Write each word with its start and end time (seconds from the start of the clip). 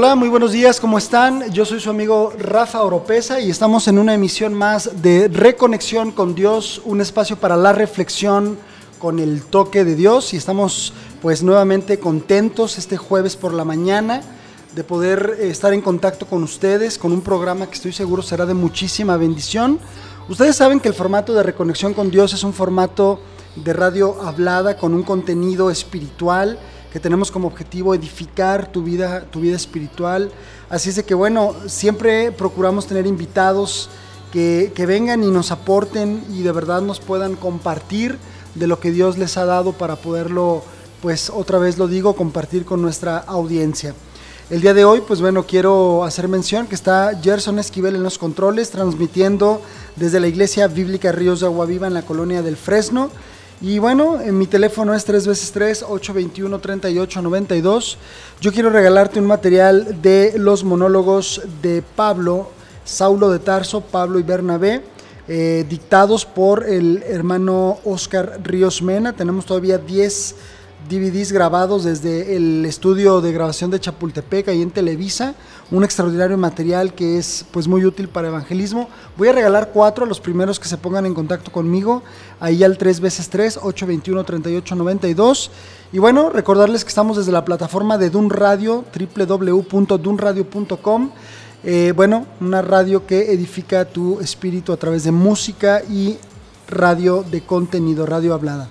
Hola, 0.00 0.14
muy 0.14 0.28
buenos 0.28 0.52
días, 0.52 0.78
¿cómo 0.78 0.96
están? 0.96 1.50
Yo 1.50 1.64
soy 1.64 1.80
su 1.80 1.90
amigo 1.90 2.32
Rafa 2.38 2.84
Oropesa 2.84 3.40
y 3.40 3.50
estamos 3.50 3.88
en 3.88 3.98
una 3.98 4.14
emisión 4.14 4.54
más 4.54 5.02
de 5.02 5.26
Reconexión 5.26 6.12
con 6.12 6.36
Dios, 6.36 6.80
un 6.84 7.00
espacio 7.00 7.34
para 7.36 7.56
la 7.56 7.72
reflexión 7.72 8.56
con 9.00 9.18
el 9.18 9.42
toque 9.42 9.84
de 9.84 9.96
Dios 9.96 10.32
y 10.34 10.36
estamos 10.36 10.92
pues 11.20 11.42
nuevamente 11.42 11.98
contentos 11.98 12.78
este 12.78 12.96
jueves 12.96 13.34
por 13.34 13.52
la 13.52 13.64
mañana 13.64 14.20
de 14.72 14.84
poder 14.84 15.36
eh, 15.40 15.50
estar 15.50 15.72
en 15.72 15.80
contacto 15.80 16.26
con 16.26 16.44
ustedes 16.44 16.96
con 16.96 17.10
un 17.10 17.20
programa 17.20 17.66
que 17.66 17.74
estoy 17.74 17.92
seguro 17.92 18.22
será 18.22 18.46
de 18.46 18.54
muchísima 18.54 19.16
bendición. 19.16 19.80
Ustedes 20.28 20.54
saben 20.54 20.78
que 20.78 20.86
el 20.86 20.94
formato 20.94 21.34
de 21.34 21.42
Reconexión 21.42 21.92
con 21.92 22.12
Dios 22.12 22.32
es 22.34 22.44
un 22.44 22.52
formato 22.52 23.18
de 23.56 23.72
radio 23.72 24.22
hablada 24.22 24.76
con 24.76 24.94
un 24.94 25.02
contenido 25.02 25.72
espiritual 25.72 26.56
que 26.92 27.00
tenemos 27.00 27.30
como 27.30 27.48
objetivo 27.48 27.94
edificar 27.94 28.70
tu 28.70 28.82
vida, 28.82 29.24
tu 29.30 29.40
vida 29.40 29.56
espiritual. 29.56 30.30
Así 30.70 30.88
es 30.88 30.96
de 30.96 31.04
que 31.04 31.14
bueno, 31.14 31.54
siempre 31.66 32.32
procuramos 32.32 32.86
tener 32.86 33.06
invitados 33.06 33.90
que, 34.32 34.72
que 34.74 34.86
vengan 34.86 35.22
y 35.22 35.30
nos 35.30 35.50
aporten 35.50 36.22
y 36.30 36.42
de 36.42 36.52
verdad 36.52 36.82
nos 36.82 37.00
puedan 37.00 37.36
compartir 37.36 38.18
de 38.54 38.66
lo 38.66 38.80
que 38.80 38.90
Dios 38.90 39.18
les 39.18 39.36
ha 39.36 39.44
dado 39.44 39.72
para 39.72 39.96
poderlo, 39.96 40.62
pues 41.02 41.30
otra 41.30 41.58
vez 41.58 41.78
lo 41.78 41.88
digo, 41.88 42.16
compartir 42.16 42.64
con 42.64 42.82
nuestra 42.82 43.18
audiencia. 43.18 43.94
El 44.50 44.62
día 44.62 44.72
de 44.72 44.86
hoy, 44.86 45.02
pues 45.06 45.20
bueno, 45.20 45.44
quiero 45.44 46.04
hacer 46.04 46.26
mención 46.26 46.66
que 46.66 46.74
está 46.74 47.12
Gerson 47.22 47.58
Esquivel 47.58 47.94
en 47.94 48.02
los 48.02 48.16
controles, 48.16 48.70
transmitiendo 48.70 49.60
desde 49.96 50.20
la 50.20 50.26
Iglesia 50.26 50.68
Bíblica 50.68 51.12
Ríos 51.12 51.40
de 51.40 51.46
Agua 51.46 51.66
Viva 51.66 51.86
en 51.86 51.92
la 51.92 52.00
colonia 52.00 52.40
del 52.40 52.56
Fresno. 52.56 53.10
Y 53.60 53.80
bueno, 53.80 54.20
en 54.20 54.38
mi 54.38 54.46
teléfono 54.46 54.94
es 54.94 55.04
3 55.04 55.26
veces 55.26 55.50
3 55.50 55.82
821 55.82 56.60
3892. 56.60 57.98
Yo 58.40 58.52
quiero 58.52 58.70
regalarte 58.70 59.18
un 59.18 59.26
material 59.26 60.00
de 60.00 60.34
los 60.36 60.62
monólogos 60.62 61.42
de 61.60 61.82
Pablo, 61.96 62.50
Saulo 62.84 63.30
de 63.30 63.40
Tarso, 63.40 63.80
Pablo 63.80 64.20
y 64.20 64.22
Bernabé, 64.22 64.82
eh, 65.26 65.66
dictados 65.68 66.24
por 66.24 66.68
el 66.68 67.02
hermano 67.02 67.78
Oscar 67.84 68.38
Ríos 68.44 68.80
Mena. 68.80 69.12
Tenemos 69.12 69.44
todavía 69.44 69.76
10 69.76 70.36
DVDs 70.88 71.32
grabados 71.32 71.84
desde 71.84 72.36
el 72.36 72.64
estudio 72.64 73.20
de 73.20 73.32
grabación 73.32 73.70
de 73.70 73.80
Chapultepec, 73.80 74.48
ahí 74.48 74.62
en 74.62 74.70
Televisa, 74.70 75.34
un 75.70 75.84
extraordinario 75.84 76.38
material 76.38 76.94
que 76.94 77.18
es 77.18 77.44
pues 77.50 77.68
muy 77.68 77.84
útil 77.84 78.08
para 78.08 78.28
evangelismo. 78.28 78.88
Voy 79.16 79.28
a 79.28 79.32
regalar 79.32 79.70
cuatro 79.72 80.04
a 80.04 80.08
los 80.08 80.20
primeros 80.20 80.58
que 80.58 80.68
se 80.68 80.78
pongan 80.78 81.04
en 81.04 81.14
contacto 81.14 81.52
conmigo, 81.52 82.02
ahí 82.40 82.64
al 82.64 82.78
3 82.78 83.00
veces 83.00 83.28
3 83.28 83.58
821 83.58 84.24
3892 84.24 85.50
y 85.92 85.98
bueno, 85.98 86.30
recordarles 86.30 86.84
que 86.84 86.88
estamos 86.88 87.16
desde 87.16 87.32
la 87.32 87.44
plataforma 87.44 87.98
de 87.98 88.10
Dun 88.10 88.30
Radio, 88.30 88.84
www.dunradio.com. 89.16 91.10
Eh, 91.64 91.92
bueno, 91.96 92.26
una 92.40 92.62
radio 92.62 93.04
que 93.06 93.32
edifica 93.32 93.84
tu 93.84 94.20
espíritu 94.20 94.72
a 94.72 94.76
través 94.76 95.04
de 95.04 95.12
música 95.12 95.82
y 95.82 96.18
radio 96.68 97.24
de 97.28 97.40
contenido, 97.40 98.06
radio 98.06 98.34
hablada. 98.34 98.68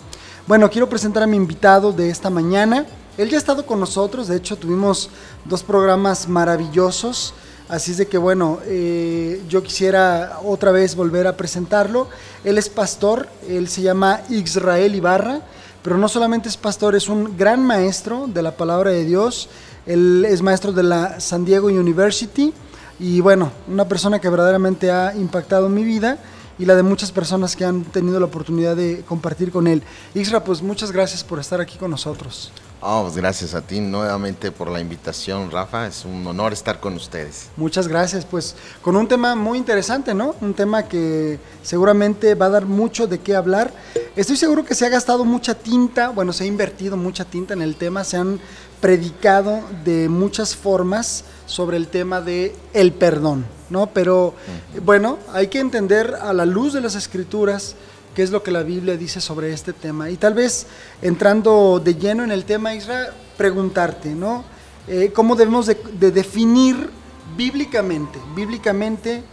Bueno, 0.48 0.70
quiero 0.70 0.88
presentar 0.88 1.24
a 1.24 1.28
mi 1.28 1.36
invitado 1.36 1.92
de 1.92 2.10
esta 2.10 2.30
mañana. 2.30 2.86
Él 3.18 3.30
ya 3.30 3.36
ha 3.36 3.38
estado 3.38 3.66
con 3.66 3.82
nosotros, 3.82 4.30
de 4.30 4.38
hecho 4.38 4.56
tuvimos 4.56 5.10
dos 5.44 5.62
programas 5.62 6.30
maravillosos, 6.30 7.34
así 7.68 7.92
es 7.92 7.98
de 7.98 8.08
que 8.08 8.18
bueno, 8.18 8.60
eh, 8.64 9.44
yo 9.50 9.62
quisiera 9.62 10.40
otra 10.46 10.72
vez 10.72 10.96
volver 10.96 11.28
a 11.28 11.36
presentarlo. 11.36 12.08
Él 12.46 12.58
es 12.58 12.70
pastor, 12.70 13.28
él 13.50 13.68
se 13.68 13.82
llama 13.82 14.22
Israel 14.30 14.96
Ibarra, 14.96 15.42
pero 15.84 15.98
no 15.98 16.08
solamente 16.08 16.48
es 16.48 16.56
pastor, 16.56 16.96
es 16.96 17.10
un 17.10 17.36
gran 17.38 17.62
maestro 17.62 18.26
de 18.28 18.42
la 18.42 18.56
palabra 18.56 18.92
de 18.92 19.04
Dios. 19.04 19.50
Él 19.86 20.24
es 20.24 20.42
maestro 20.42 20.72
de 20.72 20.84
la 20.84 21.20
San 21.20 21.44
Diego 21.44 21.68
University 21.68 22.54
y 23.02 23.20
bueno, 23.20 23.52
una 23.68 23.86
persona 23.90 24.20
que 24.20 24.30
verdaderamente 24.30 24.92
ha 24.92 25.14
impactado 25.14 25.68
mi 25.68 25.84
vida 25.84 26.18
y 26.60 26.66
la 26.66 26.76
de 26.76 26.84
muchas 26.84 27.12
personas 27.12 27.56
que 27.56 27.66
han 27.66 27.84
tenido 27.84 28.20
la 28.20 28.26
oportunidad 28.26 28.76
de 28.76 29.04
compartir 29.08 29.52
con 29.52 29.68
él. 29.68 29.84
Isra, 30.14 30.44
pues 30.44 30.62
muchas 30.62 30.92
gracias 30.92 31.24
por 31.24 31.40
estar 31.40 31.62
aquí 31.62 31.78
con 31.78 31.92
nosotros. 31.92 32.52
Oh, 32.80 33.02
pues 33.04 33.16
gracias 33.16 33.56
a 33.56 33.62
ti 33.62 33.80
nuevamente 33.80 34.52
por 34.52 34.70
la 34.70 34.80
invitación, 34.80 35.50
Rafa. 35.50 35.88
Es 35.88 36.06
un 36.06 36.26
honor 36.28 36.54
estar 36.54 36.80
con 36.80 36.94
ustedes. 36.94 37.50
Muchas 37.58 37.88
gracias, 37.88 38.24
pues 38.24 38.56
con 38.84 38.96
un 38.96 39.08
tema 39.08 39.36
muy 39.36 39.58
interesante, 39.58 40.14
¿no? 40.14 40.36
Un 40.42 40.54
tema 40.54 40.84
que 40.84 41.40
seguramente 41.64 42.36
va 42.36 42.46
a 42.46 42.50
dar 42.50 42.66
mucho 42.66 43.08
de 43.08 43.20
qué 43.20 43.36
hablar. 43.36 43.74
Estoy 44.16 44.38
seguro 44.38 44.64
que 44.64 44.76
se 44.76 44.86
ha 44.86 44.90
gastado 44.90 45.26
mucha 45.26 45.56
tinta, 45.56 46.10
bueno, 46.10 46.34
se 46.34 46.44
ha 46.44 46.48
invertido 46.48 46.98
mucha 46.98 47.26
tinta 47.26 47.56
en 47.56 47.64
el 47.64 47.76
tema, 47.76 48.04
se 48.04 48.18
han 48.18 48.40
predicado 48.82 49.62
de 49.84 50.10
muchas 50.10 50.56
formas 50.56 51.24
sobre 51.46 51.78
el 51.78 51.88
tema 51.88 52.22
de 52.22 52.56
el 52.74 52.94
perdón, 52.94 53.46
¿no? 53.70 53.88
Pero 53.88 54.36
bueno, 54.84 55.18
hay 55.34 55.48
que 55.48 55.60
entender 55.60 56.16
a 56.22 56.34
la 56.34 56.46
luz 56.46 56.74
de 56.74 56.82
las 56.82 56.96
escrituras 56.96 57.76
qué 58.16 58.24
es 58.24 58.32
lo 58.32 58.44
que 58.44 58.52
la 58.52 58.64
Biblia 58.64 58.98
dice 58.98 59.22
sobre 59.22 59.54
este 59.54 59.74
tema. 59.74 60.10
Y 60.10 60.18
tal 60.18 60.34
vez 60.34 60.68
entrando 61.02 61.82
de 61.84 61.96
lleno 61.96 62.24
en 62.24 62.32
el 62.32 62.46
tema, 62.46 62.74
Israel, 62.74 63.08
preguntarte, 63.38 64.10
¿no? 64.10 64.44
Eh, 64.88 65.12
¿Cómo 65.14 65.36
debemos 65.36 65.66
de, 65.66 65.78
de 66.00 66.12
definir 66.12 66.90
bíblicamente, 67.36 68.20
bíblicamente 68.36 69.24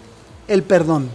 el 0.49 0.63
perdón? 0.63 1.09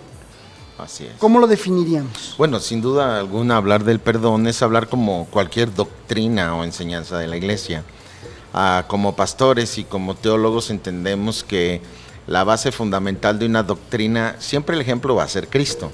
Así 0.77 1.05
es. 1.05 1.13
¿Cómo 1.19 1.39
lo 1.39 1.47
definiríamos? 1.47 2.35
Bueno, 2.37 2.59
sin 2.59 2.81
duda 2.81 3.19
alguna 3.19 3.57
hablar 3.57 3.83
del 3.83 3.99
perdón 3.99 4.47
es 4.47 4.61
hablar 4.61 4.87
como 4.87 5.25
cualquier 5.25 5.73
doctrina 5.73 6.55
o 6.55 6.63
enseñanza 6.63 7.17
de 7.17 7.27
la 7.27 7.35
iglesia. 7.35 7.83
Ah, 8.53 8.85
como 8.87 9.15
pastores 9.15 9.77
y 9.77 9.83
como 9.83 10.15
teólogos 10.15 10.71
entendemos 10.71 11.43
que 11.43 11.81
la 12.25 12.43
base 12.43 12.71
fundamental 12.71 13.37
de 13.39 13.45
una 13.45 13.63
doctrina, 13.63 14.35
siempre 14.39 14.75
el 14.75 14.81
ejemplo 14.81 15.15
va 15.15 15.23
a 15.23 15.27
ser 15.27 15.47
Cristo. 15.47 15.91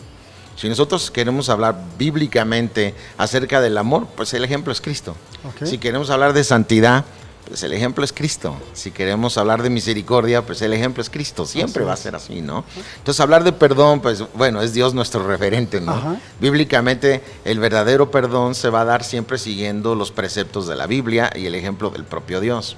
Si 0.56 0.70
nosotros 0.70 1.12
queremos 1.12 1.50
hablar 1.50 1.78
bíblicamente 1.98 2.94
acerca 3.18 3.60
del 3.60 3.78
amor, 3.78 4.08
pues 4.16 4.34
el 4.34 4.46
ejemplo 4.46 4.72
es 4.72 4.80
Cristo. 4.80 5.16
Si 5.64 5.78
queremos 5.78 6.10
hablar 6.10 6.34
de 6.34 6.44
santidad, 6.44 7.04
pues 7.48 7.64
el 7.64 7.74
ejemplo 7.74 8.04
es 8.04 8.12
Cristo. 8.12 8.56
Si 8.74 8.92
queremos 8.92 9.38
hablar 9.38 9.62
de 9.62 9.70
misericordia, 9.70 10.46
pues 10.46 10.62
el 10.62 10.74
ejemplo 10.74 11.02
es 11.02 11.10
Cristo. 11.10 11.46
Siempre 11.46 11.84
va 11.84 11.94
a 11.94 11.98
ser 11.98 12.16
así, 12.16 12.42
¿no? 12.42 12.64
Entonces 12.98 13.20
hablar 13.20 13.44
de 13.44 13.54
perdón, 13.54 14.02
pues 14.02 14.24
bueno, 14.34 14.62
es 14.62 14.74
Dios 14.74 14.94
nuestro 14.94 15.26
referente, 15.28 15.80
¿no? 15.80 15.92
Ajá. 15.92 16.20
Bíblicamente 16.40 17.22
el 17.46 17.60
verdadero 17.60 18.12
perdón 18.12 18.56
se 18.56 18.70
va 18.70 18.82
a 18.82 18.86
dar 18.86 19.04
siempre 19.04 19.38
siguiendo 19.38 19.96
los 19.96 20.12
preceptos 20.12 20.68
de 20.68 20.76
la 20.76 20.88
Biblia 20.88 21.32
y 21.36 21.46
el 21.46 21.56
ejemplo 21.56 21.90
del 21.90 22.04
propio 22.04 22.40
Dios. 22.40 22.76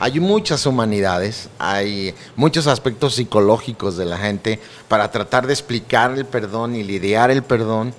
Hay 0.00 0.20
muchas 0.20 0.64
humanidades, 0.64 1.48
hay 1.58 2.14
muchos 2.36 2.68
aspectos 2.68 3.16
psicológicos 3.16 3.96
de 3.96 4.04
la 4.04 4.16
gente 4.16 4.60
para 4.86 5.10
tratar 5.10 5.46
de 5.46 5.52
explicar 5.52 6.12
el 6.12 6.24
perdón 6.24 6.76
y 6.76 6.84
lidiar 6.84 7.32
el 7.32 7.42
perdón, 7.42 7.92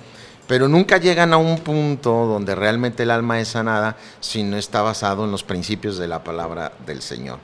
pero 0.50 0.66
nunca 0.66 0.98
llegan 0.98 1.32
a 1.32 1.36
un 1.36 1.60
punto 1.60 2.10
donde 2.26 2.56
realmente 2.56 3.04
el 3.04 3.12
alma 3.12 3.38
es 3.38 3.46
sanada 3.46 3.96
si 4.18 4.42
no 4.42 4.56
está 4.56 4.82
basado 4.82 5.24
en 5.24 5.30
los 5.30 5.44
principios 5.44 5.96
de 5.96 6.08
la 6.08 6.24
palabra 6.24 6.72
del 6.84 7.02
Señor. 7.02 7.38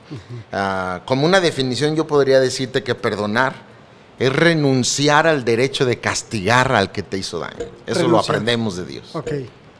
Ah, 0.51 1.03
como 1.05 1.25
una 1.25 1.39
definición 1.39 1.95
yo 1.95 2.05
podría 2.05 2.41
decirte 2.41 2.83
que 2.83 2.95
perdonar 2.95 3.53
es 4.19 4.35
renunciar 4.35 5.25
al 5.25 5.45
derecho 5.45 5.85
de 5.85 6.01
castigar 6.01 6.73
al 6.73 6.91
que 6.91 7.01
te 7.01 7.17
hizo 7.17 7.39
daño. 7.39 7.67
Eso 7.85 8.09
lo 8.09 8.19
aprendemos 8.19 8.75
de 8.75 8.85
Dios. 8.85 9.13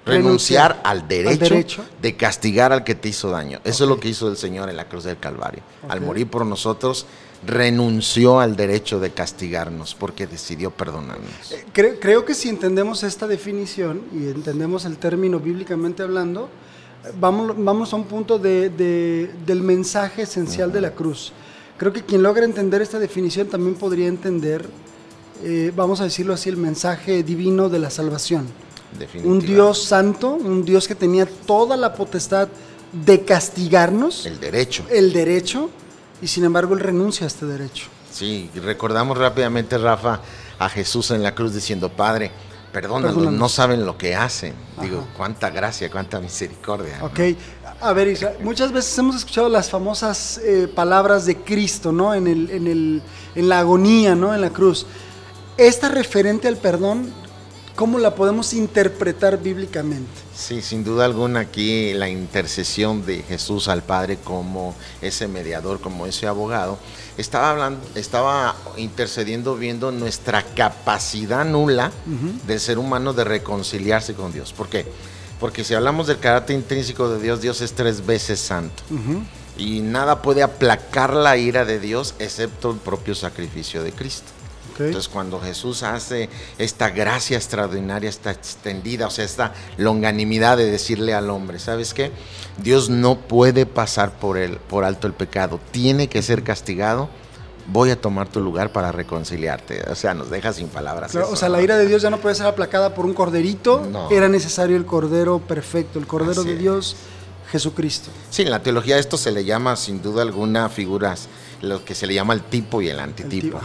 Renunciar 0.06 0.80
al 0.86 1.06
derecho, 1.06 1.54
derecho. 1.54 1.86
de 2.01 2.16
castigar 2.16 2.72
al 2.72 2.86
que 2.86 2.96
te 2.96 3.10
hizo 3.10 3.30
daño. 3.30 3.60
Eso 3.66 3.84
es 3.84 3.90
lo 3.90 4.00
que 4.00 4.07
hizo 4.07 4.30
el 4.30 4.38
Señor 4.38 4.69
en 4.69 4.78
la 4.78 4.88
cruz 4.88 5.04
del 5.04 5.19
Calvario. 5.19 5.63
Al 5.90 6.00
morir 6.00 6.30
por 6.30 6.46
nosotros, 6.46 7.06
renunció 7.45 8.39
al 8.39 8.56
derecho 8.56 9.00
de 9.00 9.12
castigarnos 9.12 9.95
porque 9.95 10.28
decidió 10.28 10.72
perdonarnos. 10.72 11.30
Creo, 11.74 12.00
creo 12.00 12.25
que 12.25 12.34
si 12.34 12.50
entendemos 12.50 13.04
esta 13.04 13.28
definición 13.28 14.01
y 14.13 14.28
entendemos 14.30 14.86
el 14.86 14.98
término 14.98 15.39
bíblicamente 15.39 16.04
hablando, 16.04 16.50
eh, 17.06 17.10
vamos, 17.19 17.54
vamos 17.57 17.94
a 17.94 17.95
un 17.95 18.06
punto 18.06 18.39
de- 18.39 18.69
de- 18.69 19.31
del 19.45 19.62
mensaje 19.62 20.24
esencial 20.24 20.72
de 20.72 20.81
la 20.81 20.92
cruz. 20.92 21.31
Creo 21.78 21.94
que 21.94 22.01
quien 22.01 22.24
logra 22.24 22.44
entender 22.44 22.81
esta 22.81 22.98
definición 23.00 23.48
también 23.48 23.75
podría 23.75 24.07
entender, 24.07 24.68
eh, 25.44 25.72
vamos 25.75 26.01
a 26.01 26.06
decirlo 26.06 26.34
así, 26.34 26.50
el 26.50 26.57
mensaje 26.57 27.22
divino 27.24 27.69
de 27.69 27.80
la 27.80 27.92
salvación. 27.92 28.48
Un. 29.24 29.39
Dios 29.39 29.84
santo, 29.84 30.34
un 30.34 30.66
Dios 30.66 30.88
que 30.88 30.95
tenía 30.95 31.28
toda 31.28 31.78
la 31.78 31.94
potestad 31.94 32.48
de 33.06 33.22
castigarnos, 33.24 34.25
El 34.25 34.39
derecho. 34.39 34.86
el 34.89 35.13
derecho, 35.13 35.69
y 36.22 36.28
sin 36.28 36.44
embargo 36.44 36.74
él 36.74 36.80
renuncia 36.80 37.25
a 37.25 37.28
este 37.28 37.46
derecho. 37.46 37.86
Sí, 38.12 38.50
recordamos 38.56 39.18
rápidamente, 39.18 39.78
Rafa, 39.78 40.22
a 40.60 40.69
Jesús 40.69 41.12
en 41.12 41.22
la 41.24 41.36
cruz 41.36 41.54
diciendo, 41.54 41.90
Padre, 41.90 42.31
perdónalos, 42.72 43.31
no 43.31 43.50
saben 43.50 43.86
lo 43.86 43.98
que 43.98 44.16
hacen. 44.16 44.54
Digo, 44.81 45.00
Ajá. 45.00 45.08
cuánta 45.18 45.50
gracia, 45.50 45.90
cuánta 45.92 46.19
misericordia. 46.19 47.00
¿no? 47.00 47.06
Ok, 47.06 47.19
a 47.81 47.94
ver, 47.94 48.08
Isra, 48.08 48.34
muchas 48.42 48.72
veces 48.72 48.98
hemos 48.98 49.16
escuchado 49.16 49.50
las 49.50 49.69
famosas 49.69 50.40
eh, 50.44 50.68
palabras 50.74 51.25
de 51.25 51.38
Cristo, 51.38 51.92
¿no? 51.92 52.14
En, 52.14 52.28
el, 52.28 52.50
en, 52.50 52.68
el, 52.68 53.02
en 53.36 53.50
la 53.50 53.60
agonía, 53.60 54.16
¿no? 54.16 54.34
En 54.34 54.42
la 54.42 54.50
cruz. 54.50 54.86
Esta 55.58 55.90
referente 55.90 56.48
al 56.48 56.58
perdón, 56.58 57.12
¿cómo 57.75 58.00
la 58.00 58.16
podemos 58.16 58.54
interpretar 58.54 59.42
bíblicamente? 59.42 60.26
Sí, 60.38 60.62
sin 60.62 60.84
duda 60.84 61.06
alguna 61.06 61.39
aquí 61.39 61.94
la 61.95 62.10
intercesión 62.10 63.04
de 63.07 63.24
Jesús 63.24 63.68
al 63.68 63.81
Padre 63.81 64.19
como 64.24 64.75
ese 65.01 65.28
mediador, 65.28 65.81
como 65.81 66.06
ese 66.06 66.28
abogado, 66.28 66.78
estaba 67.18 67.50
hablando, 67.50 67.84
estaba 67.95 68.56
intercediendo 68.78 69.56
viendo 69.56 69.92
nuestra 69.92 70.44
capacidad 70.44 71.44
nula 71.44 71.92
del 72.45 72.60
ser 72.60 72.78
humano 72.78 73.13
de 73.13 73.24
reconciliarse 73.24 74.13
con 74.13 74.31
Dios. 74.31 74.54
¿Por 74.54 74.69
qué? 74.69 74.86
Porque 75.39 75.63
si 75.63 75.74
hablamos 75.74 76.06
del 76.06 76.19
carácter 76.19 76.56
intrínseco 76.56 77.10
de 77.10 77.19
Dios, 77.19 77.42
Dios 77.42 77.62
es 77.62 77.74
tres 77.74 78.06
veces 78.06 78.39
santo. 78.39 78.84
Y 79.57 79.80
nada 79.80 80.22
puede 80.22 80.44
aplacar 80.44 81.16
la 81.16 81.36
ira 81.38 81.66
de 81.66 81.80
Dios 81.80 82.13
excepto 82.19 82.69
el 82.69 82.78
propio 82.78 83.16
sacrificio 83.16 83.81
de 83.81 83.92
Cristo. 83.92 84.37
Entonces 84.79 85.09
cuando 85.09 85.39
Jesús 85.39 85.83
hace 85.83 86.29
esta 86.57 86.89
gracia 86.89 87.38
extraordinaria, 87.38 88.09
esta 88.09 88.31
extendida, 88.31 89.07
o 89.07 89.09
sea, 89.09 89.25
esta 89.25 89.53
longanimidad 89.77 90.57
de 90.57 90.69
decirle 90.69 91.13
al 91.13 91.29
hombre, 91.29 91.59
¿sabes 91.59 91.94
qué? 91.94 92.12
Dios 92.62 92.89
no 92.89 93.19
puede 93.19 93.65
pasar 93.65 94.19
por, 94.19 94.38
el, 94.38 94.57
por 94.57 94.83
alto 94.83 95.07
el 95.07 95.13
pecado, 95.13 95.59
tiene 95.71 96.07
que 96.07 96.21
ser 96.21 96.44
castigado 96.44 97.09
voy 97.68 97.91
a 97.91 98.00
tomar 98.00 98.29
tu 98.29 98.39
lugar 98.39 98.71
para 98.71 98.91
reconciliarte. 98.91 99.83
O 99.91 99.95
sea, 99.95 100.13
nos 100.13 100.29
deja 100.29 100.53
sin 100.53 100.68
palabras. 100.69 101.13
o 101.15 101.35
sea, 101.35 101.50
la 101.50 101.62
ira 101.62 101.77
de 101.77 101.88
Dios 101.88 102.01
ya 102.01 102.09
no 102.09 102.19
puede 102.19 102.35
ser 102.35 102.45
aplacada 102.45 102.94
por 102.94 103.06
un 103.06 103.13
corderito. 103.13 103.83
Era 104.09 104.29
necesario 104.29 104.77
el 104.77 104.85
cordero 104.85 105.39
perfecto, 105.39 106.00
el 106.00 106.07
cordero 106.07 106.44
de 106.44 106.56
Dios, 106.56 106.95
Jesucristo. 107.51 108.09
Sí, 108.29 108.44
en 108.44 108.51
la 108.51 108.63
teología 108.63 108.97
esto 108.97 109.18
se 109.18 109.31
le 109.31 109.45
llama 109.45 109.75
sin 109.75 110.01
duda 110.01 110.21
alguna 110.21 110.69
figuras 110.69 111.27
lo 111.62 111.83
que 111.83 111.95
se 111.95 112.07
le 112.07 112.13
llama 112.13 112.33
el 112.33 112.42
tipo 112.42 112.81
y 112.81 112.89
el 112.89 113.00
antitipo. 113.00 113.59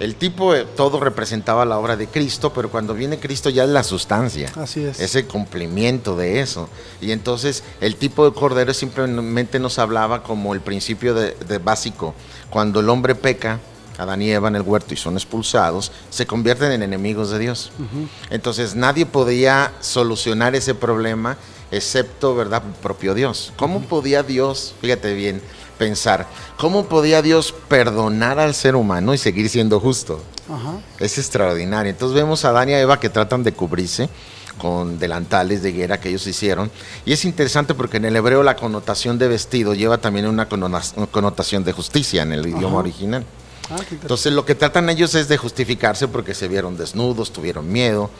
El, 0.00 0.16
tipo, 0.16 0.54
eh, 0.54 0.66
todo 0.76 1.00
representaba 1.00 1.64
la 1.64 1.78
obra 1.78 1.96
de 1.96 2.06
Cristo, 2.06 2.52
pero 2.52 2.70
cuando 2.70 2.94
viene 2.94 3.18
Cristo 3.18 3.50
ya 3.50 3.64
es 3.64 3.70
la 3.70 3.82
sustancia. 3.82 4.50
Así 4.56 4.84
es. 4.84 5.00
Es 5.00 5.14
el 5.14 5.26
cumplimiento 5.26 6.16
de 6.16 6.40
eso. 6.40 6.68
Y 7.00 7.12
entonces 7.12 7.62
el 7.80 7.96
tipo 7.96 8.28
de 8.28 8.34
cordero 8.34 8.72
simplemente 8.72 9.58
nos 9.58 9.78
hablaba 9.78 10.22
como 10.22 10.54
el 10.54 10.60
principio 10.60 11.14
de, 11.14 11.58
básico. 11.58 12.14
Cuando 12.50 12.80
el 12.80 12.88
hombre 12.88 13.14
peca, 13.14 13.60
Adán 13.98 14.22
y 14.22 14.30
Eva 14.30 14.48
en 14.48 14.56
el 14.56 14.62
huerto 14.62 14.94
y 14.94 14.96
son 14.96 15.14
expulsados, 15.14 15.90
se 16.10 16.26
convierten 16.26 16.72
en 16.72 16.82
enemigos 16.82 17.30
de 17.30 17.38
Dios. 17.38 17.72
Entonces 18.30 18.74
nadie 18.74 19.06
podía 19.06 19.72
solucionar 19.80 20.54
ese 20.54 20.74
problema 20.74 21.36
excepto, 21.70 22.34
¿verdad?, 22.34 22.62
el 22.66 22.74
propio 22.74 23.14
Dios. 23.14 23.52
¿Cómo 23.56 23.80
podía 23.80 24.22
Dios, 24.22 24.74
fíjate 24.80 25.14
bien, 25.14 25.40
pensar, 25.78 26.26
¿cómo 26.56 26.86
podía 26.86 27.22
Dios 27.22 27.54
perdonar 27.68 28.38
al 28.38 28.54
ser 28.54 28.76
humano 28.76 29.14
y 29.14 29.18
seguir 29.18 29.48
siendo 29.48 29.80
justo? 29.80 30.22
Es 30.98 31.18
extraordinario. 31.18 31.90
Entonces 31.90 32.14
vemos 32.14 32.44
a 32.44 32.50
Adán 32.50 32.68
y 32.68 32.72
a 32.74 32.80
Eva 32.80 33.00
que 33.00 33.08
tratan 33.08 33.42
de 33.42 33.52
cubrirse 33.52 34.08
con 34.58 34.98
delantales 34.98 35.62
de 35.62 35.72
guerra 35.72 36.00
que 36.00 36.08
ellos 36.08 36.26
hicieron. 36.26 36.70
Y 37.04 37.12
es 37.12 37.24
interesante 37.24 37.74
porque 37.74 37.98
en 37.98 38.06
el 38.06 38.16
hebreo 38.16 38.42
la 38.42 38.56
connotación 38.56 39.18
de 39.18 39.28
vestido 39.28 39.74
lleva 39.74 39.98
también 39.98 40.26
una 40.26 40.48
connotación 40.48 41.64
de 41.64 41.72
justicia 41.72 42.22
en 42.22 42.32
el 42.32 42.46
idioma 42.46 42.78
original. 42.78 43.24
Ah, 43.70 43.76
Entonces 43.90 44.32
lo 44.32 44.44
que 44.44 44.54
tratan 44.54 44.88
ellos 44.88 45.14
es 45.14 45.28
de 45.28 45.36
justificarse 45.36 46.06
porque 46.08 46.34
se 46.34 46.48
vieron 46.48 46.76
desnudos, 46.76 47.32
tuvieron 47.32 47.70
miedo, 47.70 48.10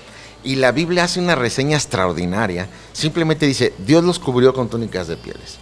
y 0.47 0.55
la 0.55 0.71
Biblia 0.71 1.05
hace 1.05 1.19
una 1.19 1.35
reseña 1.35 1.77
extraordinaria. 1.77 2.69
Simplemente 2.93 3.47
dice, 3.47 3.75
Dios 3.85 4.05
los 4.05 4.21
cubrió 4.21 4.55
con 4.55 4.69
túnicas 4.71 5.09
de 5.09 5.17
pieles. 5.17 5.59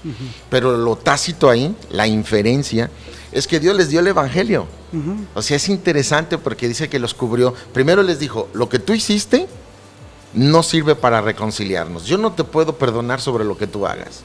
Pero 0.51 0.77
lo 0.77 0.95
tácito 0.97 1.49
ahí, 1.49 1.75
la 1.91 2.07
inferencia, 2.07 2.91
es 3.33 3.47
que 3.47 3.59
Dios 3.59 3.75
les 3.75 3.89
dio 3.89 4.01
el 4.01 4.07
Evangelio. 4.09 4.67
O 5.35 5.41
sea, 5.41 5.57
es 5.57 5.71
interesante 5.71 6.37
porque 6.37 6.69
dice 6.69 6.91
que 6.91 6.99
los 6.99 7.15
cubrió. 7.15 7.55
Primero 7.73 8.03
les 8.03 8.19
dijo, 8.19 8.49
lo 8.53 8.69
que 8.69 8.79
tú 8.79 8.93
hiciste 8.93 9.49
no 10.35 10.63
sirve 10.63 10.95
para 10.95 11.23
reconciliarnos. 11.23 12.05
Yo 12.05 12.19
no 12.19 12.33
te 12.33 12.45
puedo 12.45 12.77
perdonar 12.77 13.23
sobre 13.23 13.45
lo 13.45 13.57
que 13.57 13.67
tú 13.67 13.87
hagas. 13.87 14.23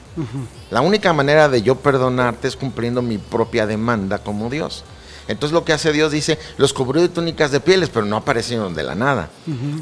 La 0.70 0.82
única 0.82 1.14
manera 1.14 1.48
de 1.48 1.62
yo 1.62 1.76
perdonarte 1.76 2.48
es 2.48 2.56
cumpliendo 2.56 3.00
mi 3.00 3.16
propia 3.16 3.66
demanda 3.66 4.18
como 4.18 4.50
Dios. 4.50 4.84
Entonces 5.30 5.54
lo 5.54 5.64
que 5.64 5.72
hace 5.72 5.92
Dios 5.92 6.10
dice, 6.10 6.38
los 6.56 6.72
cubrió 6.72 7.00
de 7.00 7.08
túnicas 7.08 7.52
de 7.52 7.60
pieles, 7.60 7.88
pero 7.88 8.04
no 8.04 8.16
aparecieron 8.16 8.74
de 8.74 8.82
la 8.82 8.96
nada. 8.96 9.30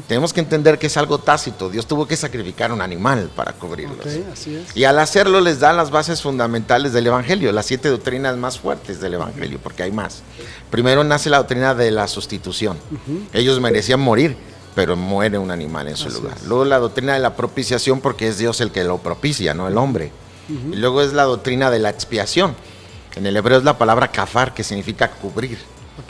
Tenemos 0.07 0.31
que 0.31 0.39
entender 0.39 0.77
que 0.77 0.87
es 0.87 0.97
algo 0.97 1.17
tácito. 1.17 1.69
Dios 1.69 1.87
tuvo 1.87 2.07
que 2.07 2.15
sacrificar 2.15 2.71
un 2.71 2.81
animal 2.81 3.31
para 3.35 3.53
cubrirlos. 3.53 3.97
Y 4.75 4.83
al 4.83 4.99
hacerlo 4.99 5.41
les 5.41 5.59
da 5.59 5.73
las 5.73 5.89
bases 5.89 6.21
fundamentales 6.21 6.93
del 6.93 7.07
Evangelio, 7.07 7.51
las 7.51 7.65
siete 7.65 7.89
doctrinas 7.89 8.37
más 8.37 8.59
fuertes 8.59 9.01
del 9.01 9.15
Evangelio, 9.15 9.59
porque 9.61 9.83
hay 9.83 9.91
más. 9.91 10.21
Primero 10.69 11.03
nace 11.03 11.29
la 11.29 11.37
doctrina 11.37 11.73
de 11.73 11.89
la 11.91 12.07
sustitución. 12.07 12.77
Ellos 13.33 13.59
merecían 13.59 13.99
morir, 13.99 14.37
pero 14.75 14.95
muere 14.95 15.39
un 15.39 15.49
animal 15.49 15.87
en 15.87 15.97
su 15.97 16.09
lugar. 16.09 16.37
Luego 16.47 16.63
la 16.63 16.77
doctrina 16.77 17.13
de 17.13 17.19
la 17.19 17.35
propiciación, 17.35 18.01
porque 18.01 18.27
es 18.27 18.37
Dios 18.37 18.61
el 18.61 18.71
que 18.71 18.83
lo 18.83 18.99
propicia, 18.99 19.55
no 19.55 19.67
el 19.67 19.77
hombre. 19.77 20.11
Y 20.71 20.75
luego 20.75 21.01
es 21.01 21.13
la 21.13 21.23
doctrina 21.23 21.71
de 21.71 21.79
la 21.79 21.89
expiación 21.89 22.55
en 23.15 23.25
el 23.25 23.35
hebreo 23.35 23.57
es 23.57 23.63
la 23.63 23.77
palabra 23.77 24.09
kafar, 24.09 24.53
que 24.53 24.63
significa 24.63 25.09
cubrir. 25.11 25.57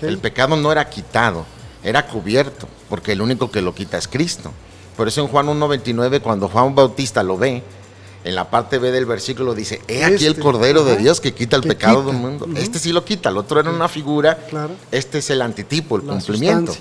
El 0.01 0.19
pecado 0.19 0.55
no 0.55 0.71
era 0.71 0.89
quitado, 0.89 1.45
era 1.83 2.05
cubierto, 2.05 2.67
porque 2.89 3.13
el 3.13 3.21
único 3.21 3.49
que 3.51 3.61
lo 3.61 3.73
quita 3.73 3.97
es 3.97 4.07
Cristo. 4.07 4.51
Por 4.95 5.07
eso 5.07 5.21
en 5.21 5.27
Juan 5.27 5.47
1.29, 5.47 6.21
cuando 6.21 6.49
Juan 6.49 6.75
Bautista 6.75 7.23
lo 7.23 7.37
ve, 7.37 7.63
en 8.25 8.35
la 8.35 8.49
parte 8.49 8.79
B 8.79 8.91
del 8.91 9.05
versículo 9.05 9.55
dice, 9.55 9.81
he 9.87 10.03
aquí 10.03 10.25
el 10.25 10.33
este, 10.33 10.41
Cordero 10.41 10.83
de 10.83 10.97
Dios 10.97 11.21
que 11.21 11.33
quita 11.33 11.55
el 11.55 11.63
pecado 11.63 12.03
del 12.03 12.17
mundo. 12.17 12.47
Este 12.57 12.77
sí 12.77 12.91
lo 12.91 13.05
quita, 13.05 13.29
el 13.29 13.37
otro 13.37 13.61
era 13.61 13.69
una 13.71 13.87
figura, 13.87 14.37
este 14.91 15.19
es 15.19 15.29
el 15.29 15.41
antitipo, 15.41 15.95
el 15.95 16.03
cumplimiento. 16.03 16.75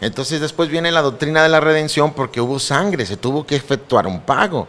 Entonces 0.00 0.40
después 0.40 0.68
viene 0.68 0.92
la 0.92 1.02
doctrina 1.02 1.42
de 1.42 1.48
la 1.48 1.58
redención 1.58 2.12
porque 2.14 2.40
hubo 2.40 2.60
sangre, 2.60 3.06
se 3.06 3.16
tuvo 3.16 3.44
que 3.44 3.56
efectuar 3.56 4.06
un 4.06 4.20
pago. 4.20 4.68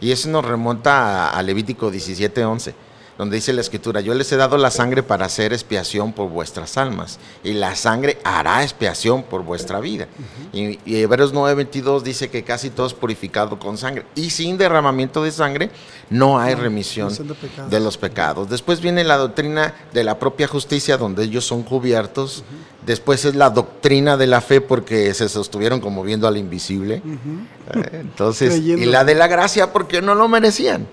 Y 0.00 0.12
eso 0.12 0.28
nos 0.28 0.44
remonta 0.44 1.30
a, 1.30 1.38
a 1.38 1.42
Levítico 1.42 1.90
17.11 1.90 2.74
donde 3.18 3.36
dice 3.36 3.52
la 3.52 3.60
escritura, 3.60 4.00
yo 4.00 4.14
les 4.14 4.30
he 4.32 4.36
dado 4.36 4.58
la 4.58 4.70
sangre 4.70 5.02
para 5.02 5.26
hacer 5.26 5.52
expiación 5.52 6.12
por 6.12 6.28
vuestras 6.28 6.76
almas, 6.76 7.18
y 7.42 7.52
la 7.52 7.74
sangre 7.74 8.18
hará 8.24 8.62
expiación 8.62 9.22
por 9.22 9.42
vuestra 9.42 9.80
vida. 9.80 10.06
y, 10.52 10.78
Hebreos 10.86 11.32
9:22 11.32 12.02
dice 12.02 12.28
que 12.28 12.42
casi 12.42 12.70
todo 12.70 12.86
es 12.86 12.94
purificado 12.94 13.58
con 13.58 13.78
sangre, 13.78 14.04
y 14.14 14.30
sin 14.30 14.58
derramamiento 14.58 15.22
de 15.22 15.32
sangre 15.32 15.70
no 16.10 16.38
hay 16.38 16.54
remisión 16.54 17.12
de, 17.70 17.80
los 17.80 17.98
pecados. 17.98 18.48
Después 18.48 18.80
viene 18.80 19.02
la 19.04 19.16
doctrina 19.16 19.74
de 19.92 20.04
la 20.04 20.18
propia 20.18 20.46
justicia, 20.46 20.96
donde 20.96 21.24
ellos 21.24 21.44
son 21.44 21.62
cubiertos. 21.62 22.44
Después 22.84 23.24
es 23.24 23.34
la 23.34 23.50
doctrina 23.50 24.16
de 24.16 24.28
la 24.28 24.40
fe, 24.40 24.60
porque 24.60 25.12
se 25.14 25.28
sostuvieron 25.28 25.80
como 25.80 26.04
viendo 26.04 26.28
al 26.28 26.36
invisible. 26.36 27.02
Eh, 27.74 27.88
entonces, 27.92 28.58
y 28.58 28.84
la 28.84 29.04
de 29.04 29.16
la 29.16 29.26
gracia, 29.26 29.72
porque 29.72 30.00
no 30.00 30.14
lo 30.14 30.28
merecían. 30.28 30.86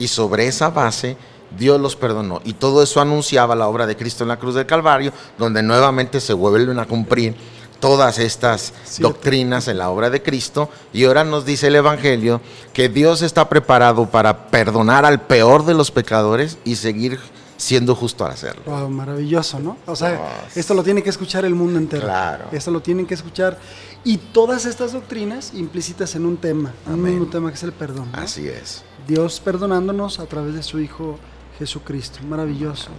Y 0.00 0.08
sobre 0.08 0.48
esa 0.48 0.70
base 0.70 1.16
Dios 1.56 1.80
los 1.80 1.96
perdonó. 1.96 2.40
Y 2.44 2.54
todo 2.54 2.82
eso 2.82 3.00
anunciaba 3.00 3.54
la 3.54 3.68
obra 3.68 3.86
de 3.86 3.96
Cristo 3.96 4.24
en 4.24 4.28
la 4.28 4.38
cruz 4.38 4.54
del 4.54 4.66
Calvario, 4.66 5.12
donde 5.38 5.62
nuevamente 5.62 6.20
se 6.20 6.32
vuelven 6.32 6.78
a 6.78 6.86
cumplir 6.86 7.34
todas 7.80 8.18
estas 8.18 8.72
doctrinas 8.98 9.68
en 9.68 9.78
la 9.78 9.90
obra 9.90 10.10
de 10.10 10.22
Cristo. 10.22 10.68
Y 10.92 11.04
ahora 11.04 11.24
nos 11.24 11.44
dice 11.44 11.68
el 11.68 11.76
Evangelio 11.76 12.40
que 12.72 12.88
Dios 12.88 13.22
está 13.22 13.48
preparado 13.48 14.06
para 14.06 14.48
perdonar 14.48 15.04
al 15.04 15.20
peor 15.22 15.64
de 15.64 15.74
los 15.74 15.90
pecadores 15.90 16.58
y 16.64 16.76
seguir 16.76 17.18
siendo 17.56 17.94
justo 17.94 18.24
al 18.24 18.32
hacerlo. 18.32 18.62
Wow, 18.66 18.88
maravilloso, 18.88 19.58
¿no? 19.58 19.76
O 19.86 19.96
sea, 19.96 20.46
esto 20.54 20.74
lo 20.74 20.82
tiene 20.84 21.02
que 21.02 21.10
escuchar 21.10 21.44
el 21.44 21.54
mundo 21.54 21.78
entero. 21.78 22.04
Claro. 22.04 22.44
Esto 22.52 22.70
lo 22.70 22.80
tienen 22.80 23.06
que 23.06 23.14
escuchar. 23.14 23.58
Y 24.04 24.16
todas 24.16 24.64
estas 24.64 24.92
doctrinas 24.92 25.52
implícitas 25.54 26.14
en 26.14 26.24
un 26.24 26.36
tema, 26.36 26.72
un 26.86 27.02
mismo 27.02 27.26
tema 27.26 27.50
que 27.50 27.56
es 27.56 27.62
el 27.64 27.72
perdón. 27.72 28.08
Así 28.12 28.48
es. 28.48 28.84
Dios 29.06 29.40
perdonándonos 29.40 30.20
a 30.20 30.26
través 30.26 30.54
de 30.54 30.62
su 30.62 30.78
Hijo 30.78 31.18
Jesucristo, 31.58 32.20
maravilloso. 32.28 32.90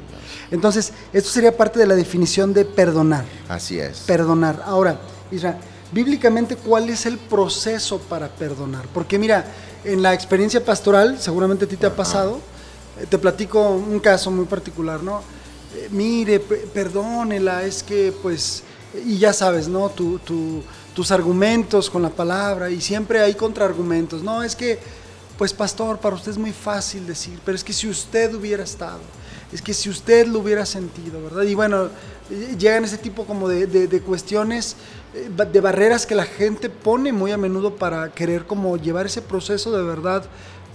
Entonces, 0.51 0.91
esto 1.13 1.29
sería 1.29 1.55
parte 1.55 1.79
de 1.79 1.87
la 1.87 1.95
definición 1.95 2.53
de 2.53 2.65
perdonar. 2.65 3.23
Así 3.47 3.79
es. 3.79 3.99
Perdonar. 3.99 4.61
Ahora, 4.65 4.99
Isra, 5.31 5.57
bíblicamente, 5.91 6.55
¿cuál 6.57 6.89
es 6.89 7.05
el 7.05 7.17
proceso 7.17 7.99
para 7.99 8.27
perdonar? 8.27 8.85
Porque 8.93 9.17
mira, 9.17 9.45
en 9.83 10.01
la 10.01 10.13
experiencia 10.13 10.63
pastoral, 10.63 11.19
seguramente 11.19 11.65
a 11.65 11.67
ti 11.67 11.77
te 11.77 11.85
ha 11.85 11.95
pasado, 11.95 12.39
eh, 12.99 13.05
te 13.09 13.17
platico 13.17 13.69
un 13.69 13.99
caso 13.99 14.29
muy 14.29 14.45
particular, 14.45 15.01
¿no? 15.01 15.21
Eh, 15.75 15.87
mire, 15.91 16.39
perdónela, 16.39 17.63
es 17.63 17.81
que 17.81 18.13
pues, 18.21 18.63
y 19.05 19.17
ya 19.17 19.33
sabes, 19.33 19.67
¿no? 19.67 19.89
tus 19.89 21.11
argumentos 21.11 21.89
con 21.89 22.01
la 22.01 22.09
palabra, 22.09 22.69
y 22.69 22.81
siempre 22.81 23.21
hay 23.21 23.35
contraargumentos, 23.35 24.21
¿no? 24.21 24.43
Es 24.43 24.55
que 24.55 24.79
pues 25.39 25.53
pastor, 25.53 25.99
para 25.99 26.17
usted 26.17 26.31
es 26.33 26.37
muy 26.37 26.51
fácil 26.51 27.07
decir, 27.07 27.39
pero 27.45 27.55
es 27.55 27.63
que 27.63 27.71
si 27.71 27.87
usted 27.87 28.35
hubiera 28.35 28.61
estado, 28.61 28.99
es 29.53 29.61
que 29.61 29.73
si 29.73 29.89
usted 29.89 30.27
lo 30.27 30.39
hubiera 30.39 30.65
sentido, 30.65 31.23
¿verdad? 31.23 31.43
Y 31.43 31.55
bueno, 31.55 31.87
llegan 32.57 32.83
ese 32.83 32.97
tipo 32.97 33.23
como 33.23 33.47
de, 33.47 34.01
cuestiones, 34.05 34.75
eh, 35.13 35.29
de 35.29 35.61
barreras 35.61 36.05
que 36.05 36.13
la 36.13 36.25
gente 36.25 36.69
pone 36.69 37.13
muy 37.13 37.31
a 37.31 37.37
menudo 37.37 37.77
para 37.77 38.11
querer 38.11 38.47
como 38.47 38.75
llevar 38.75 39.05
ese 39.05 39.21
proceso 39.21 39.71
de 39.71 39.81
verdad, 39.81 40.25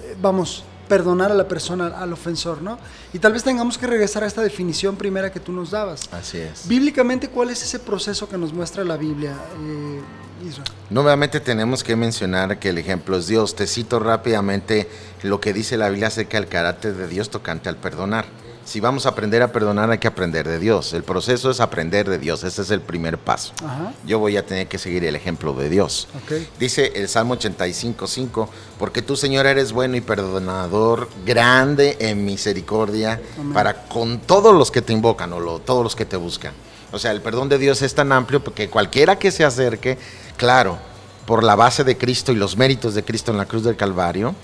eh, 0.03 0.17
vamos, 0.23 0.65
perdonar 0.89 1.31
a 1.31 1.35
la 1.35 1.47
persona, 1.47 1.89
al 1.89 2.15
ofensor, 2.15 2.63
¿no? 2.63 2.79
Y 3.13 3.19
tal 3.19 3.35
vez 3.35 3.45
tengamos 3.45 3.77
que 3.77 3.87
regresar 3.87 4.25
a 4.25 4.27
esta 4.27 4.41
definición 4.41 4.97
primera 4.97 5.31
que 5.31 5.41
tú 5.41 5.53
nos 5.53 5.73
dabas. 5.73 6.09
Así 6.11 6.39
es. 6.39 6.67
Bíblicamente, 6.67 7.29
¿cuál 7.29 7.51
es 7.51 7.63
ese 7.63 7.81
proceso 7.81 8.31
que 8.31 8.39
nos 8.39 8.55
muestra 8.55 8.83
la 8.83 8.97
Biblia? 8.97 9.37
Eh, 9.61 10.01
Israel. 10.49 10.69
Nuevamente 10.91 11.41
tenemos 11.41 11.83
que 11.85 11.97
mencionar 11.97 12.59
que 12.59 12.69
el 12.71 12.79
ejemplo 12.79 13.17
es 13.17 13.27
Dios. 13.27 13.55
Te 13.57 13.67
cito 13.67 13.99
rápidamente 13.99 14.89
lo 15.23 15.41
que 15.41 15.53
dice 15.53 15.77
la 15.77 15.89
Biblia 15.89 16.09
acerca 16.09 16.39
del 16.39 16.49
carácter 16.49 16.95
de 16.95 17.09
Dios 17.09 17.31
tocante 17.31 17.69
al 17.69 17.77
perdonar. 17.77 18.27
Si 18.65 18.81
vamos 18.81 19.05
a 19.05 19.11
aprender 19.11 19.43
a 19.43 19.53
perdonar 19.53 19.91
hay 19.91 19.99
que 19.99 20.09
aprender 20.09 20.49
de 20.49 20.59
Dios. 20.59 20.95
El 20.95 21.03
proceso 21.05 21.51
es 21.51 21.61
aprender 21.61 22.09
de 22.09 22.17
Dios. 22.19 22.45
Ese 22.45 22.63
es 22.63 22.71
el 22.71 22.81
primer 22.81 23.19
paso. 23.19 23.53
Ajá. 23.63 23.93
Yo 24.07 24.19
voy 24.19 24.39
a 24.39 24.47
tener 24.47 24.69
que 24.69 24.79
seguir 24.79 25.05
el 25.05 25.15
ejemplo 25.17 25.53
de 25.53 25.69
Dios. 25.69 26.09
Ok. 26.25 26.33
Dice 26.59 26.93
el 26.95 27.07
Salmo 27.11 27.37
85.5, 27.37 28.49
porque 28.79 29.03
tú 29.03 29.17
Señor 29.17 29.45
eres 29.45 29.73
bueno 29.73 29.97
y 29.97 30.01
perdonador, 30.01 31.11
grande 31.27 31.99
en 32.01 32.25
misericordia 32.25 33.21
Amén. 33.39 33.53
para 33.53 33.85
con 33.87 34.21
todos 34.21 34.55
los 34.57 34.71
que 34.71 34.81
te 34.81 34.95
invocan 34.95 35.35
o 35.35 35.41
lo- 35.41 35.59
todos 35.59 35.85
los 35.85 35.95
que 35.95 36.07
te 36.07 36.17
buscan. 36.17 36.55
O 36.95 36.99
sea, 36.99 37.11
el 37.11 37.21
perdón 37.21 37.49
de 37.49 37.59
Dios 37.59 37.83
es 37.83 37.95
tan 37.95 38.13
amplio 38.13 38.43
porque 38.43 38.71
cualquiera 38.71 39.19
que 39.19 39.31
se 39.31 39.45
acerque, 39.45 39.99
claro, 40.37 40.79
por 41.27 41.43
la 41.43 41.57
base 41.57 41.83
de 41.85 41.99
Cristo 41.99 42.31
y 42.33 42.37
los 42.37 42.57
méritos 42.57 42.95
de 42.95 43.03
Cristo 43.05 43.33
en 43.33 43.39
la 43.39 43.47
cruz 43.47 43.65
del 43.65 43.77
Calvario, 43.77 44.35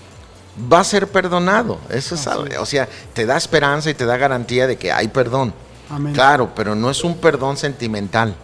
va 0.73 0.81
a 0.81 0.85
ser 0.85 1.07
perdonado. 1.09 1.79
Eso 1.91 2.15
es, 2.17 2.27
Así 2.27 2.31
algo- 2.39 2.61
o 2.63 2.67
sea, 2.67 2.89
te 3.15 3.25
da 3.25 3.37
esperanza 3.37 3.89
y 3.91 3.95
te 3.95 4.05
da 4.05 4.17
garantía 4.17 4.67
de 4.67 4.77
que 4.77 4.91
hay 4.91 5.09
perdón. 5.09 5.55
Amén. 5.89 6.13
Claro, 6.13 6.51
pero 6.55 6.75
no 6.75 6.91
es 6.91 7.05
un 7.05 7.17
perdón 7.19 7.57
sentimental 7.57 8.35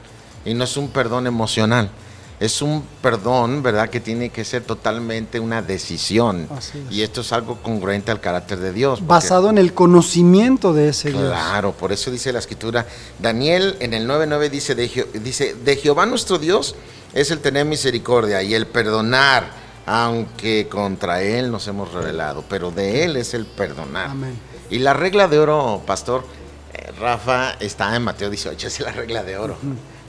y 0.45 0.55
no 0.55 0.65
es 0.65 0.77
un 0.77 0.89
perdón 0.89 1.27
emocional. 1.27 1.91
Es 2.39 2.61
un 2.61 2.85
perdón, 3.01 3.63
¿verdad?, 3.63 3.89
que 3.89 3.99
tiene 3.99 4.29
que 4.29 4.45
ser 4.45 4.63
totalmente 4.63 5.41
una 5.41 5.63
decisión. 5.63 6.47
Así 6.55 6.79
es. 6.87 6.95
Y 6.95 7.03
esto 7.03 7.23
es 7.23 7.33
algo 7.33 7.57
congruente 7.63 8.11
al 8.11 8.21
carácter 8.21 8.59
de 8.61 8.73
Dios. 8.75 8.99
porque- 8.99 9.09
Basado 9.09 9.49
en 9.49 9.57
el 9.57 9.73
conocimiento 9.73 10.75
de 10.75 10.91
ese 10.91 11.11
Dios. 11.11 11.23
Claro, 11.23 11.73
por 11.73 11.93
eso 11.93 12.11
dice 12.11 12.33
la 12.35 12.39
escritura. 12.41 12.87
Daniel 13.19 13.77
en 13.81 13.95
el 13.95 14.07
9.9 14.07 14.51
dice 14.51 14.75
de, 14.75 14.91
Je- 14.91 15.11
dice, 15.13 15.55
de 15.55 15.77
Jehová 15.77 16.05
nuestro 16.05 16.39
Dios 16.39 16.75
es 17.15 17.31
el 17.31 17.39
tener 17.41 17.65
misericordia 17.65 18.43
y 18.43 18.53
el 18.55 18.67
perdonar, 18.67 19.49
aunque 19.87 20.69
contra 20.69 21.23
Él 21.23 21.51
nos 21.51 21.67
hemos 21.69 21.93
rebelado, 21.95 22.45
pero 22.51 22.71
de 22.71 23.05
Él 23.05 23.17
es 23.17 23.33
el 23.33 23.47
perdonar. 23.47 24.11
Amén. 24.11 24.39
Y 24.69 24.81
la 24.81 24.93
regla 24.93 25.27
de 25.29 25.39
oro, 25.39 25.81
pastor, 25.87 26.25
eh, 26.75 26.91
Rafa, 27.01 27.53
está 27.61 27.97
en 27.97 28.03
Mateo 28.03 28.29
18, 28.29 28.67
es 28.67 28.81
la 28.81 28.93
regla 28.93 29.23
de 29.23 29.39
oro. 29.39 29.57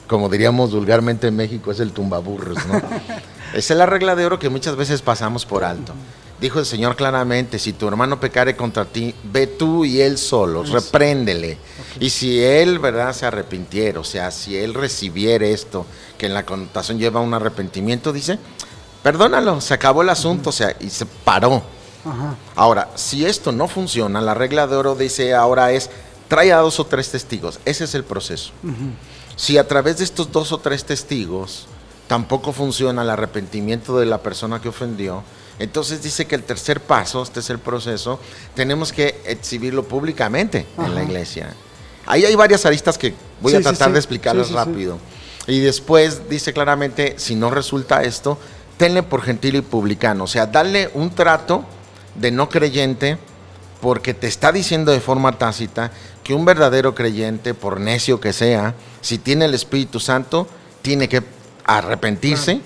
Como 0.08 0.30
diríamos 0.30 0.74
vulgarmente 0.74 1.28
en 1.28 1.36
México, 1.36 1.72
es 1.72 1.80
el 1.80 1.92
tumbaburros, 1.92 2.66
¿no? 2.66 2.76
Esa 3.54 3.74
es 3.74 3.78
la 3.78 3.86
regla 3.86 4.16
de 4.16 4.26
oro 4.26 4.40
que 4.40 4.50
muchas 4.50 4.76
veces 4.76 5.02
pasamos 5.02 5.46
por 5.46 5.64
alto. 5.64 5.94
Dijo 6.40 6.60
el 6.60 6.66
Señor 6.66 6.96
claramente, 6.96 7.58
si 7.58 7.74
tu 7.74 7.88
hermano 7.88 8.20
pecare 8.20 8.56
contra 8.56 8.86
ti, 8.86 9.14
ve 9.24 9.48
tú 9.48 9.86
y 9.86 10.02
él 10.02 10.18
solo, 10.20 10.64
Eso. 10.64 10.74
repréndele. 10.74 11.58
Y 12.00 12.12
si 12.12 12.44
él, 12.44 12.78
¿verdad?, 12.78 13.12
se 13.14 13.26
arrepintiera, 13.26 14.00
o 14.00 14.04
sea, 14.04 14.30
si 14.30 14.56
él 14.56 14.76
recibiera 14.76 15.48
esto, 15.48 15.86
que 16.18 16.28
en 16.28 16.36
la 16.36 16.46
connotación 16.46 17.00
lleva 17.00 17.22
un 17.22 17.34
arrepentimiento, 17.34 18.14
dice, 18.14 18.38
perdónalo, 19.02 19.60
se 19.62 19.74
acabó 19.74 20.04
el 20.04 20.10
asunto, 20.10 20.50
o 20.52 20.54
sea, 20.54 20.76
y 20.80 20.90
se 20.90 21.06
paró. 21.06 21.64
Ahora, 22.56 22.90
si 22.96 23.26
esto 23.26 23.52
no 23.52 23.68
funciona, 23.68 24.22
la 24.22 24.34
regla 24.34 24.68
de 24.68 24.76
oro 24.76 24.96
dice 24.96 25.34
ahora 25.34 25.72
es, 25.72 25.90
trae 26.28 26.54
a 26.54 26.58
dos 26.58 26.80
o 26.80 26.86
tres 26.86 27.10
testigos. 27.10 27.60
Ese 27.66 27.84
es 27.86 27.96
el 27.96 28.04
proceso. 28.04 28.52
Ujú. 28.64 28.92
Si 29.38 29.58
a 29.58 29.68
través 29.68 30.00
de 30.00 30.04
estos 30.04 30.32
dos 30.32 30.52
o 30.52 30.58
tres 30.58 30.84
testigos 30.84 31.68
tampoco 32.08 32.52
funciona 32.52 33.04
el 33.04 33.10
arrepentimiento 33.10 33.98
de 34.00 34.06
la 34.08 34.18
persona 34.18 34.60
que 34.60 34.68
ofendió, 34.70 35.24
entonces 35.60 36.02
dice 36.02 36.26
que 36.26 36.36
el 36.36 36.44
tercer 36.44 36.82
paso, 36.82 37.22
este 37.24 37.40
es 37.40 37.50
el 37.50 37.60
proceso, 37.60 38.20
tenemos 38.56 38.92
que 38.92 39.22
exhibirlo 39.26 39.84
públicamente 39.88 40.66
en 40.78 40.94
la 40.96 41.04
iglesia. 41.04 41.54
Ahí 42.06 42.26
hay 42.26 42.36
varias 42.36 42.66
aristas 42.66 42.98
que 42.98 43.14
voy 43.42 43.52
Sí, 43.52 43.58
a 43.58 43.62
tratar 43.62 43.90
sí. 43.90 43.94
de 43.94 44.00
explicarles 44.00 44.52
rápido. 44.52 44.98
Y 45.46 45.60
después 45.60 46.30
dice 46.30 46.52
claramente, 46.52 47.16
si 47.18 47.36
no 47.36 47.50
resulta 47.50 48.04
esto, 48.04 48.38
tenle 48.78 49.04
por 49.04 49.22
gentil 49.22 49.56
y 49.56 49.62
publicano. 49.62 50.24
O 50.26 50.28
sea, 50.28 50.46
darle 50.48 50.90
un 50.94 51.14
trato 51.14 51.64
de 52.16 52.32
no 52.32 52.50
creyente 52.50 53.18
porque 53.82 54.14
te 54.14 54.28
está 54.28 54.52
diciendo 54.52 54.92
de 54.92 55.00
forma 55.00 55.38
tácita 55.38 55.92
que 56.28 56.34
un 56.34 56.44
verdadero 56.44 56.94
creyente, 56.94 57.54
por 57.54 57.80
necio 57.80 58.20
que 58.20 58.34
sea, 58.34 58.76
si 59.00 59.18
tiene 59.18 59.46
el 59.46 59.54
Espíritu 59.54 60.02
Santo, 60.02 60.46
tiene 60.82 61.08
que 61.08 61.24
arrepentirse 61.64 62.60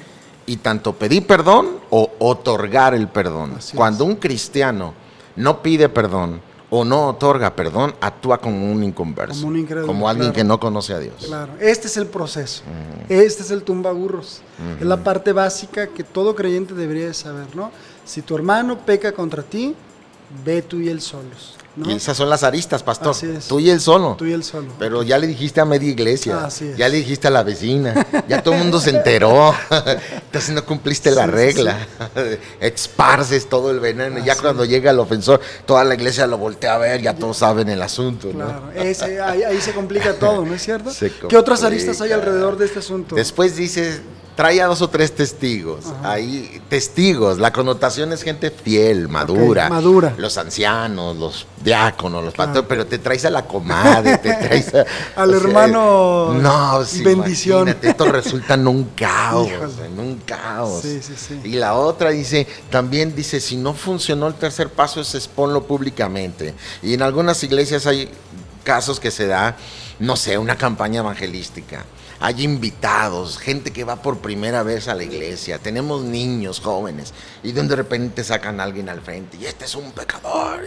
y 0.48 0.58
tanto 0.58 0.94
pedir 0.94 1.27
perdón 1.27 1.68
o 1.91 2.10
otorgar 2.18 2.96
el 2.96 3.08
perdón. 3.08 3.53
Así 3.60 3.77
Cuando 3.77 4.03
un 4.03 4.15
cristiano 4.15 4.96
no 5.36 5.62
pide 5.62 5.89
perdón 5.89 6.41
o 6.72 6.84
no 6.84 7.10
otorga 7.10 7.56
perdón, 7.56 7.94
actúa 8.01 8.39
como 8.39 8.72
un 8.72 8.84
inconverso, 8.84 9.41
Como 9.41 9.50
un 9.50 9.60
incrédulo, 9.60 9.86
como 9.86 10.10
alguien 10.10 10.30
claro. 10.30 10.36
que 10.38 10.44
no 10.44 10.60
conoce 10.60 10.96
a 10.96 10.98
Dios. 10.98 11.24
Claro, 11.27 11.53
este 11.60 11.86
es 11.86 11.98
el 11.98 12.08
proceso. 12.08 12.63
Este 13.10 13.44
es 13.44 13.51
el 13.51 13.62
tumbaburros. 13.62 14.41
Es 14.80 14.88
la 14.88 15.03
parte 15.03 15.34
básica 15.34 15.86
que 15.86 16.03
todo 16.03 16.34
creyente 16.34 16.74
debería 16.74 17.06
de 17.06 17.13
saber, 17.13 17.56
¿no? 17.56 17.70
Si 18.06 18.24
tu 18.24 18.36
hermano 18.36 18.80
peca 18.80 19.12
contra 19.12 19.44
ti, 19.44 19.75
ve 20.44 20.62
tú 20.62 20.80
y 20.80 20.90
él 20.90 21.02
solos, 21.02 21.56
¿no? 21.76 21.90
Y 21.92 21.96
esas 21.96 22.18
son 22.18 22.30
las 22.30 22.44
aristas, 22.44 22.84
pastor. 22.84 23.12
Así 23.12 23.28
es. 23.28 23.48
Tú 23.48 23.60
y 23.60 23.70
él 23.70 23.80
solo. 23.80 24.16
Tú 24.18 24.26
y 24.26 24.34
él 24.34 24.44
solo. 24.44 24.68
Pero 24.80 25.04
ya 25.04 25.18
le 25.18 25.28
dijiste 25.28 25.62
a 25.62 25.66
media 25.66 25.90
iglesia, 25.90 26.46
Así 26.46 26.68
es. 26.70 26.78
ya 26.78 26.90
le 26.90 26.98
dijiste 26.98 27.28
a 27.28 27.32
la 27.32 27.44
vecina, 27.44 28.06
ya 28.28 28.42
todo 28.44 28.54
el 28.56 28.60
mundo 28.62 28.80
se 28.80 28.90
enteró. 28.92 29.54
Entonces 30.26 30.56
no 30.56 30.66
cumpliste 30.66 31.12
la 31.12 31.26
Sí, 31.26 31.30
sí, 31.30 31.36
regla. 31.36 31.88
Esparces 32.60 33.48
todo 33.50 33.72
el 33.72 33.80
veneno. 33.80 34.20
ya 34.24 34.36
cuando 34.36 34.66
llega 34.66 34.92
el 34.92 35.00
ofensor, 35.00 35.40
toda 35.66 35.84
la 35.84 35.96
iglesia 35.96 36.28
lo 36.28 36.38
voltea 36.38 36.76
a 36.76 36.78
ver, 36.78 37.02
ya 37.02 37.16
todos 37.16 37.38
saben 37.38 37.70
el 37.70 37.82
asunto. 37.82 38.28
¿no? 38.34 38.46
Claro, 38.46 38.72
ese- 38.76 39.22
ahí, 39.22 39.44
ahí 39.44 39.60
se 39.62 39.74
complica 39.74 40.14
todo, 40.14 40.46
¿no 40.46 40.54
es 40.54 40.62
cierto? 40.62 40.92
Se 40.94 41.12
¿Qué 41.12 41.38
otras 41.38 41.64
aristas 41.64 42.02
hay 42.02 42.12
alrededor 42.12 42.58
de 42.58 42.66
este 42.66 42.80
asunto? 42.80 43.16
Después 43.16 43.56
dice, 43.56 44.00
trae 44.36 44.62
a 44.62 44.66
dos 44.68 44.82
o 44.82 44.90
tres 44.90 45.14
testigos. 45.16 45.86
Ajá. 45.86 46.14
Ahí, 46.14 46.62
testigos. 46.70 47.38
La 47.38 47.52
connotación 47.54 48.12
es 48.14 48.24
gente 48.24 48.50
fiel, 48.52 49.08
madura. 49.08 49.70
madura. 49.70 50.14
Los 50.18 50.38
ancianos, 50.38 51.18
los 51.18 51.46
diáconos, 51.64 52.24
los 52.24 52.34
Claro. 52.34 52.50
pastores, 52.54 52.68
pero 52.70 52.86
te 52.88 52.98
traes 52.98 53.26
a 53.26 53.30
la 53.30 53.46
comadre, 53.46 54.18
te 54.18 54.34
traes 54.34 54.74
a- 54.74 54.86
Al 55.22 55.34
hermano 55.34 56.34
No, 56.34 56.84
sí, 56.86 57.04
bendición. 57.04 57.70
esto 57.82 58.06
resulta 58.12 58.56
en 58.56 58.68
un 58.68 58.86
caos, 58.96 59.48
Híjole. 59.52 59.86
en 59.86 60.00
un 60.00 60.16
caos. 60.26 60.82
Sí, 60.82 61.02
sí, 61.02 61.14
sí. 61.16 61.40
Y 61.44 61.54
la 61.54 61.76
otra 61.76 62.10
dice, 62.12 62.48
también 62.70 63.16
dice, 63.16 63.40
si 63.40 63.58
no 63.58 63.74
funcionó 63.74 64.28
el 64.28 64.34
tercer 64.36 64.70
paso 64.70 65.02
es 65.02 65.14
exponlo 65.14 65.64
públicamente. 65.64 66.54
Y 66.82 66.94
en 66.94 67.02
algunas 67.02 67.44
iglesias 67.44 67.86
hay 67.86 68.10
casos 68.64 69.00
que 69.00 69.12
se 69.12 69.28
da, 69.28 69.58
no 70.00 70.16
sé, 70.16 70.38
una 70.38 70.56
campaña 70.58 71.00
evangelística. 71.02 71.84
Hay 72.24 72.44
invitados, 72.44 73.40
gente 73.40 73.72
que 73.72 73.84
va 73.84 74.01
por 74.04 74.20
primera 74.20 74.62
vez 74.62 74.88
a 74.88 74.94
la 74.94 75.04
iglesia, 75.04 75.58
tenemos 75.58 76.04
niños 76.04 76.60
jóvenes 76.60 77.13
y 77.42 77.51
de 77.51 77.75
repente 77.75 78.24
sacan 78.24 78.60
a 78.60 78.63
alguien 78.63 78.90
al 78.90 79.01
frente 79.01 79.38
y 79.42 79.46
este 79.46 79.66
es 79.66 79.74
un 79.74 79.92
pecador 79.92 80.62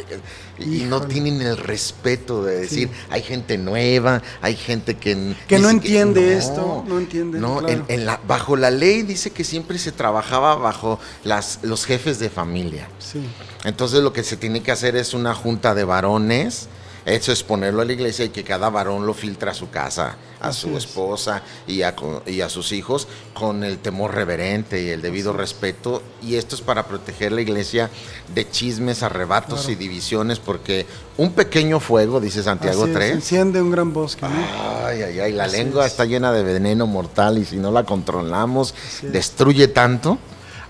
y, 0.59 0.81
y 0.81 0.85
no 0.85 1.03
tienen 1.03 1.41
el 1.41 1.57
respeto 1.57 2.43
de 2.43 2.57
decir, 2.61 2.89
Sí. 2.89 2.95
hay 3.09 3.23
gente 3.23 3.57
nueva, 3.57 4.21
hay 4.43 4.57
gente 4.57 4.97
que... 4.97 5.35
Que 5.47 5.61
no 5.61 5.71
entiende 5.71 6.37
esto, 6.37 6.85
no 6.89 6.99
entiende, 6.99 7.39
No, 7.39 7.59
claro. 7.59 7.73
en- 7.73 7.85
en 8.01 8.05
la- 8.07 8.21
bajo 8.27 8.57
la 8.57 8.71
ley 8.73 9.03
dice 9.03 9.31
que 9.31 9.45
siempre 9.45 9.79
se 9.79 9.93
trabajaba 9.93 10.57
bajo 10.57 10.99
las, 11.23 11.61
los 11.63 11.85
jefes 11.87 12.19
de 12.19 12.31
familia. 12.31 12.89
Sí. 12.99 13.21
Entonces 13.63 14.01
lo 14.03 14.13
que 14.13 14.25
se 14.25 14.37
tiene 14.37 14.61
que 14.63 14.73
hacer 14.73 14.97
es 14.97 15.15
una 15.15 15.35
junta 15.37 15.75
de 15.77 15.85
varones, 15.85 16.69
eso 17.07 17.33
es 17.33 17.43
ponerlo 17.43 17.83
a 17.83 17.85
la 17.85 17.93
iglesia 17.93 18.25
y 18.25 18.31
que 18.31 18.45
cada 18.45 18.71
varón 18.71 19.07
lo 19.07 19.13
filtre 19.15 19.51
a 19.51 19.55
su 19.55 19.69
casa, 19.71 20.17
a 20.41 20.49
Así 20.49 20.63
su 20.63 20.69
es. 20.77 20.85
esposa 20.85 21.43
y 21.67 21.83
a, 21.83 21.95
y 22.27 22.41
a 22.41 22.49
sus 22.49 22.73
hijos 22.73 23.09
con 23.35 23.63
el 23.65 23.79
temor 23.79 24.15
reverente 24.15 24.83
y 24.83 24.89
el 24.89 25.03
debido 25.03 25.33
Así 25.33 25.39
respeto. 25.39 26.03
Y 26.23 26.37
esto 26.37 26.55
es 26.55 26.63
para 26.63 26.87
proteger 26.87 27.33
la 27.33 27.41
iglesia 27.43 27.91
de 28.35 28.49
chismes, 28.51 29.03
arrebatos 29.03 29.61
Claro. 29.61 29.73
y 29.73 29.75
divisiones, 29.77 30.39
porque 30.39 30.87
un 31.19 31.33
pequeño 31.33 31.79
fuego, 31.81 32.21
dice 32.21 32.43
Santiago 32.43 32.83
Así 32.85 32.91
es, 32.93 32.97
3, 32.97 33.11
enciende 33.13 33.61
un 33.61 33.71
gran 33.71 33.93
bosque, 33.93 34.27
¿no? 34.27 34.87
Ay, 34.87 35.03
ay, 35.03 35.21
ay, 35.21 35.33
la 35.33 35.45
Así 35.45 35.57
lengua 35.59 35.85
es. 35.87 35.93
está 35.93 36.05
llena 36.07 36.33
de 36.33 36.43
veneno 36.43 36.87
mortal 36.87 37.37
y 37.39 37.45
si 37.45 37.57
no 37.57 37.71
la 37.71 37.85
controlamos, 37.85 38.75
destruye 39.03 39.69
tanto. 39.69 40.19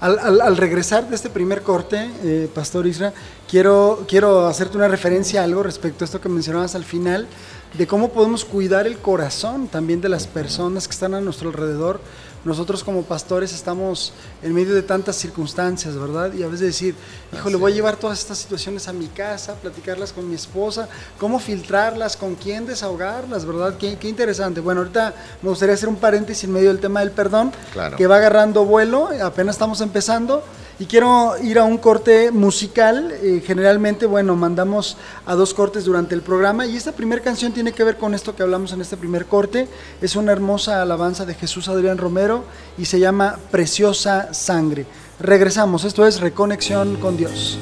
Al, 0.05 0.59
regresar 0.59 1.09
de 1.09 1.17
este 1.17 1.31
primer 1.31 1.63
corte, 1.63 2.11
eh, 2.23 2.51
Pastor 2.55 2.87
Isra, 2.87 3.15
quiero, 3.49 4.05
quiero 4.07 4.45
hacerte 4.45 4.77
una 4.77 4.87
referencia 4.87 5.41
a 5.41 5.45
algo 5.45 5.63
respecto 5.63 6.05
a 6.05 6.07
esto 6.07 6.21
que 6.21 6.29
mencionabas 6.29 6.75
al 6.75 6.85
final, 6.85 7.27
de 7.73 7.87
cómo 7.87 8.11
podemos 8.13 8.45
cuidar 8.45 8.87
el 8.87 8.99
corazón 8.99 9.67
también 9.67 10.03
de 10.03 10.11
las 10.11 10.27
personas 10.27 10.87
que 10.87 10.93
están 10.93 11.15
a 11.15 11.23
nuestro 11.23 11.49
alrededor. 11.49 12.01
Nosotros 12.45 12.85
como 12.85 13.03
pastores 13.03 13.53
estamos 13.55 14.13
en 14.43 14.53
medio 14.53 14.75
de 14.75 14.83
tantas 14.83 15.17
circunstancias, 15.17 15.97
¿verdad? 15.97 16.33
Y 16.35 16.43
a 16.43 16.47
veces 16.47 16.67
decir, 16.67 16.95
híjole, 17.33 17.57
voy 17.57 17.73
a 17.73 17.75
llevar 17.75 17.97
todas 17.97 18.19
estas 18.19 18.39
situaciones 18.39 18.87
a 18.89 18.93
mi 18.93 19.07
casa, 19.07 19.55
platicarlas 19.55 20.13
con 20.13 20.29
mi 20.29 20.35
esposa, 20.35 20.89
cómo 21.19 21.39
filtrarlas, 21.39 22.17
con 22.17 22.35
quién 22.35 22.67
desahogarlas, 22.67 23.45
¿verdad? 23.47 23.77
Qué, 23.79 23.97
qué 23.99 24.09
interesante. 24.09 24.61
Bueno, 24.61 24.83
ahorita 24.83 25.15
me 25.43 25.49
gustaría 25.49 25.75
hacer 25.75 25.89
un 25.89 25.97
paréntesis 25.97 26.45
en 26.45 26.53
medio 26.53 26.69
del 26.69 26.81
tema 26.81 27.01
del 27.01 27.11
perdón, 27.13 27.53
Claro. 27.73 27.97
que 27.97 28.07
va 28.07 28.17
agarrando 28.17 28.65
vuelo, 28.65 29.09
apenas 29.23 29.55
estamos 29.55 29.81
empezando 29.81 30.45
y 30.79 30.87
quiero 30.87 31.35
ir 31.43 31.59
a 31.59 31.65
un 31.65 31.79
corte 31.79 32.31
musical. 32.31 33.13
Eh, 33.23 33.43
generalmente, 33.45 34.07
bueno, 34.07 34.35
mandamos 34.37 34.97
a 35.27 35.35
dos 35.35 35.55
cortes 35.55 35.85
durante 35.85 36.15
el 36.15 36.23
programa 36.23 36.67
y 36.67 36.77
esta 36.77 36.93
primera 36.93 37.23
canción 37.23 37.53
tiene 37.53 37.73
que 37.73 37.85
ver 37.85 37.97
con 37.97 38.15
esto 38.15 38.35
que 38.35 38.43
hablamos 38.43 38.73
en 38.73 38.81
este 38.81 38.97
primer 38.97 39.27
corte. 39.27 39.69
Es 40.01 40.17
una 40.17 40.33
hermosa 40.33 40.83
alabanza 40.83 41.25
de 41.25 41.35
Jesús 41.35 41.69
Adrián 41.69 41.99
Romero 41.99 42.45
y 42.77 42.87
se 42.87 42.99
llama 42.99 43.39
Preciosa 43.51 44.35
Sangre. 44.35 44.87
Regresamos, 45.21 45.85
esto 45.85 46.07
es 46.07 46.21
Reconexión 46.21 46.97
con 46.97 47.17
Dios. 47.17 47.59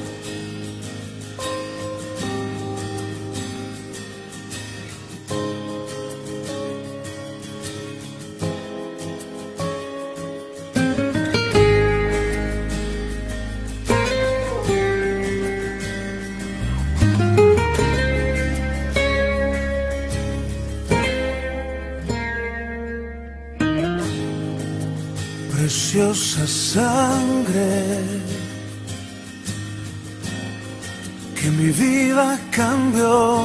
Que 31.43 31.51
mi 31.51 31.71
vida 31.71 32.39
cambió. 32.51 33.43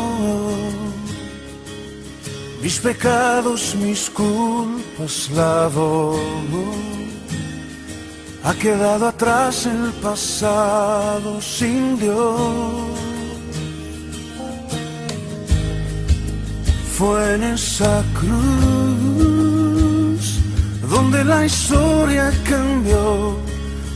Mis 2.63 2.79
pecados, 2.79 3.75
mis 3.75 4.09
culpas 4.09 5.29
lavó. 5.35 6.17
Ha 8.45 8.55
quedado 8.55 9.09
atrás 9.09 9.67
el 9.67 9.93
pasado 10.01 11.41
sin 11.41 11.99
Dios. 11.99 12.37
Fue 16.97 17.35
en 17.35 17.43
esa 17.43 18.05
cruz 18.21 19.19
donde 20.89 21.25
la 21.25 21.47
historia 21.47 22.33
cambió, 22.49 23.37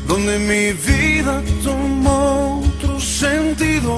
donde 0.09 0.39
mi 0.51 0.73
vida 0.73 1.41
tomó 1.63 2.52
sentido, 3.26 3.93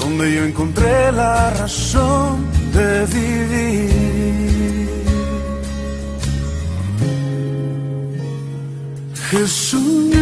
donde 0.00 0.24
yo 0.34 0.44
encontré 0.44 1.12
la 1.12 1.50
razón 1.50 2.46
de 2.72 2.88
vivir. 3.16 4.88
Jesús, 9.30 10.14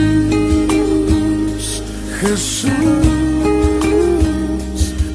Jesús, 2.20 2.73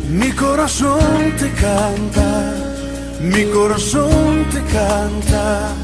mi 0.09 0.31
corazón 0.31 1.33
te 1.37 1.49
canta 1.65 2.31
mi 3.21 3.45
corazón 3.51 4.45
te 4.51 4.59
canta, 4.73 5.75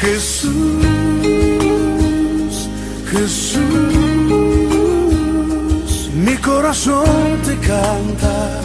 Jesús, 0.00 0.50
Jesús, 3.10 4.79
mi 6.24 6.36
corazón 6.36 7.40
te 7.44 7.56
canta, 7.58 8.60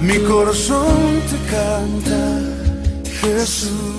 mi 0.00 0.18
corazón 0.18 1.22
te 1.30 1.38
canta, 1.50 2.20
Jesús. 3.20 3.92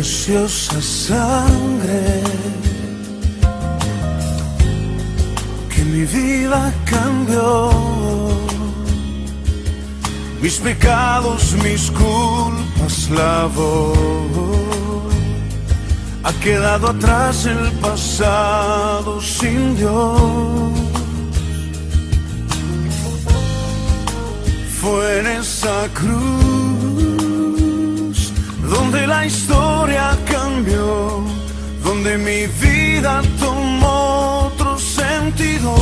preciosa 0.00 0.80
sangre 0.80 2.22
que 5.68 5.84
mi 5.84 6.04
vida 6.04 6.72
cambió. 6.86 8.49
Mis 10.40 10.58
pecados, 10.58 11.52
mis 11.62 11.90
culpas 11.90 13.10
lavó. 13.10 13.92
Ha 16.22 16.32
quedado 16.42 16.88
atrás 16.88 17.46
el 17.46 17.70
pasado 17.80 19.20
sin 19.20 19.76
Dios. 19.76 20.72
Fue 24.80 25.20
en 25.20 25.26
esa 25.26 25.88
cruz 25.92 27.20
donde 28.70 29.06
la 29.06 29.26
historia 29.26 30.16
cambió, 30.24 31.22
donde 31.84 32.16
mi 32.16 32.46
vida 32.62 33.20
tomó 33.38 34.46
otro 34.46 34.78
sentido, 34.78 35.74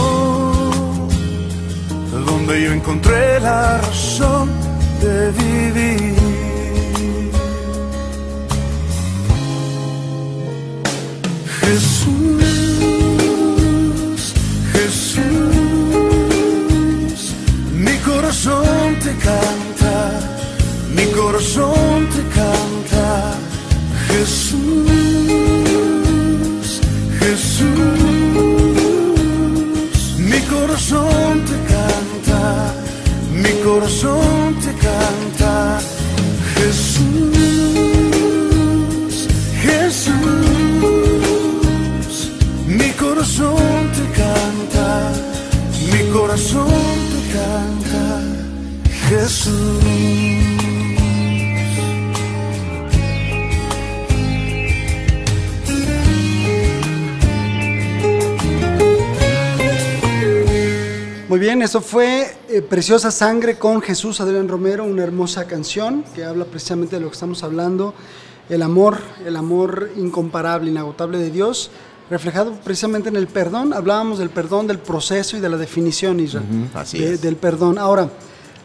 yo 2.56 2.72
encontré 2.72 3.38
la 3.40 3.78
razón 3.78 4.48
de 5.02 5.30
vivir. 5.32 6.16
Jesús, 11.60 12.44
Jesús, 14.72 15.24
mi 17.74 17.96
corazón 17.98 18.96
te 19.04 19.14
canta, 19.16 20.20
mi 20.96 21.04
corazón 21.12 22.08
te 22.14 22.22
canta. 22.34 23.34
Jesús, 24.08 24.88
Jesús, 27.20 27.68
mi 30.18 30.40
corazón 30.42 31.27
corazón 33.68 34.54
te 34.64 34.72
canta, 34.86 35.78
Jesús, 36.54 37.68
Jesús, 39.62 40.14
mi 42.66 42.90
corazón 42.92 43.92
te 43.96 44.04
canta, 44.22 45.12
mi 45.92 46.02
corazón 46.10 46.70
te 47.12 47.20
canta, 47.36 48.04
Jesús. 49.08 50.37
Muy 61.38 61.46
bien, 61.46 61.62
eso 61.62 61.80
fue 61.80 62.36
eh, 62.48 62.62
Preciosa 62.62 63.12
Sangre 63.12 63.60
con 63.60 63.80
Jesús 63.80 64.20
Adrián 64.20 64.48
Romero, 64.48 64.82
una 64.82 65.04
hermosa 65.04 65.46
canción 65.46 66.02
que 66.12 66.24
habla 66.24 66.44
precisamente 66.44 66.96
de 66.96 67.00
lo 67.00 67.06
que 67.06 67.12
estamos 67.12 67.44
hablando, 67.44 67.94
el 68.48 68.60
amor, 68.60 68.98
el 69.24 69.36
amor 69.36 69.88
incomparable, 69.96 70.68
inagotable 70.68 71.16
de 71.16 71.30
Dios, 71.30 71.70
reflejado 72.10 72.54
precisamente 72.64 73.08
en 73.08 73.14
el 73.14 73.28
perdón. 73.28 73.72
Hablábamos 73.72 74.18
del 74.18 74.30
perdón, 74.30 74.66
del 74.66 74.80
proceso 74.80 75.36
y 75.36 75.40
de 75.40 75.48
la 75.48 75.56
definición, 75.56 76.18
Israel, 76.18 77.20
del 77.20 77.36
perdón. 77.36 77.78
Ahora, 77.78 78.10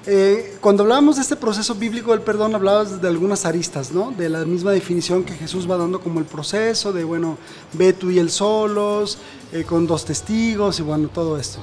eh, 0.07 0.57
cuando 0.59 0.81
hablábamos 0.81 1.17
de 1.17 1.21
este 1.21 1.35
proceso 1.35 1.75
bíblico 1.75 2.09
del 2.09 2.21
perdón, 2.21 2.55
hablabas 2.55 2.99
de 2.99 3.07
algunas 3.07 3.45
aristas, 3.45 3.91
¿no? 3.91 4.09
De 4.17 4.29
la 4.29 4.45
misma 4.45 4.71
definición 4.71 5.23
que 5.23 5.33
Jesús 5.33 5.69
va 5.69 5.77
dando 5.77 6.01
como 6.01 6.19
el 6.19 6.25
proceso, 6.25 6.91
de, 6.91 7.03
bueno, 7.03 7.37
ve 7.73 7.93
tú 7.93 8.09
y 8.09 8.17
él 8.17 8.31
solos, 8.31 9.19
eh, 9.51 9.63
con 9.63 9.85
dos 9.85 10.05
testigos 10.05 10.79
y 10.79 10.81
bueno, 10.81 11.07
todo 11.09 11.37
esto. 11.37 11.59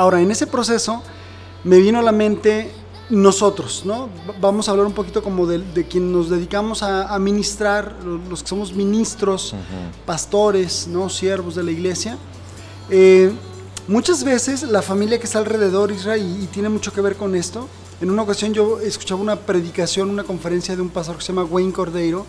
Ahora, 0.00 0.22
en 0.22 0.30
ese 0.30 0.46
proceso 0.46 1.02
me 1.62 1.78
vino 1.78 1.98
a 1.98 2.02
la 2.02 2.10
mente 2.10 2.72
nosotros, 3.10 3.82
¿no? 3.84 4.08
Vamos 4.40 4.66
a 4.66 4.70
hablar 4.70 4.86
un 4.86 4.94
poquito 4.94 5.22
como 5.22 5.46
de, 5.46 5.86
quien 5.90 6.10
nos 6.10 6.30
dedicamos 6.30 6.82
a, 6.82 7.18
ministrar, 7.18 7.96
los 8.30 8.42
que 8.42 8.48
somos 8.48 8.72
ministros, 8.72 9.54
pastores, 10.06 10.88
¿no? 10.88 11.10
Siervos 11.10 11.54
de 11.54 11.64
la 11.64 11.70
iglesia. 11.70 12.16
Eh, 12.88 13.30
muchas 13.88 14.24
veces 14.24 14.62
la 14.62 14.80
familia 14.80 15.18
que 15.18 15.26
está 15.26 15.38
alrededor, 15.38 15.92
Israel, 15.92 16.24
y, 16.40 16.46
tiene 16.46 16.70
mucho 16.70 16.94
que 16.94 17.02
ver 17.02 17.16
con 17.16 17.34
esto, 17.34 17.68
en 18.00 18.10
una 18.10 18.22
ocasión 18.22 18.54
yo 18.54 18.80
escuchaba 18.80 19.20
una 19.20 19.36
predicación, 19.36 20.08
una 20.08 20.24
conferencia 20.24 20.76
de 20.76 20.80
un 20.80 20.88
pastor 20.88 21.18
que 21.18 21.24
se 21.24 21.34
llama 21.34 21.44
Wayne 21.44 21.74
Cordeiro, 21.74 22.24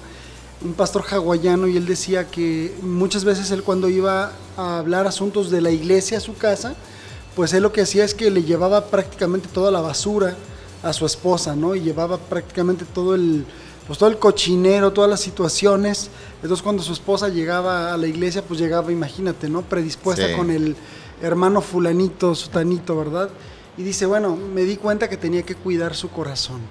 un 0.61 0.73
pastor 0.73 1.05
hawaiano, 1.09 1.69
y 1.69 1.77
él 1.77 1.85
decía 1.85 2.27
que 2.29 2.75
muchas 2.81 3.23
veces 3.23 3.49
él 3.49 3.63
cuando 3.63 3.87
iba 3.87 4.33
a 4.57 4.79
hablar 4.79 5.07
asuntos 5.07 5.49
de 5.49 5.61
la 5.61 5.71
iglesia 5.71 6.17
a 6.17 6.21
su 6.21 6.35
casa, 6.35 6.75
pues 7.35 7.53
él 7.53 7.63
lo 7.63 7.71
que 7.71 7.81
hacía 7.81 8.03
es 8.03 8.13
que 8.13 8.29
le 8.31 8.43
llevaba 8.43 8.85
prácticamente 8.85 9.47
toda 9.53 9.71
la 9.71 9.81
basura 9.81 10.35
a 10.83 10.93
su 10.93 11.05
esposa, 11.05 11.55
¿no? 11.55 11.75
Y 11.75 11.81
llevaba 11.81 12.17
prácticamente 12.17 12.85
todo 12.85 13.15
el 13.15 13.45
pues 13.87 13.97
todo 13.99 14.09
el 14.09 14.19
cochinero, 14.19 14.91
todas 14.93 15.09
las 15.09 15.19
situaciones. 15.19 16.09
Entonces 16.41 16.61
cuando 16.61 16.81
su 16.83 16.93
esposa 16.93 17.29
llegaba 17.29 17.93
a 17.93 17.97
la 17.97 18.07
iglesia, 18.07 18.41
pues 18.41 18.59
llegaba, 18.59 18.91
imagínate, 18.91 19.49
¿no? 19.49 19.63
Predispuesta 19.63 20.27
Sí. 20.27 20.33
con 20.35 20.49
el 20.51 20.75
hermano 21.21 21.61
fulanito, 21.61 22.33
sutanito, 22.35 22.95
¿verdad? 22.95 23.29
Y 23.77 23.83
dice, 23.83 24.05
bueno, 24.05 24.35
me 24.35 24.63
di 24.63 24.77
cuenta 24.77 25.09
que 25.09 25.17
tenía 25.17 25.43
que 25.43 25.55
cuidar 25.55 25.95
su 25.95 26.09
corazón. 26.09 26.61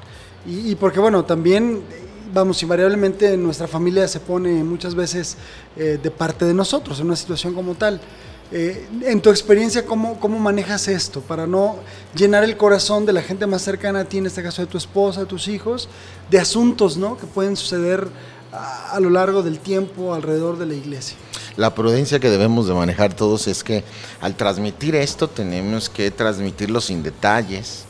Y, 0.46 0.70
y 0.70 0.74
porque, 0.76 0.98
bueno, 1.00 1.24
también, 1.24 1.82
vamos, 2.32 2.62
invariablemente 2.62 3.36
nuestra 3.36 3.66
familia 3.66 4.06
se 4.08 4.20
pone 4.20 4.62
muchas 4.64 4.94
veces 4.94 5.36
eh, 5.76 5.98
de 6.02 6.10
parte 6.10 6.44
de 6.46 6.54
nosotros 6.54 7.00
en 7.00 7.06
una 7.06 7.16
situación 7.16 7.54
como 7.54 7.74
tal. 7.74 8.00
Eh, 8.52 8.88
en 9.02 9.20
tu 9.20 9.30
experiencia, 9.30 9.86
¿cómo, 9.86 10.18
¿cómo 10.18 10.38
manejas 10.40 10.88
esto 10.88 11.20
para 11.20 11.46
no 11.46 11.76
llenar 12.16 12.42
el 12.42 12.56
corazón 12.56 13.06
de 13.06 13.12
la 13.12 13.22
gente 13.22 13.46
más 13.46 13.62
cercana 13.62 14.00
a 14.00 14.04
ti, 14.04 14.18
en 14.18 14.26
este 14.26 14.42
caso 14.42 14.62
de 14.62 14.66
tu 14.66 14.76
esposa, 14.76 15.20
de 15.20 15.26
tus 15.26 15.46
hijos, 15.46 15.88
de 16.30 16.40
asuntos 16.40 16.96
¿no? 16.96 17.16
que 17.16 17.26
pueden 17.26 17.56
suceder 17.56 18.08
a, 18.52 18.90
a 18.92 19.00
lo 19.00 19.08
largo 19.08 19.44
del 19.44 19.60
tiempo 19.60 20.14
alrededor 20.14 20.58
de 20.58 20.66
la 20.66 20.74
iglesia? 20.74 21.16
La 21.56 21.74
prudencia 21.74 22.18
que 22.18 22.28
debemos 22.28 22.66
de 22.66 22.74
manejar 22.74 23.14
todos 23.14 23.46
es 23.46 23.62
que 23.62 23.84
al 24.20 24.34
transmitir 24.34 24.96
esto 24.96 25.28
tenemos 25.28 25.88
que 25.88 26.10
transmitirlo 26.10 26.80
sin 26.80 27.04
detalles 27.04 27.84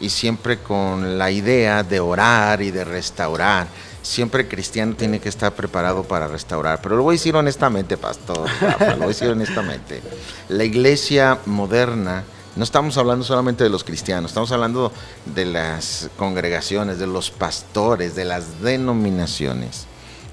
y 0.00 0.08
siempre 0.08 0.58
con 0.58 1.18
la 1.18 1.30
idea 1.30 1.82
de 1.82 2.00
orar 2.00 2.62
y 2.62 2.70
de 2.70 2.84
restaurar. 2.84 3.66
Siempre 4.06 4.46
cristiano 4.46 4.94
tiene 4.94 5.18
que 5.18 5.28
estar 5.28 5.52
preparado 5.52 6.04
para 6.04 6.28
restaurar. 6.28 6.80
Pero 6.80 6.96
lo 6.96 7.02
voy 7.02 7.14
a 7.14 7.18
decir 7.18 7.34
honestamente, 7.34 7.96
pastor. 7.96 8.48
Rafa, 8.60 8.90
lo 8.92 8.96
voy 8.98 9.04
a 9.06 9.08
decir 9.08 9.28
honestamente. 9.28 10.00
La 10.48 10.62
iglesia 10.62 11.40
moderna, 11.44 12.22
no 12.54 12.62
estamos 12.62 12.96
hablando 12.98 13.24
solamente 13.24 13.64
de 13.64 13.70
los 13.70 13.82
cristianos, 13.82 14.30
estamos 14.30 14.52
hablando 14.52 14.92
de 15.34 15.44
las 15.46 16.08
congregaciones, 16.16 17.00
de 17.00 17.08
los 17.08 17.32
pastores, 17.32 18.14
de 18.14 18.24
las 18.26 18.62
denominaciones. 18.62 19.86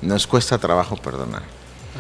Nos 0.03 0.27
cuesta 0.27 0.59
trabajo 0.59 0.95
perdonar. 0.95 1.41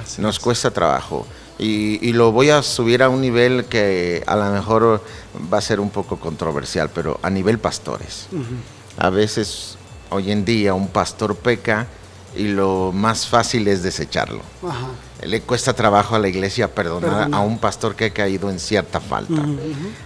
Así 0.01 0.21
Nos 0.21 0.37
es. 0.37 0.43
cuesta 0.43 0.69
trabajo. 0.69 1.25
Y, 1.57 2.07
y 2.07 2.13
lo 2.13 2.31
voy 2.31 2.51
a 2.51 2.61
subir 2.61 3.01
a 3.01 3.09
un 3.09 3.19
nivel 3.21 3.65
que 3.65 4.23
a 4.27 4.35
lo 4.35 4.45
mejor 4.51 5.03
va 5.51 5.57
a 5.57 5.61
ser 5.61 5.79
un 5.79 5.89
poco 5.89 6.19
controversial, 6.19 6.91
pero 6.93 7.19
a 7.23 7.31
nivel 7.31 7.57
pastores. 7.57 8.27
A 8.97 9.09
veces, 9.09 9.77
hoy 10.13 10.31
en 10.31 10.45
día, 10.45 10.73
un 10.73 10.87
pastor 10.87 11.35
peca 11.35 11.87
y 12.35 12.47
lo 12.47 12.91
más 12.93 13.27
fácil 13.27 13.67
es 13.67 13.83
desecharlo. 13.83 14.41
Ajá. 14.67 14.87
Le 15.25 15.41
cuesta 15.41 15.73
trabajo 15.73 16.15
a 16.15 16.19
la 16.19 16.27
iglesia 16.27 16.73
perdonar, 16.73 17.29
a 17.33 17.39
un 17.39 17.57
pastor 17.57 17.95
que 17.95 18.05
ha 18.05 18.09
caído 18.13 18.49
en 18.49 18.59
cierta 18.59 18.99
falta. 18.99 19.41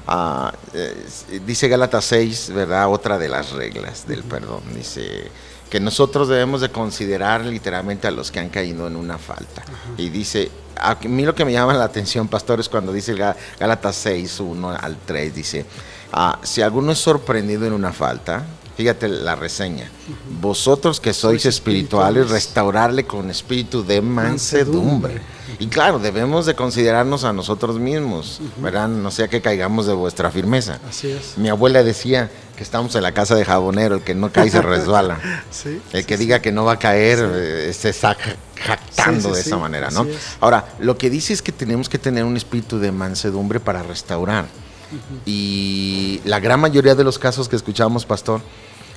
Ah, 0.07 0.53
eh, 0.73 1.05
dice 1.45 1.67
Gálatas 1.67 2.05
6, 2.05 2.51
¿verdad? 2.53 2.87
Otra 2.91 3.17
de 3.17 3.27
las 3.29 3.51
reglas 3.51 4.07
del 4.07 4.23
perdón. 4.23 4.61
Dice 4.75 5.31
que 5.71 5.79
nosotros 5.79 6.27
debemos 6.27 6.61
de 6.61 6.69
considerar 6.69 7.43
literalmente 7.45 8.07
a 8.07 8.11
los 8.11 8.31
que 8.31 8.39
han 8.39 8.49
caído 8.49 8.85
en 8.87 8.95
una 8.95 9.17
falta. 9.17 9.63
Y 9.97 10.09
dice, 10.09 10.51
a 10.79 10.95
mí 11.07 11.25
lo 11.25 11.33
que 11.33 11.45
me 11.45 11.51
llama 11.51 11.73
la 11.73 11.85
atención, 11.85 12.27
pastor, 12.27 12.59
es 12.59 12.69
cuando 12.69 12.93
dice 12.93 13.15
Gá- 13.15 13.35
Gálatas 13.59 13.95
6, 13.95 14.39
1 14.39 14.69
al 14.69 14.97
3, 15.03 15.33
dice, 15.33 15.65
ah, 16.13 16.37
si 16.43 16.61
alguno 16.61 16.91
es 16.91 16.99
sorprendido 16.99 17.65
en 17.65 17.73
una 17.73 17.91
falta, 17.91 18.45
fíjate 18.77 19.07
la 19.09 19.35
reseña, 19.35 19.89
vosotros 20.39 20.99
que 21.01 21.13
sois 21.13 21.41
Sois 21.41 21.55
espirituales, 21.55 22.29
restaurarle 22.29 23.05
con 23.05 23.29
espíritu 23.31 23.83
de 23.83 24.01
mansedumbre. 24.01 25.19
Y 25.59 25.67
claro, 25.67 25.97
debemos 25.97 26.45
de 26.45 26.53
considerarnos 26.53 27.23
a 27.23 27.33
nosotros 27.33 27.79
mismos, 27.79 28.39
¿verdad? 28.57 28.87
No 28.87 29.09
sea 29.09 29.27
que 29.27 29.41
caigamos 29.41 29.87
de 29.87 29.93
vuestra 29.93 30.29
firmeza. 30.29 30.79
Así 30.87 31.09
es. 31.09 31.37
Mi 31.37 31.49
abuela 31.49 31.81
decía 31.83 32.29
que 32.55 32.61
estamos 32.63 32.93
en 32.95 33.01
la 33.01 33.11
casa 33.13 33.33
de 33.33 33.43
jabonero, 33.43 33.95
el 33.95 34.01
que 34.03 34.13
no 34.13 34.31
cae 34.31 34.49
se 34.51 34.61
resbala. 34.61 35.19
Sí. 35.49 35.81
El 35.93 36.05
que 36.05 36.17
diga 36.17 36.39
que 36.41 36.51
no 36.51 36.65
va 36.65 36.73
a 36.73 36.79
caer 36.79 37.17
eh, 37.33 37.73
se 37.73 37.89
está 37.89 38.13
ja- 38.13 38.35
jactando 38.55 39.33
de 39.33 39.41
esa 39.41 39.57
manera, 39.57 39.89
¿no? 39.89 40.03
es. 40.03 40.17
Ahora, 40.39 40.75
lo 40.79 40.97
que 40.97 41.09
dice 41.09 41.33
es 41.33 41.41
que 41.41 41.51
tenemos 41.51 41.89
que 41.89 41.97
tener 41.97 42.23
un 42.23 42.37
espíritu 42.37 42.77
de 42.77 42.91
mansedumbre 42.91 43.59
para 43.59 43.81
restaurar. 43.81 44.45
Y 45.25 46.21
la 46.25 46.39
gran 46.39 46.59
mayoría 46.59 46.95
de 46.95 47.03
los 47.03 47.17
casos 47.19 47.49
que 47.49 47.55
escuchamos, 47.55 48.05
pastor, 48.05 48.41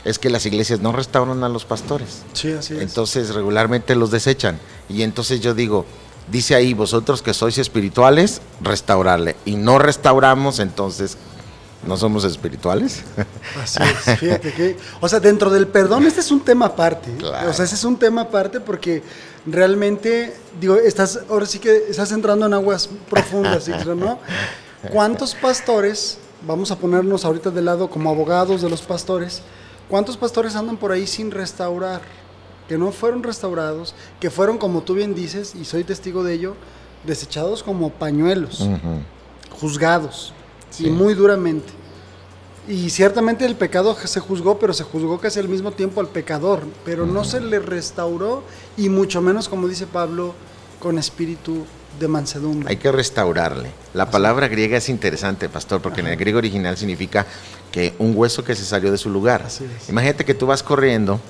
es 0.05 0.19
que 0.19 0.31
las 0.31 0.47
iglesias 0.47 0.81
no 0.81 0.93
restauran 0.93 1.45
a 1.45 1.49
los 1.49 1.65
pastores. 1.65 2.23
Sí, 2.33 2.53
así 2.53 2.75
es. 2.75 2.83
Entonces 2.83 3.35
regularmente 3.35 3.95
los 3.95 4.11
desechan. 4.11 4.59
Y 4.89 5.03
entonces 5.03 5.41
yo 5.41 5.55
digo, 5.55 5.87
dice 6.31 6.55
ahí, 6.55 6.75
vosotros 6.75 7.23
que 7.23 7.35
sois 7.35 7.59
espirituales, 7.59 8.41
restaurarle. 8.61 9.37
Y 9.45 9.57
no 9.57 9.79
restauramos, 9.79 10.59
entonces, 10.59 11.17
¿no 11.87 11.97
somos 11.97 12.25
espirituales? 12.25 13.03
Así 13.63 13.83
es, 13.83 14.19
fíjate 14.19 14.53
que, 14.53 14.77
o 15.01 15.09
sea, 15.09 15.21
dentro 15.21 15.51
del 15.51 15.67
perdón 15.67 16.07
este 16.07 16.21
es 16.21 16.31
un 16.31 16.41
tema 16.41 16.67
aparte. 16.67 17.13
Claro. 17.19 17.51
o 17.51 17.53
sea, 17.53 17.65
ese 17.65 17.75
es 17.75 17.85
un 17.85 17.97
tema 17.97 18.23
aparte 18.23 18.61
porque 18.61 19.03
realmente, 19.47 20.35
digo, 20.61 20.77
estás, 20.77 21.21
ahora 21.29 21.47
sí 21.47 21.59
que 21.59 21.85
estás 21.89 22.13
entrando 22.13 22.47
en 22.47 22.55
aguas 22.55 22.89
profundas, 23.09 23.69
¿no? 23.87 24.19
¿Cuántos 24.91 25.35
pastores, 25.35 26.19
vamos 26.47 26.71
a 26.71 26.77
ponernos 26.77 27.25
ahorita 27.25 27.51
de 27.51 27.61
lado 27.61 27.91
como 27.91 28.11
abogados 28.11 28.63
de 28.63 28.71
los 28.71 28.81
pastores, 28.81 29.43
cuántos 29.91 30.17
pastores 30.17 30.57
andan 30.57 30.77
por 30.79 30.93
ahí 30.93 31.07
sin 31.07 31.31
restaurar, 31.31 32.01
que 32.69 32.79
no 32.79 32.93
fueron 32.93 33.23
restaurados, 33.23 33.95
que 34.21 34.31
fueron, 34.31 34.57
como 34.57 34.83
tú 34.83 34.95
bien 34.95 35.15
dices, 35.15 35.55
y 35.55 35.65
soy 35.65 35.85
testigo 35.85 36.23
de 36.25 36.35
ello, 36.35 36.55
desechados 37.05 37.63
como 37.63 37.91
pañuelos? 37.91 38.67
Juzgados 39.61 40.33
Sí. 40.71 40.87
y 40.87 40.91
muy 40.91 41.15
duramente. 41.15 41.73
Y 42.69 42.91
ciertamente 42.91 43.45
el 43.45 43.57
pecado 43.57 43.97
se 44.05 44.21
juzgó, 44.21 44.59
pero 44.61 44.73
se 44.73 44.85
juzgó 44.85 45.19
casi 45.19 45.41
al 45.41 45.49
mismo 45.49 45.73
tiempo 45.73 46.01
al 46.01 46.07
pecador, 46.07 46.63
pero 46.85 47.07
no 47.07 47.25
se 47.25 47.41
le 47.41 47.59
restauró 47.59 48.45
y 48.77 48.89
mucho 48.89 49.21
menos, 49.21 49.49
como 49.49 49.67
dice 49.67 49.87
Pablo, 49.89 50.35
con 50.79 50.97
espíritu 50.99 51.65
de 51.99 52.07
mansedumbre. 52.07 52.69
Hay 52.71 52.77
que 52.77 52.93
restaurarle. 52.93 53.73
La 53.95 54.09
palabra 54.11 54.47
griega 54.47 54.77
es 54.77 54.89
interesante, 54.89 55.49
pastor, 55.49 55.83
porque 55.83 56.01
en 56.03 56.07
el 56.07 56.17
griego 56.17 56.39
original 56.39 56.77
significa 56.77 57.27
que 57.73 57.95
un 57.99 58.13
hueso 58.17 58.45
que 58.45 58.55
se 58.55 58.65
salió 58.65 58.91
de 58.91 58.99
su 58.99 59.11
lugar. 59.11 59.47
Imagínate 59.89 60.25
que 60.25 60.35
tú 60.35 60.47
vas 60.47 60.63
corriendo, 60.63 61.21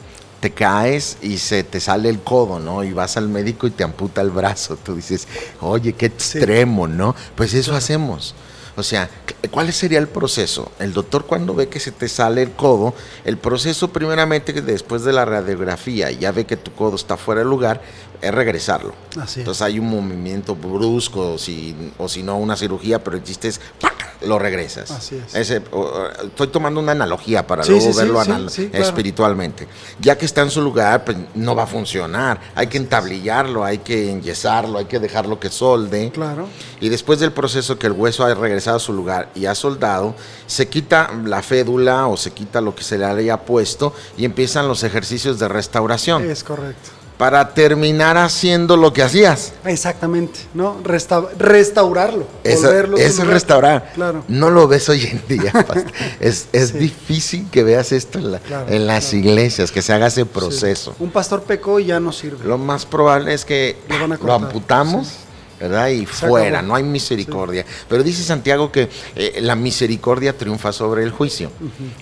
te 0.40 0.50
caes 0.53 1.18
y 1.20 1.38
se 1.38 1.62
te 1.64 1.81
sale 1.81 2.09
el 2.09 2.20
codo, 2.20 2.59
¿no? 2.59 2.83
Y 2.83 2.92
vas 2.92 3.16
al 3.16 3.29
médico 3.29 3.66
y 3.66 3.70
te 3.70 3.85
amputa 3.85 4.20
el 4.22 4.31
brazo. 4.31 4.76
Tú 4.76 4.94
dices, 4.96 5.29
oye, 5.61 5.92
qué 5.92 6.07
Sí. 6.16 6.38
extremo, 6.38 6.87
¿no? 6.88 7.14
Pues 7.35 7.53
eso 7.55 7.74
hacemos. 7.74 8.35
O 8.76 8.83
sea, 8.83 9.11
¿cuál 9.50 9.70
sería 9.74 9.98
el 9.98 10.09
proceso? 10.09 10.70
El 10.79 10.94
doctor 10.94 11.26
cuando 11.26 11.55
ve 11.55 11.68
que 11.68 11.81
se 11.81 11.90
te 11.92 12.09
sale 12.09 12.42
el 12.42 12.53
codo, 12.53 12.94
el 13.24 13.37
proceso 13.37 13.92
primeramente 13.92 14.53
después 14.62 15.03
de 15.03 15.12
la 15.12 15.24
radiografía 15.26 16.11
ya 16.12 16.33
ve 16.33 16.46
que 16.46 16.57
tu 16.57 16.72
codo 16.72 16.96
está 16.96 17.18
fuera 17.18 17.40
de 17.40 17.46
lugar, 17.46 17.83
es 18.20 18.33
regresarlo. 18.35 18.94
Así 19.20 19.22
es. 19.33 19.37
Entonces 19.38 19.62
hay 19.62 19.78
un 19.78 19.88
movimiento 19.88 20.54
brusco 20.54 21.33
o 21.35 21.38
si, 21.38 21.74
o 21.98 22.09
si 22.09 22.22
no 22.22 22.37
una 22.38 22.56
cirugía, 22.56 23.02
pero 23.02 23.16
el 23.16 23.24
chiste 23.24 23.48
es 23.48 23.61
¡pac! 23.80 23.94
lo 24.22 24.38
regresas. 24.38 24.90
Así 24.90 25.16
es. 25.16 25.35
Ese, 25.35 25.62
o- 25.72 26.06
estoy 26.26 26.48
tomando 26.48 26.78
una 26.78 26.92
analogía 26.92 27.46
para 27.46 27.62
Sí, 27.64 27.70
luego 27.70 27.90
sí, 27.90 27.96
verlo 27.98 28.22
sí, 28.22 28.30
anal- 28.30 28.50
sí, 28.50 28.68
claro. 28.68 28.85
espiritualmente. 28.85 29.66
Ya 29.98 30.18
que 30.18 30.26
está 30.26 30.42
en 30.42 30.50
su 30.50 30.61
lugar, 30.61 31.04
pues 31.06 31.16
no 31.35 31.54
va 31.54 31.62
a 31.62 31.66
funcionar. 31.66 32.38
Hay 32.54 32.66
que 32.66 32.76
entablillarlo, 32.76 33.64
hay 33.64 33.78
que 33.78 34.11
enyesarlo, 34.11 34.78
hay 34.78 34.85
que 34.85 34.98
dejarlo 34.98 35.40
que 35.40 35.48
solde. 35.48 36.11
Claro. 36.12 36.48
Y 36.83 36.90
después 36.90 37.18
del 37.18 37.33
proceso 37.33 37.78
que 37.78 37.87
el 37.87 37.94
hueso 37.94 38.22
ha 38.26 38.35
regresado 38.35 38.76
a 38.76 38.80
su 38.80 38.92
lugar 38.92 39.30
y 39.35 39.46
ha 39.46 39.54
soldado, 39.54 40.14
se 40.46 40.68
quita 40.68 41.11
la 41.24 41.42
fédula 41.42 42.06
o 42.06 42.18
se 42.18 42.33
quita 42.33 42.61
lo 42.61 42.74
que 42.74 42.85
se 42.85 42.98
le 42.98 43.06
haya 43.06 43.38
puesto 43.38 43.94
y 44.18 44.26
empiezan 44.26 44.68
los 44.68 44.83
ejercicios 44.83 45.38
de 45.38 45.48
restauración 45.48 46.30
Es 46.30 46.44
correcto. 46.44 46.90
Para 47.20 47.52
terminar 47.52 48.16
haciendo 48.16 48.78
lo 48.78 48.94
que 48.94 49.02
hacías. 49.02 49.52
Exactamente, 49.66 50.40
¿no? 50.54 50.78
Resta- 50.83 51.28
restaurarlo. 51.38 52.26
Eso, 52.42 52.62
volverlo 52.68 52.96
es 52.96 53.18
restaurar. 53.26 53.92
Claro. 53.94 54.24
No 54.26 54.48
lo 54.48 54.66
ves 54.66 54.88
hoy 54.88 55.02
en 55.04 55.22
día. 55.28 55.52
pastor. 55.52 55.85
es 56.18 56.48
es 56.52 56.70
Sí. 56.70 56.78
difícil 56.78 57.46
que 57.50 57.62
veas 57.62 57.92
esto 57.92 58.18
en, 58.18 58.33
la- 58.33 58.38
Claro, 58.38 58.66
en 58.72 58.87
las 58.87 59.11
claro. 59.11 59.18
iglesias, 59.18 59.70
que 59.70 59.83
se 59.83 59.92
haga 59.92 60.06
ese 60.06 60.24
proceso. 60.24 60.92
Sí. 60.96 61.04
Un 61.04 61.11
pastor 61.11 61.42
pecó 61.42 61.78
y 61.78 61.85
ya 61.87 62.00
no 62.00 62.11
sirve. 62.11 62.46
Lo 62.46 62.56
más 62.56 62.87
probable 62.87 63.35
es 63.35 63.44
que 63.44 63.76
Lo 64.24 64.33
amputamos, 64.33 65.06
sí. 65.09 65.14
¿Verdad? 65.61 65.88
Y 65.88 66.07
Se 66.07 66.27
fuera, 66.27 66.59
acabó. 66.61 66.68
no 66.68 66.75
hay 66.77 66.83
misericordia. 66.83 67.64
Pero 67.88 68.03
dice 68.03 68.23
Santiago 68.23 68.73
que 68.73 68.88
eh, 69.14 69.38
la 69.42 69.55
misericordia 69.57 70.37
triunfa 70.37 70.73
sobre 70.73 71.03
el 71.05 71.11
juicio. 71.11 71.53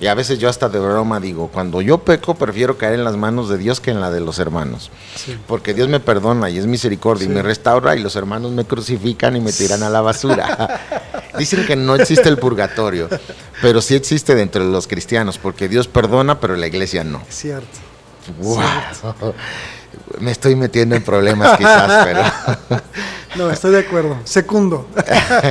Y 0.00 0.06
a 0.06 0.14
veces 0.14 0.38
yo 0.38 0.48
hasta 0.48 0.68
de 0.68 0.78
broma 0.78 1.18
digo, 1.20 1.48
cuando 1.48 1.82
yo 1.82 1.98
peco 1.98 2.34
prefiero 2.36 2.78
caer 2.78 2.94
en 2.94 3.04
las 3.04 3.16
manos 3.16 3.48
de 3.48 3.58
Dios 3.58 3.80
que 3.80 3.90
en 3.90 4.00
la 4.00 4.10
de 4.10 4.20
los 4.20 4.38
hermanos. 4.38 4.90
Sí. 5.16 5.36
Porque 5.46 5.74
Dios 5.74 5.88
me 5.88 6.00
perdona 6.00 6.48
y 6.50 6.58
es 6.58 6.66
misericordia 6.66 7.26
Sí. 7.26 7.32
y 7.32 7.34
me 7.34 7.42
restaura 7.42 7.96
y 7.96 8.00
los 8.00 8.14
hermanos 8.16 8.52
me 8.52 8.64
crucifican 8.64 9.34
y 9.36 9.40
me 9.40 9.52
tiran 9.52 9.82
a 9.82 9.90
la 9.90 10.00
basura. 10.00 10.80
Dicen 11.38 11.66
que 11.66 11.74
no 11.76 11.94
existe 11.96 12.28
el 12.28 12.38
purgatorio, 12.38 13.08
pero 13.60 13.80
sí 13.82 13.94
existe 13.94 14.34
dentro 14.34 14.64
de 14.64 14.70
los 14.70 14.86
cristianos, 14.86 15.38
porque 15.38 15.68
Dios 15.68 15.88
perdona, 15.88 16.38
pero 16.40 16.54
la 16.56 16.66
iglesia 16.66 17.02
no. 17.04 17.22
Es 17.28 17.34
cierto. 17.36 17.66
Wow. 18.40 18.60
Me 20.20 20.30
estoy 20.30 20.56
metiendo 20.56 20.94
en 20.96 21.02
problemas 21.02 21.56
quizás, 21.56 22.04
pero 22.68 22.82
No, 23.36 23.50
estoy 23.50 23.72
de 23.72 23.80
acuerdo. 23.80 24.16
Secundo. 24.24 24.88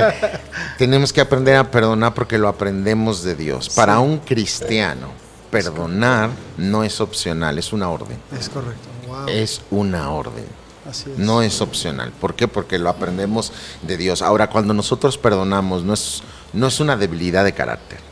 tenemos 0.78 1.12
que 1.12 1.20
aprender 1.20 1.56
a 1.56 1.70
perdonar 1.70 2.14
porque 2.14 2.38
lo 2.38 2.48
aprendemos 2.48 3.22
de 3.22 3.34
Dios. 3.34 3.70
Para 3.70 4.00
un 4.00 4.18
cristiano, 4.18 5.08
perdonar 5.50 6.30
no 6.56 6.84
es 6.84 7.00
opcional, 7.00 7.58
es 7.58 7.72
una 7.72 7.88
orden. 7.88 8.18
Es 8.38 8.48
correcto. 8.48 8.88
Wow. 9.06 9.28
Es 9.28 9.62
una 9.70 10.10
orden. 10.10 10.44
Así 10.88 11.10
es. 11.10 11.18
No 11.18 11.42
es 11.42 11.60
opcional. 11.60 12.12
¿Por 12.12 12.34
qué? 12.34 12.48
Porque 12.48 12.78
lo 12.78 12.88
aprendemos 12.88 13.52
de 13.82 13.96
Dios. 13.96 14.22
Ahora, 14.22 14.48
cuando 14.50 14.74
nosotros 14.74 15.18
perdonamos, 15.18 15.84
no 15.84 15.94
es, 15.94 16.22
no 16.52 16.66
es 16.66 16.80
una 16.80 16.96
debilidad 16.96 17.44
de 17.44 17.52
carácter. 17.52 18.07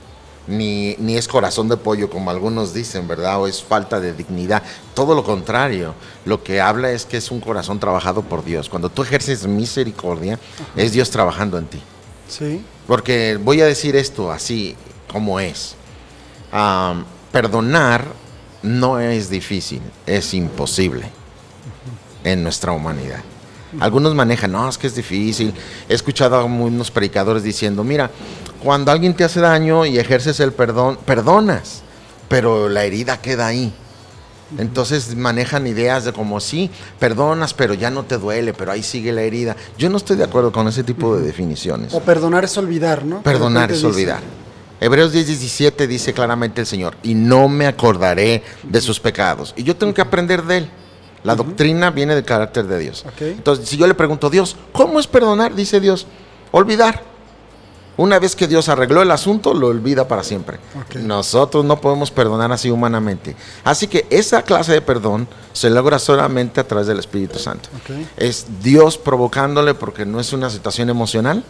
Ni, 0.49 0.95
ni 0.99 1.17
es 1.17 1.27
corazón 1.27 1.69
de 1.69 1.77
pollo, 1.77 2.09
como 2.09 2.31
algunos 2.31 2.73
dicen, 2.73 3.09
¿verdad? 3.09 3.41
O 3.41 3.47
es 3.47 3.63
falta 3.63 3.99
de 3.99 4.13
dignidad. 4.13 4.63
Todo 4.95 5.15
lo 5.15 5.25
contrario. 5.25 5.95
Lo 6.25 6.43
que 6.43 6.61
habla 6.61 6.93
es 6.93 7.05
que 7.05 7.17
es 7.17 7.31
un 7.31 7.41
corazón 7.41 7.81
trabajado 7.81 8.23
por 8.23 8.45
Dios. 8.45 8.69
Cuando 8.69 8.89
tú 8.89 9.03
ejerces 9.03 9.47
misericordia, 9.47 10.39
es 10.77 10.93
Dios 10.93 11.11
trabajando 11.11 11.59
en 11.59 11.67
ti. 11.67 11.81
Sí. 12.29 12.65
Porque 12.87 13.39
voy 13.43 13.61
a 13.61 13.67
decir 13.67 13.97
esto 13.97 14.31
así 14.31 14.77
como 15.13 15.41
es. 15.41 15.75
Perdonar 17.33 18.07
no 18.63 19.01
es 19.01 19.29
difícil, 19.29 19.83
es 20.07 20.33
imposible 20.33 21.11
en 22.25 22.43
nuestra 22.43 22.73
humanidad. 22.73 23.21
Algunos 23.81 24.15
manejan, 24.15 24.53
no, 24.53 24.69
es 24.69 24.79
que 24.79 24.87
es 24.87 24.95
difícil. 24.95 25.53
He 25.89 25.95
escuchado 25.95 26.37
a 26.37 26.45
unos 26.45 26.91
predicadores 26.91 27.43
diciendo, 27.43 27.85
mira, 27.85 28.11
cuando 28.67 28.91
alguien 28.91 29.15
te 29.15 29.23
hace 29.23 29.39
daño 29.39 29.87
y 29.87 29.97
ejerces 29.97 30.41
el 30.41 30.51
perdón, 30.51 30.99
perdonas, 31.07 31.83
pero 32.29 32.69
la 32.69 32.83
herida 32.83 33.21
queda 33.21 33.47
ahí. 33.47 33.73
Entonces 34.59 35.15
manejan 35.15 35.69
ideas 35.69 36.05
de 36.05 36.13
como 36.13 36.41
sí, 36.41 36.69
perdonas, 36.99 37.55
pero 37.55 37.75
ya 37.75 37.93
no 37.93 38.03
te 38.03 38.19
duele, 38.19 38.55
pero 38.55 38.73
ahí 38.73 38.83
sigue 38.83 39.13
la 39.13 39.23
herida. 39.23 39.55
Yo 39.79 39.89
no 39.89 39.99
estoy 39.99 40.17
de 40.17 40.25
acuerdo 40.25 40.51
con 40.51 40.67
ese 40.67 40.83
tipo 40.83 41.17
de 41.17 41.25
definiciones. 41.25 41.95
O 41.95 42.01
perdonar 42.01 42.43
es 42.43 42.59
olvidar, 42.59 43.05
¿no? 43.05 43.23
Perdonar 43.23 43.71
es 43.71 43.77
dice, 43.77 43.87
olvidar. 43.87 44.23
Hebreos 44.81 45.13
10, 45.13 45.29
17 45.29 45.87
dice 45.87 46.13
claramente 46.13 46.61
el 46.61 46.67
Señor, 46.67 46.97
y 47.05 47.15
no 47.15 47.49
me 47.49 47.69
acordaré 47.69 48.43
de 48.65 48.81
sus 48.81 48.99
pecados. 48.99 49.55
Y 49.57 49.63
yo 49.63 49.77
tengo 49.77 49.95
que 49.95 50.01
aprender 50.01 50.43
de 50.43 50.57
Él. 50.57 50.71
La 51.23 51.37
doctrina 51.37 51.93
viene 51.93 52.17
del 52.17 52.25
carácter 52.25 52.67
de 52.67 52.81
Dios. 52.81 53.05
Entonces, 53.21 53.69
si 53.69 53.77
yo 53.77 53.87
le 53.87 53.95
pregunto, 53.95 54.29
Dios, 54.29 54.57
¿cómo 54.73 54.99
es 54.99 55.07
perdonar? 55.07 55.55
Dice 55.55 55.79
Dios, 55.79 56.09
olvidar. 56.51 57.15
Una 57.97 58.19
vez 58.19 58.37
que 58.37 58.47
Dios 58.47 58.69
arregló 58.69 59.01
el 59.01 59.11
asunto, 59.11 59.55
lo 59.55 59.69
olvida 59.69 60.07
para 60.07 60.23
siempre. 60.23 60.59
Nosotros 61.01 61.65
no 61.65 61.81
podemos 61.81 62.11
perdonar 62.11 62.53
así 62.53 62.71
humanamente. 62.71 63.35
Así 63.65 63.87
que 63.87 64.07
esa 64.11 64.43
clase 64.43 64.73
de 64.73 64.83
perdón 64.83 65.27
se 65.53 65.71
logra 65.71 65.99
solamente 65.99 66.61
a 66.61 66.69
través 66.69 66.87
del 66.87 66.99
Espíritu 66.99 67.39
Santo. 67.39 67.71
Es 68.17 68.47
Dios 68.63 68.99
provocándole 68.99 69.75
porque 69.75 70.05
no 70.05 70.21
es 70.21 70.33
una 70.33 70.51
situación 70.51 70.91
emocional, 70.91 71.43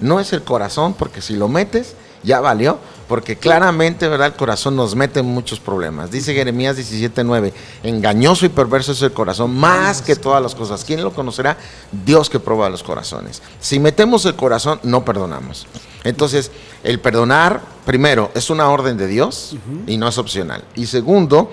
no 0.00 0.20
es 0.20 0.32
el 0.32 0.42
corazón, 0.42 0.94
porque 0.94 1.22
si 1.22 1.36
lo 1.36 1.48
metes, 1.48 1.94
ya 2.22 2.40
valió, 2.40 2.78
porque 3.08 3.36
claramente, 3.36 4.06
¿verdad? 4.06 4.28
El 4.28 4.34
corazón 4.34 4.76
nos 4.76 4.94
mete 4.94 5.20
en 5.20 5.26
muchos 5.26 5.58
problemas. 5.58 6.10
Dice 6.10 6.34
Jeremías 6.34 6.76
17:9, 6.76 7.52
engañoso 7.82 8.44
y 8.44 8.50
perverso 8.50 8.92
es 8.92 9.00
el 9.02 9.12
corazón 9.12 9.56
más 9.56 10.02
que 10.02 10.14
todas 10.14 10.42
las 10.42 10.54
cosas. 10.54 10.84
¿Quién 10.84 11.02
lo 11.02 11.12
conocerá? 11.12 11.56
Dios 11.90 12.28
que 12.28 12.38
prueba 12.38 12.68
los 12.68 12.82
corazones. 12.82 13.42
Si 13.60 13.80
metemos 13.80 14.26
el 14.26 14.36
corazón, 14.36 14.78
no 14.82 15.04
perdonamos. 15.04 15.66
Entonces, 16.04 16.50
el 16.84 17.00
perdonar, 17.00 17.62
primero, 17.86 18.30
es 18.34 18.50
una 18.50 18.68
orden 18.68 18.98
de 18.98 19.06
Dios 19.06 19.56
y 19.86 19.96
no 19.96 20.06
es 20.06 20.18
opcional. 20.18 20.62
Y 20.74 20.86
segundo, 20.86 21.50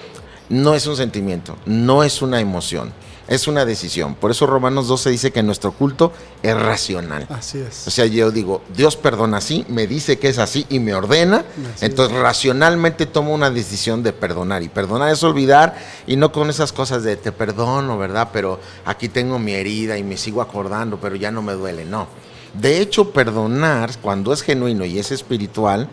no 0.49 0.75
es 0.75 0.85
un 0.87 0.97
sentimiento, 0.97 1.57
no 1.65 2.03
es 2.03 2.21
una 2.21 2.39
emoción, 2.39 2.93
es 3.27 3.47
una 3.47 3.65
decisión. 3.65 4.15
Por 4.15 4.31
eso 4.31 4.45
Romanos 4.45 4.87
12 4.87 5.09
dice 5.09 5.31
que 5.31 5.41
nuestro 5.43 5.71
culto 5.71 6.11
es 6.43 6.55
racional. 6.55 7.27
Así 7.29 7.59
O 7.59 7.67
es. 7.67 7.75
sea, 7.75 8.05
yo 8.05 8.31
digo, 8.31 8.61
Dios 8.75 8.95
perdona 8.95 9.37
así, 9.37 9.65
me 9.67 9.87
dice 9.87 10.19
que 10.19 10.29
es 10.29 10.37
así 10.37 10.65
y 10.69 10.79
me 10.79 10.93
ordena. 10.93 11.43
Así 11.75 11.85
entonces, 11.85 12.17
racionalmente 12.17 13.05
tomo 13.05 13.33
una 13.33 13.49
decisión 13.49 14.03
de 14.03 14.13
perdonar. 14.13 14.61
Y 14.63 14.69
perdonar 14.69 15.11
es 15.11 15.23
olvidar 15.23 15.75
y 16.07 16.15
no 16.15 16.31
con 16.31 16.49
esas 16.49 16.71
cosas 16.71 17.03
de 17.03 17.15
te 17.17 17.31
perdono, 17.31 17.97
¿verdad? 17.97 18.29
Pero 18.31 18.59
aquí 18.85 19.09
tengo 19.09 19.39
mi 19.39 19.53
herida 19.53 19.97
y 19.97 20.03
me 20.03 20.17
sigo 20.17 20.41
acordando, 20.41 20.99
pero 20.99 21.15
ya 21.15 21.31
no 21.31 21.41
me 21.41 21.53
duele. 21.53 21.85
No. 21.85 22.07
De 22.53 22.79
hecho, 22.79 23.11
perdonar, 23.11 23.97
cuando 24.01 24.31
es 24.31 24.41
genuino 24.41 24.85
y 24.85 24.97
es 24.99 25.11
espiritual, 25.11 25.89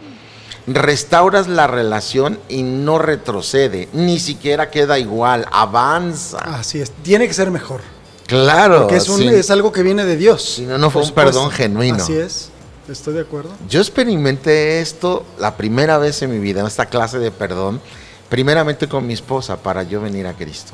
restauras 0.66 1.48
la 1.48 1.66
relación 1.66 2.38
y 2.48 2.62
no 2.62 2.98
retrocede, 2.98 3.88
ni 3.92 4.18
siquiera 4.18 4.70
queda 4.70 4.98
igual, 4.98 5.46
avanza. 5.50 6.38
Así 6.38 6.80
es. 6.80 6.90
Tiene 7.02 7.26
que 7.28 7.34
ser 7.34 7.50
mejor. 7.50 7.80
claro. 8.26 8.82
Porque 8.82 8.96
es, 8.96 9.08
un- 9.08 9.18
sí. 9.18 9.28
es 9.28 9.50
algo 9.50 9.72
que 9.72 9.82
viene 9.82 10.04
de 10.04 10.16
Dios. 10.16 10.42
Si 10.42 10.62
no, 10.62 10.78
no 10.78 10.90
fue 10.90 11.02
un 11.02 11.10
perdón 11.12 11.50
genuino. 11.50 11.96
Así 12.02 12.14
es. 12.14 12.50
Estoy 12.88 13.14
de 13.14 13.20
acuerdo. 13.20 13.50
Yo 13.68 13.80
experimenté 13.80 14.80
esto 14.80 15.24
la 15.38 15.56
primera 15.56 15.98
vez 15.98 16.20
en 16.22 16.30
mi 16.32 16.38
vida, 16.38 16.66
esta 16.66 16.86
clase 16.86 17.18
de 17.18 17.30
perdón, 17.30 17.80
primeramente 18.28 18.88
con 18.88 19.06
mi 19.06 19.12
esposa 19.14 19.56
para 19.56 19.82
yo 19.84 20.00
venir 20.00 20.26
a 20.26 20.32
Cristo. 20.34 20.72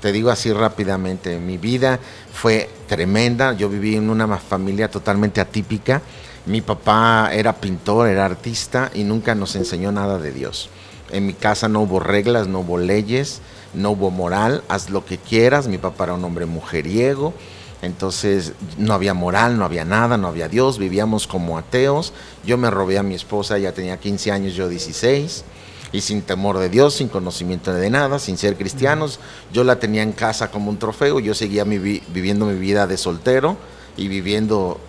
Te 0.00 0.10
digo 0.10 0.30
así 0.30 0.52
rápidamente, 0.52 1.38
mi 1.38 1.58
vida 1.58 1.98
fue 2.32 2.70
tremenda, 2.88 3.52
yo 3.52 3.68
viví 3.68 3.96
en 3.96 4.08
una 4.10 4.26
familia 4.38 4.90
totalmente 4.90 5.40
atípica, 5.40 6.00
mi 6.46 6.60
papá 6.60 7.30
era 7.32 7.54
pintor, 7.54 8.08
era 8.08 8.24
artista 8.24 8.90
y 8.94 9.04
nunca 9.04 9.34
nos 9.34 9.56
enseñó 9.56 9.92
nada 9.92 10.18
de 10.18 10.32
Dios. 10.32 10.68
En 11.10 11.26
mi 11.26 11.34
casa 11.34 11.68
no 11.68 11.82
hubo 11.82 12.00
reglas, 12.00 12.48
no 12.48 12.60
hubo 12.60 12.78
leyes, 12.78 13.40
no 13.72 13.90
hubo 13.90 14.10
moral, 14.10 14.62
haz 14.68 14.90
lo 14.90 15.04
que 15.04 15.18
quieras, 15.18 15.68
mi 15.68 15.78
papá 15.78 16.04
era 16.04 16.14
un 16.14 16.24
hombre 16.24 16.46
mujeriego, 16.46 17.34
entonces 17.82 18.52
no 18.78 18.94
había 18.94 19.14
moral, 19.14 19.58
no 19.58 19.64
había 19.64 19.84
nada, 19.84 20.16
no 20.16 20.28
había 20.28 20.48
Dios, 20.48 20.78
vivíamos 20.78 21.26
como 21.26 21.58
ateos. 21.58 22.12
Yo 22.44 22.56
me 22.56 22.70
robé 22.70 22.98
a 22.98 23.02
mi 23.02 23.14
esposa, 23.14 23.58
ella 23.58 23.72
tenía 23.72 23.98
15 23.98 24.32
años, 24.32 24.54
yo 24.54 24.68
16, 24.68 25.44
y 25.92 26.00
sin 26.00 26.22
temor 26.22 26.58
de 26.58 26.68
Dios, 26.68 26.94
sin 26.94 27.08
conocimiento 27.08 27.72
de 27.72 27.90
nada, 27.90 28.18
sin 28.18 28.38
ser 28.38 28.56
cristianos. 28.56 29.20
Yo 29.52 29.64
la 29.64 29.78
tenía 29.78 30.02
en 30.02 30.12
casa 30.12 30.50
como 30.50 30.70
un 30.70 30.78
trofeo, 30.78 31.20
yo 31.20 31.34
seguía 31.34 31.64
viviendo 31.64 32.46
mi 32.46 32.58
vida 32.58 32.86
de 32.86 32.96
soltero 32.96 33.56
y 33.96 34.08
viviendo, 34.08 34.80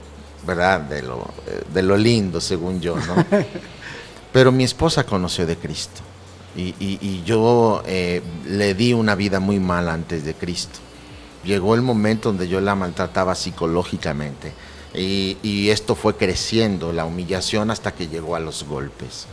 ¿verdad?, 0.46 0.82
de 0.82 1.02
lo, 1.02 1.28
eh, 1.48 1.64
de 1.74 1.82
lo 1.84 1.98
lindo, 1.98 2.40
según 2.42 2.80
yo, 2.82 2.96
¿no? 2.96 3.26
Pero 4.34 4.52
mi 4.52 4.64
esposa 4.64 5.06
conoció 5.06 5.46
de 5.46 5.56
Cristo 5.58 6.02
y, 6.56 6.76
y- 6.80 7.00
y 7.02 7.24
yo 7.26 7.82
eh, 7.86 8.22
le 8.46 8.74
di 8.74 8.94
una 8.94 9.16
vida 9.16 9.40
muy 9.40 9.60
mala 9.60 9.94
antes 9.94 10.26
de 10.26 10.34
Cristo. 10.34 10.80
Llegó 11.44 11.76
el 11.76 11.82
momento 11.82 12.30
donde 12.30 12.48
yo 12.48 12.60
la 12.60 12.76
maltrataba 12.76 13.36
psicológicamente 13.36 14.52
y, 14.94 15.38
y 15.44 15.70
esto 15.70 15.96
fue 15.96 16.16
creciendo, 16.16 16.92
la 16.92 17.06
humillación 17.06 17.72
hasta 17.72 17.94
que 17.94 18.08
llegó 18.08 18.36
a 18.36 18.40
los 18.40 18.64
golpes. 18.66 19.28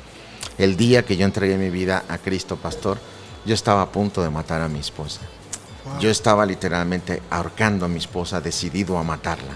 El 0.58 0.76
día 0.76 1.04
que 1.04 1.16
yo 1.16 1.24
entregué 1.24 1.56
mi 1.56 1.70
vida 1.70 2.04
a 2.08 2.18
Cristo, 2.18 2.56
pastor, 2.56 2.98
yo 3.46 3.54
estaba 3.54 3.82
a 3.82 3.90
punto 3.90 4.22
de 4.22 4.30
matar 4.30 4.60
a 4.60 4.68
mi 4.68 4.78
esposa. 4.80 5.20
Yo 6.00 6.10
estaba 6.10 6.46
literalmente 6.46 7.22
ahorcando 7.30 7.86
a 7.86 7.88
mi 7.88 7.98
esposa, 7.98 8.40
decidido 8.40 8.98
a 8.98 9.02
matarla. 9.02 9.54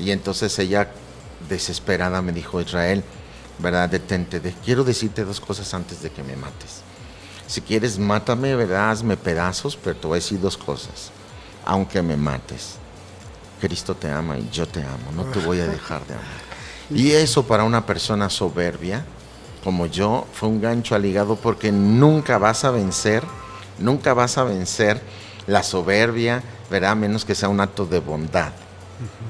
Y 0.00 0.10
entonces 0.10 0.58
ella, 0.58 0.88
desesperada, 1.48 2.22
me 2.22 2.32
dijo, 2.32 2.60
Israel, 2.60 3.04
¿verdad? 3.58 3.88
Detente, 3.88 4.40
de- 4.40 4.52
quiero 4.64 4.84
decirte 4.84 5.24
dos 5.24 5.40
cosas 5.40 5.72
antes 5.74 6.02
de 6.02 6.10
que 6.10 6.22
me 6.22 6.36
mates. 6.36 6.80
Si 7.46 7.60
quieres, 7.60 7.98
mátame, 7.98 8.54
¿verdad? 8.54 8.90
Hazme 8.90 9.16
pedazos, 9.16 9.76
pero 9.76 9.96
te 9.96 10.06
voy 10.06 10.16
a 10.16 10.20
decir 10.20 10.40
dos 10.40 10.56
cosas. 10.56 11.10
Aunque 11.64 12.00
me 12.02 12.16
mates, 12.16 12.76
Cristo 13.60 13.94
te 13.94 14.10
ama 14.10 14.38
y 14.38 14.48
yo 14.50 14.66
te 14.66 14.80
amo, 14.82 15.12
no 15.14 15.24
te 15.24 15.40
voy 15.40 15.60
a 15.60 15.66
dejar 15.66 16.06
de 16.06 16.14
amar. 16.14 16.24
Y 16.90 17.10
eso 17.12 17.44
para 17.46 17.64
una 17.64 17.84
persona 17.86 18.30
soberbia 18.30 19.04
como 19.62 19.84
yo 19.86 20.26
fue 20.32 20.48
un 20.48 20.60
gancho 20.60 20.94
al 20.94 21.04
hígado 21.04 21.36
porque 21.36 21.70
nunca 21.70 22.38
vas 22.38 22.64
a 22.64 22.70
vencer, 22.70 23.22
nunca 23.78 24.14
vas 24.14 24.38
a 24.38 24.44
vencer 24.44 25.02
la 25.46 25.62
soberbia. 25.62 26.42
A 26.82 26.94
menos 26.94 27.24
que 27.24 27.34
sea 27.34 27.48
un 27.48 27.60
acto 27.60 27.84
de 27.84 27.98
bondad. 27.98 28.52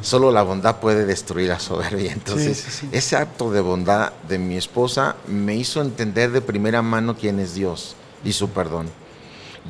Solo 0.03 0.31
la 0.31 0.43
bondad 0.43 0.77
puede 0.77 1.07
destruir 1.07 1.49
la 1.49 1.61
soberbia. 1.61 2.13
Entonces, 2.15 2.59
sí, 2.59 2.71
sí. 2.71 2.89
ese 2.93 3.17
acto 3.17 3.51
de 3.51 3.61
bondad 3.61 4.13
de 4.29 4.39
mi 4.39 4.57
esposa 4.57 5.17
me 5.27 5.57
hizo 5.57 5.81
entender 5.81 6.31
de 6.31 6.41
primera 6.41 6.83
mano 6.83 7.17
quién 7.17 7.39
es 7.39 7.55
Dios 7.55 7.97
y 8.25 8.33
su 8.33 8.51
perdón. 8.51 8.89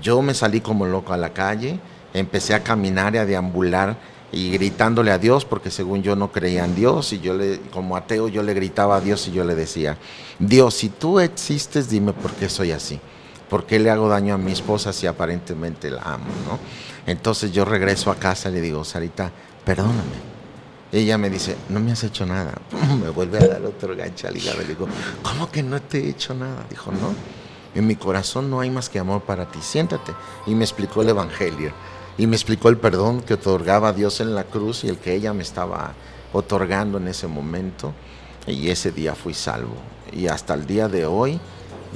Yo 0.01 0.23
me 0.23 0.35
salí 0.35 0.61
como 0.61 0.87
loco 0.87 1.13
a 1.13 1.17
la 1.17 1.33
calle, 1.33 1.79
empecé 2.15 2.55
a 2.55 2.63
caminar 2.63 3.15
y 3.15 3.19
a 3.19 3.27
deambular 3.27 3.97
y 4.33 4.53
gritándole 4.53 5.11
a 5.11 5.19
Dios 5.19 5.45
porque 5.45 5.71
según 5.71 6.03
yo 6.03 6.15
no 6.15 6.31
creía 6.31 6.65
en 6.65 6.75
Dios 6.75 7.13
y 7.13 7.21
yo 7.21 7.35
le 7.35 7.61
como 7.73 7.97
ateo 7.97 8.29
yo 8.29 8.45
le 8.45 8.55
gritaba 8.55 8.97
a 8.97 9.01
Dios 9.01 9.27
y 9.29 9.33
yo 9.33 9.45
le 9.45 9.55
decía, 9.55 9.99
Dios, 10.39 10.75
si 10.75 10.89
tú 10.89 11.21
existes, 11.21 11.89
dime 11.91 12.13
por 12.13 12.33
qué 12.33 12.49
soy 12.49 12.73
así. 12.73 13.01
¿Por 13.49 13.67
qué 13.67 13.81
le 13.81 13.91
hago 13.91 14.09
daño 14.09 14.35
a 14.35 14.39
mi 14.39 14.53
esposa 14.53 14.93
si 14.93 15.09
aparentemente 15.09 15.91
la 15.91 16.03
amo, 16.03 16.27
no? 16.47 16.59
Entonces 17.05 17.51
yo 17.51 17.65
regreso 17.65 18.13
a 18.13 18.15
casa 18.15 18.49
y 18.49 18.53
le 18.53 18.61
digo, 18.61 18.85
Sarita, 18.85 19.33
perdóname. 19.71 20.19
Ella 20.91 21.17
me 21.17 21.31
dice, 21.31 21.57
no 21.69 21.79
me 21.79 21.93
has 21.93 22.03
hecho 22.03 22.27
nada. 22.27 22.55
Me 23.01 23.11
vuelve 23.11 23.39
a 23.39 23.47
dar 23.47 23.65
otro 23.65 23.95
gancho 23.95 24.27
al 24.27 24.37
hígado. 24.37 24.59
Le 24.59 24.65
digo, 24.65 24.89
¿cómo 25.23 25.49
que 25.49 25.63
no 25.63 25.81
te 25.81 25.99
he 26.01 26.09
hecho 26.09 26.35
nada? 26.35 26.67
Dijo, 26.69 26.91
no. 26.91 27.15
En 27.77 27.87
mi 27.87 27.95
corazón 27.95 28.51
no 28.51 28.59
hay 28.59 28.69
más 28.69 28.89
que 28.89 28.99
amor 28.99 29.23
para 29.23 29.47
ti. 29.47 29.61
Siéntate. 29.63 30.13
Y 30.49 30.57
me 30.57 30.65
explicó 30.65 31.03
el 31.03 31.11
Evangelio. 31.11 31.71
Y 32.19 32.27
me 32.27 32.35
explicó 32.35 32.69
el 32.69 32.79
perdón 32.79 33.21
que 33.21 33.35
otorgaba 33.35 33.93
Dios 33.93 34.21
en 34.21 34.35
la 34.35 34.43
cruz 34.43 34.83
y 34.83 34.89
el 34.89 34.99
que 34.99 35.15
ella 35.15 35.33
me 35.33 35.45
estaba 35.45 35.93
otorgando 36.33 36.99
en 36.99 37.07
ese 37.07 37.29
momento. 37.29 37.93
Y 38.49 38.71
ese 38.71 38.91
día 38.91 39.15
fui 39.15 39.35
salvo. 39.35 39.77
Y 40.11 40.27
hasta 40.27 40.55
el 40.55 40.67
día 40.67 40.89
de 40.89 41.07
hoy 41.07 41.39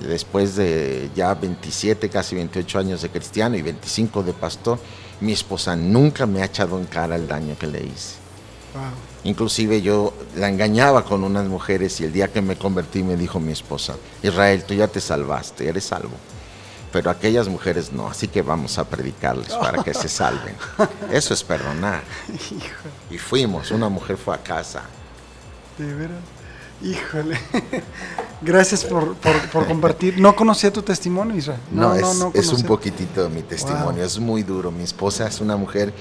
después 0.00 0.54
de 0.54 1.10
ya 1.14 1.34
27, 1.34 2.08
casi 2.08 2.36
28 2.36 2.78
años 2.78 3.02
de 3.02 3.10
cristiano 3.10 3.56
y 3.56 3.62
25 3.62 4.22
de 4.22 4.32
pastor, 4.32 4.78
mi 5.20 5.32
esposa 5.32 5.76
nunca 5.76 6.26
me 6.26 6.42
ha 6.42 6.46
echado 6.46 6.78
en 6.78 6.86
cara 6.86 7.16
el 7.16 7.26
daño 7.26 7.56
que 7.58 7.66
le 7.66 7.84
hice. 7.84 8.16
Inclusive 9.22 9.80
yo 9.80 10.12
la 10.34 10.48
engañaba 10.48 11.04
con 11.04 11.24
unas 11.24 11.46
mujeres 11.46 12.00
y 12.00 12.04
el 12.04 12.12
día 12.12 12.28
que 12.28 12.42
me 12.42 12.56
convertí 12.56 13.02
me 13.02 13.16
dijo 13.16 13.38
mi 13.40 13.52
esposa, 13.52 13.96
Israel, 14.22 14.64
tú 14.64 14.74
ya 14.74 14.88
te 14.88 15.00
salvaste, 15.00 15.68
eres 15.68 15.84
salvo. 15.84 16.14
Pero 16.92 17.10
aquellas 17.10 17.48
mujeres 17.48 17.92
no, 17.92 18.08
así 18.08 18.28
que 18.28 18.42
vamos 18.42 18.78
a 18.78 18.84
predicarles 18.84 19.52
para 19.54 19.82
que 19.82 19.94
se 19.94 20.08
salven. 20.20 20.54
Eso 21.10 21.34
es 21.34 21.42
perdonar. 21.42 22.02
Y 23.10 23.18
fuimos, 23.18 23.70
una 23.70 23.88
mujer 23.88 24.16
fue 24.16 24.34
a 24.34 24.38
casa. 24.38 24.82
De 25.78 25.92
veras. 25.92 26.18
Híjole. 26.82 27.38
Gracias 28.42 28.84
por, 28.84 29.16
compartir. 29.66 30.20
No 30.20 30.36
conocía 30.36 30.72
tu 30.72 30.82
testimonio, 30.82 31.36
Israel. 31.36 31.60
No, 31.70 31.94
es, 31.94 32.48
un 32.52 32.62
poquitito 32.64 33.22
de 33.22 33.28
mi 33.30 33.42
testimonio. 33.42 34.04
Es 34.04 34.18
muy 34.18 34.42
duro. 34.42 34.70
Mi 34.70 34.84
esposa 34.84 35.26
es 35.26 35.40
una 35.40 35.56
mujer 35.56 35.92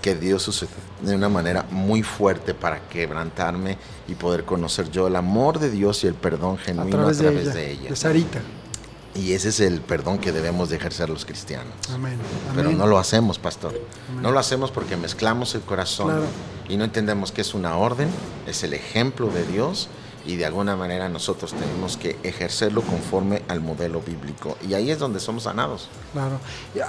que 0.00 0.14
Dios 0.14 0.66
de 1.02 1.14
una 1.14 1.28
manera 1.28 1.66
muy 1.70 2.02
fuerte 2.02 2.54
para 2.54 2.88
quebrantarme 2.88 3.76
y 4.08 4.14
poder 4.14 4.44
conocer 4.44 4.90
yo 4.90 5.08
el 5.08 5.16
amor 5.16 5.58
de 5.58 5.70
Dios 5.70 6.04
y 6.04 6.06
el 6.06 6.14
perdón 6.14 6.56
genuino 6.56 7.06
a 7.06 7.12
través, 7.12 7.52
de, 7.52 7.72
ella, 7.72 7.90
de 7.90 7.96
Sarita. 7.96 8.40
Y 9.14 9.32
ese 9.32 9.50
es 9.50 9.60
el 9.60 9.80
perdón 9.80 10.18
que 10.18 10.32
debemos 10.32 10.70
de 10.70 10.76
ejercer 10.76 11.10
los 11.10 11.26
cristianos. 11.26 11.74
Amén. 11.92 12.16
Pero 12.54 12.70
no 12.70 12.86
lo 12.86 12.98
hacemos, 12.98 13.38
pastor. 13.38 13.78
No 14.22 14.30
lo 14.30 14.38
hacemos 14.38 14.70
porque 14.70 14.96
mezclamos 14.96 15.54
el 15.54 15.62
corazón 15.62 16.22
y 16.68 16.78
no 16.78 16.84
entendemos 16.84 17.30
que 17.32 17.42
es 17.42 17.52
una 17.52 17.76
orden, 17.76 18.08
es 18.46 18.62
el 18.62 18.72
ejemplo 18.72 19.26
de 19.28 19.44
Dios 19.44 19.88
y 20.26 20.36
de 20.36 20.46
alguna 20.46 20.76
manera 20.76 21.08
nosotros 21.08 21.52
tenemos 21.52 21.96
que 21.96 22.16
ejercerlo 22.22 22.82
conforme 22.82 23.42
al 23.48 23.60
modelo 23.60 24.00
bíblico. 24.00 24.56
Y 24.66 24.74
ahí 24.74 24.90
es 24.90 24.98
donde 24.98 25.20
somos 25.20 25.44
sanados. 25.44 25.88
Claro. 26.12 26.38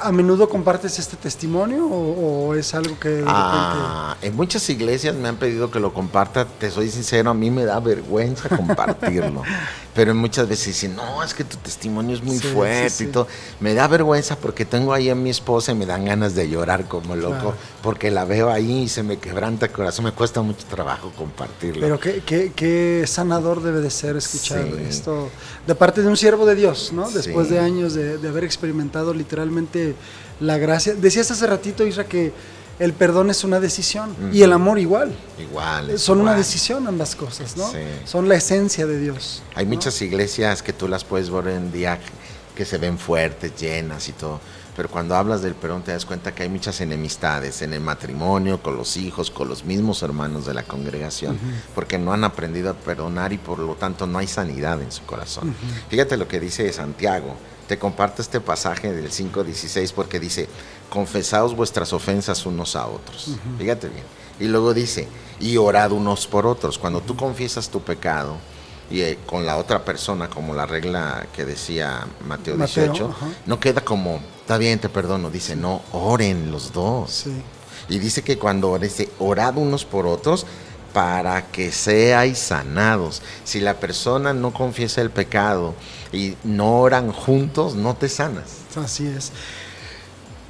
¿A 0.02 0.12
menudo 0.12 0.50
compartes 0.50 1.00
este 1.00 1.18
testimonio 1.18 1.88
o, 1.88 2.54
es 2.56 2.74
algo 2.74 3.00
que... 3.00 3.24
ah, 3.28 4.16
en 4.22 4.36
muchas 4.36 4.70
iglesias 4.70 5.16
me 5.16 5.30
han 5.30 5.38
pedido 5.38 5.72
que 5.72 5.80
lo 5.80 5.94
comparta, 5.94 6.46
te 6.46 6.70
soy 6.72 6.90
sincero, 6.90 7.30
a 7.30 7.34
mí 7.34 7.50
me 7.52 7.66
da 7.66 7.80
vergüenza 7.80 8.50
compartirlo. 8.50 9.44
pero 9.94 10.16
muchas 10.16 10.48
veces 10.48 10.68
dicen, 10.68 10.96
no, 10.96 11.24
es 11.24 11.34
que 11.34 11.44
tu 11.44 11.58
testimonio 11.58 12.16
es 12.16 12.24
muy 12.24 12.40
fuerte 12.40 13.04
y 13.04 13.08
todo. 13.08 13.28
Me 13.60 13.74
da 13.74 13.88
vergüenza 13.88 14.38
porque 14.38 14.66
tengo 14.66 14.94
ahí 14.94 15.10
a 15.10 15.16
mi 15.16 15.30
esposa 15.30 15.74
y 15.74 15.76
me 15.76 15.86
dan 15.86 16.06
ganas 16.06 16.34
de 16.34 16.50
llorar 16.50 16.88
como 16.88 17.16
loco, 17.16 17.54
porque 17.82 18.10
la 18.10 18.26
veo 18.26 18.50
ahí 18.50 18.84
y 18.84 18.90
se 18.90 19.04
me 19.04 19.18
quebranta 19.18 19.66
el 19.66 19.72
corazón, 19.72 20.06
me 20.06 20.12
cuesta 20.12 20.42
mucho 20.42 20.66
trabajo 20.68 21.12
compartirlo. 21.18 21.82
Pero 21.82 22.00
qué, 22.00 22.24
qué, 22.26 22.52
qué 22.56 23.04
sanador 23.06 23.62
debe 23.62 23.82
de 23.82 23.90
ser 23.90 24.16
escuchar 24.16 24.66
esto 24.88 25.30
de 25.68 25.76
parte 25.76 26.02
de 26.02 26.08
un 26.08 26.18
siervo 26.18 26.46
de 26.46 26.56
Dios, 26.56 26.92
¿no? 26.94 27.10
Después 27.10 27.50
de 27.50 27.60
años 27.60 27.94
de, 27.94 28.18
de 28.18 28.28
haber 28.28 28.44
experimentado 28.44 29.14
literalmente 29.14 29.96
la 30.40 30.58
gracia. 30.58 30.94
Decías 30.94 31.30
hace 31.32 31.48
ratito, 31.48 31.86
Isra, 31.86 32.06
que 32.06 32.32
el 32.82 32.94
perdón 32.94 33.30
es 33.30 33.44
una 33.44 33.60
decisión 33.60 34.16
y 34.34 34.42
el 34.42 34.52
amor 34.52 34.80
igual. 34.80 35.14
Igual. 35.38 36.00
Son 36.00 36.20
una 36.20 36.34
decisión 36.34 36.88
ambas 36.88 37.16
cosas, 37.16 37.56
¿no? 37.56 37.72
Son 38.06 38.28
la 38.28 38.36
esencia 38.36 38.88
de 38.88 39.00
Dios. 39.00 39.44
Hay 39.54 39.68
muchas 39.68 40.02
iglesias 40.02 40.64
que 40.64 40.74
tú 40.74 40.88
las 40.88 41.04
puedes 41.04 41.30
ver 41.30 41.50
en 41.50 41.72
día 41.72 42.00
que 42.56 42.66
se 42.66 42.80
ven 42.80 42.98
fuertes, 42.98 43.56
llenas 43.56 44.10
y 44.10 44.14
todo. 44.14 44.40
Pero 44.76 44.90
cuando 44.90 45.16
hablas 45.16 45.44
del 45.44 45.54
perdón 45.54 45.84
te 45.84 45.92
das 45.92 46.06
cuenta 46.06 46.34
que 46.34 46.42
hay 46.42 46.50
muchas 46.50 46.82
enemistades 46.82 47.62
en 47.62 47.74
el 47.74 47.82
matrimonio, 47.82 48.64
con 48.64 48.76
los 48.76 48.98
hijos, 48.98 49.30
con 49.30 49.48
los 49.48 49.64
mismos 49.64 50.02
hermanos 50.02 50.48
de 50.48 50.56
la 50.56 50.64
congregación, 50.64 51.38
porque 51.76 52.00
no 52.00 52.14
han 52.14 52.24
aprendido 52.24 52.72
a 52.72 52.74
perdonar 52.74 53.32
y 53.32 53.38
por 53.38 53.60
lo 53.60 53.76
tanto 53.76 54.08
no 54.08 54.18
hay 54.18 54.28
sanidad 54.28 54.82
en 54.82 54.92
su 54.92 55.04
corazón. 55.04 55.54
Fíjate 55.90 56.18
lo 56.18 56.28
que 56.28 56.40
dice 56.40 56.72
Santiago. 56.74 57.36
Te 57.68 57.78
comparto 57.78 58.22
este 58.22 58.42
pasaje 58.42 58.92
del 58.92 59.12
5.16 59.12 59.94
porque 59.94 60.20
dice, 60.20 60.50
confesaos 60.92 61.56
vuestras 61.56 61.94
ofensas 61.94 62.46
unos 62.46 62.76
a 62.76 62.86
otros. 62.86 63.38
Fíjate 63.58 63.88
bien. 63.88 64.04
Y 64.42 64.46
luego 64.46 64.74
dice, 64.74 65.08
y 65.40 65.56
orad 65.56 65.94
unos 65.94 66.28
por 66.28 66.46
otros. 66.46 66.78
Cuando 66.78 67.00
tú 67.00 67.16
confiesas 67.16 67.70
tu 67.70 67.82
pecado 67.82 68.36
y 68.90 69.00
eh, 69.00 69.18
con 69.26 69.46
la 69.46 69.56
otra 69.56 69.86
persona, 69.86 70.30
como 70.30 70.54
la 70.54 70.66
regla 70.66 71.26
que 71.34 71.46
decía 71.46 72.06
Mateo 72.28 72.58
18, 72.58 73.16
no 73.46 73.60
queda 73.62 73.80
como, 73.80 74.20
está 74.42 74.58
bien, 74.58 74.80
te 74.80 74.90
perdono. 74.90 75.32
Dice, 75.32 75.56
no, 75.56 75.82
oren 75.94 76.52
los 76.52 76.74
dos. 76.74 77.26
Y 77.88 78.00
dice 78.00 78.22
que 78.22 78.38
cuando 78.38 78.78
dice, 78.78 79.10
orad 79.20 79.56
unos 79.56 79.86
por 79.86 80.06
otros, 80.06 80.46
para 80.92 81.48
que 81.48 81.72
seáis 81.72 82.38
sanados. 82.38 83.22
Si 83.46 83.62
la 83.62 83.80
persona 83.80 84.34
no 84.34 84.52
confiesa 84.52 85.00
el 85.00 85.10
pecado 85.10 85.74
y 86.12 86.36
no 86.44 86.82
oran 86.82 87.14
juntos, 87.14 87.76
no 87.76 87.96
te 87.96 88.10
sanas. 88.10 88.58
Así 88.76 89.08
es. 89.08 89.32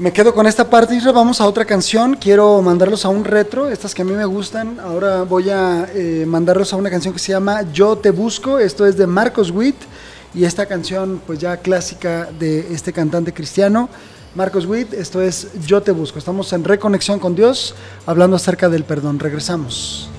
Me 0.01 0.11
quedo 0.11 0.33
con 0.33 0.47
esta 0.47 0.67
parte, 0.67 0.95
y 0.95 1.11
Vamos 1.11 1.41
a 1.41 1.45
otra 1.45 1.63
canción. 1.63 2.15
Quiero 2.15 2.59
mandarlos 2.63 3.05
a 3.05 3.09
un 3.09 3.23
retro, 3.23 3.69
estas 3.69 3.93
que 3.93 4.01
a 4.01 4.05
mí 4.05 4.13
me 4.13 4.25
gustan. 4.25 4.79
Ahora 4.79 5.21
voy 5.21 5.51
a 5.51 5.87
eh, 5.93 6.25
mandarlos 6.27 6.73
a 6.73 6.75
una 6.75 6.89
canción 6.89 7.13
que 7.13 7.19
se 7.19 7.33
llama 7.33 7.71
Yo 7.71 7.95
te 7.95 8.09
busco. 8.09 8.57
Esto 8.57 8.87
es 8.87 8.97
de 8.97 9.05
Marcos 9.05 9.51
Witt. 9.51 9.75
Y 10.33 10.45
esta 10.45 10.65
canción, 10.65 11.21
pues 11.27 11.37
ya 11.37 11.57
clásica 11.57 12.29
de 12.39 12.73
este 12.73 12.91
cantante 12.91 13.31
cristiano, 13.31 13.89
Marcos 14.33 14.65
Witt. 14.65 14.91
Esto 14.91 15.21
es 15.21 15.49
Yo 15.67 15.83
te 15.83 15.91
busco. 15.91 16.17
Estamos 16.17 16.51
en 16.51 16.63
reconexión 16.63 17.19
con 17.19 17.35
Dios, 17.35 17.75
hablando 18.07 18.37
acerca 18.37 18.69
del 18.69 18.85
perdón. 18.85 19.19
Regresamos. 19.19 20.09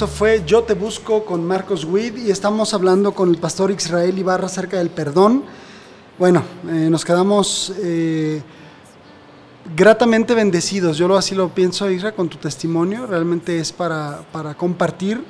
Eso 0.00 0.08
fue 0.08 0.42
Yo 0.46 0.62
te 0.62 0.72
busco 0.72 1.26
con 1.26 1.46
Marcos 1.46 1.84
Witt 1.84 2.16
y 2.16 2.30
estamos 2.30 2.72
hablando 2.72 3.12
con 3.12 3.28
el 3.28 3.36
pastor 3.36 3.70
Israel 3.70 4.18
Ibarra 4.18 4.46
acerca 4.46 4.78
del 4.78 4.88
perdón. 4.88 5.44
Bueno, 6.18 6.42
eh, 6.70 6.88
nos 6.88 7.04
quedamos 7.04 7.74
eh, 7.82 8.40
gratamente 9.76 10.34
bendecidos. 10.34 10.96
Yo 10.96 11.14
así 11.18 11.34
lo 11.34 11.50
pienso, 11.50 11.90
Isra, 11.90 12.12
con 12.12 12.30
tu 12.30 12.38
testimonio. 12.38 13.06
Realmente 13.06 13.58
es 13.58 13.72
para, 13.72 14.22
para 14.32 14.54
compartir 14.54 15.22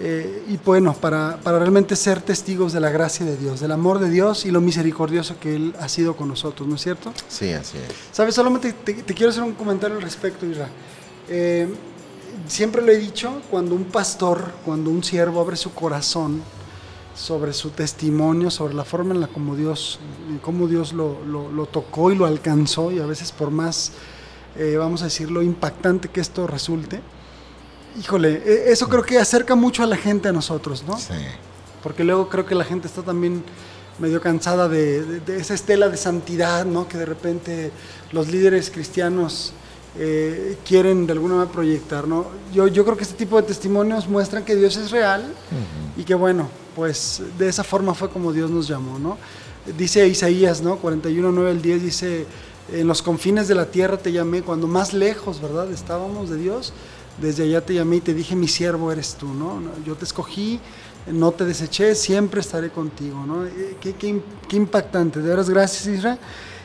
eh, 0.00 0.44
y 0.48 0.56
bueno, 0.64 0.94
para, 0.94 1.38
para 1.44 1.58
realmente 1.58 1.94
ser 1.94 2.22
testigos 2.22 2.72
de 2.72 2.80
la 2.80 2.88
gracia 2.88 3.26
de 3.26 3.36
Dios, 3.36 3.60
del 3.60 3.72
amor 3.72 3.98
de 3.98 4.08
Dios 4.08 4.46
y 4.46 4.50
lo 4.50 4.62
misericordioso 4.62 5.38
que 5.38 5.56
Él 5.56 5.74
ha 5.78 5.90
sido 5.90 6.16
con 6.16 6.28
nosotros, 6.28 6.66
¿no 6.66 6.76
es 6.76 6.80
cierto? 6.80 7.12
Sí, 7.28 7.52
así 7.52 7.76
es. 7.76 7.94
Sabes, 8.12 8.34
solamente 8.34 8.72
te, 8.72 8.94
te 8.94 9.12
quiero 9.12 9.28
hacer 9.28 9.42
un 9.42 9.52
comentario 9.52 9.98
al 9.98 10.02
respecto, 10.02 10.46
Isra. 10.46 10.70
Eh, 11.28 11.68
siempre 12.46 12.82
lo 12.82 12.92
he 12.92 12.96
dicho, 12.96 13.40
cuando 13.50 13.74
un 13.74 13.84
pastor, 13.84 14.52
cuando 14.64 14.90
un 14.90 15.02
siervo 15.04 15.40
abre 15.40 15.56
su 15.56 15.72
corazón 15.72 16.42
sobre 17.14 17.52
su 17.52 17.70
testimonio, 17.70 18.50
sobre 18.50 18.74
la 18.74 18.84
forma 18.84 19.14
en 19.14 19.20
la 19.20 19.26
como 19.26 19.54
Dios, 19.56 19.98
cómo 20.42 20.66
Dios 20.68 20.92
lo, 20.92 21.18
lo- 21.26 21.50
lo 21.50 21.66
tocó 21.66 22.10
y 22.10 22.16
lo 22.16 22.24
alcanzó, 22.26 22.90
y 22.92 22.98
a 22.98 23.06
veces 23.06 23.32
por 23.32 23.50
más, 23.50 23.92
eh, 24.56 24.76
vamos 24.78 25.02
a 25.02 25.06
decirlo, 25.06 25.42
impactante 25.42 26.08
que 26.08 26.20
esto 26.20 26.46
resulte, 26.46 27.00
híjole, 28.00 28.42
eh, 28.44 28.64
eso 28.68 28.88
creo 28.88 29.02
que 29.02 29.18
acerca 29.18 29.54
mucho 29.54 29.82
a 29.82 29.86
la 29.86 29.96
gente 29.96 30.28
a 30.28 30.32
nosotros, 30.32 30.84
¿no? 30.86 30.96
Sí. 30.98 31.14
Porque 31.82 32.04
luego 32.04 32.28
creo 32.28 32.46
que 32.46 32.54
la 32.54 32.64
gente 32.64 32.86
está 32.86 33.02
también 33.02 33.42
medio 33.98 34.20
cansada 34.20 34.68
de, 34.68 35.04
de- 35.04 35.20
de 35.20 35.36
esa 35.40 35.54
estela 35.54 35.88
de 35.88 35.96
santidad, 35.96 36.64
¿no? 36.64 36.88
Que 36.88 36.96
de 36.96 37.06
repente 37.06 37.70
los 38.12 38.28
líderes 38.28 38.70
cristianos 38.70 39.52
eh, 39.98 40.56
quieren 40.64 41.06
de 41.06 41.12
alguna 41.12 41.34
manera 41.34 41.52
proyectar, 41.52 42.06
¿no? 42.06 42.26
Yo, 42.52 42.68
yo 42.68 42.84
creo 42.84 42.96
que 42.96 43.02
este 43.02 43.16
tipo 43.16 43.36
de 43.36 43.42
testimonios 43.42 44.08
muestran 44.08 44.44
que 44.44 44.54
Dios 44.56 44.76
es 44.76 44.90
real 44.90 45.32
y 45.96 46.04
que 46.04 46.14
bueno, 46.14 46.48
pues 46.76 47.22
de 47.38 47.48
esa 47.48 47.64
forma 47.64 47.94
fue 47.94 48.08
como 48.08 48.32
Dios 48.32 48.50
nos 48.50 48.68
llamó, 48.68 48.98
¿no? 48.98 49.18
Dice 49.76 50.06
Isaías, 50.06 50.62
¿no? 50.62 50.76
41, 50.76 51.32
9 51.32 51.50
al 51.50 51.62
10 51.62 51.82
dice, 51.82 52.26
en 52.72 52.86
los 52.86 53.02
confines 53.02 53.48
de 53.48 53.54
la 53.54 53.66
tierra 53.66 53.96
te 53.98 54.12
llamé, 54.12 54.42
cuando 54.42 54.66
más 54.66 54.94
lejos, 54.94 55.40
¿verdad? 55.40 55.70
Estábamos 55.72 56.30
de 56.30 56.36
Dios, 56.36 56.72
desde 57.20 57.42
allá 57.44 57.60
te 57.60 57.74
llamé 57.74 57.96
y 57.96 58.00
te 58.00 58.14
dije, 58.14 58.36
mi 58.36 58.48
siervo 58.48 58.92
eres 58.92 59.16
tú, 59.16 59.26
¿no? 59.34 59.60
Yo 59.84 59.96
te 59.96 60.04
escogí, 60.04 60.60
no 61.10 61.32
te 61.32 61.44
deseché, 61.44 61.94
siempre 61.94 62.40
estaré 62.40 62.70
contigo, 62.70 63.24
¿no? 63.26 63.44
Eh, 63.44 63.76
Qué, 63.80 63.94
qué 63.94 64.20
qué 64.48 64.56
impactante, 64.56 65.20
de 65.20 65.28
veras, 65.28 65.50
gracias 65.50 65.86
Isra. 65.86 66.18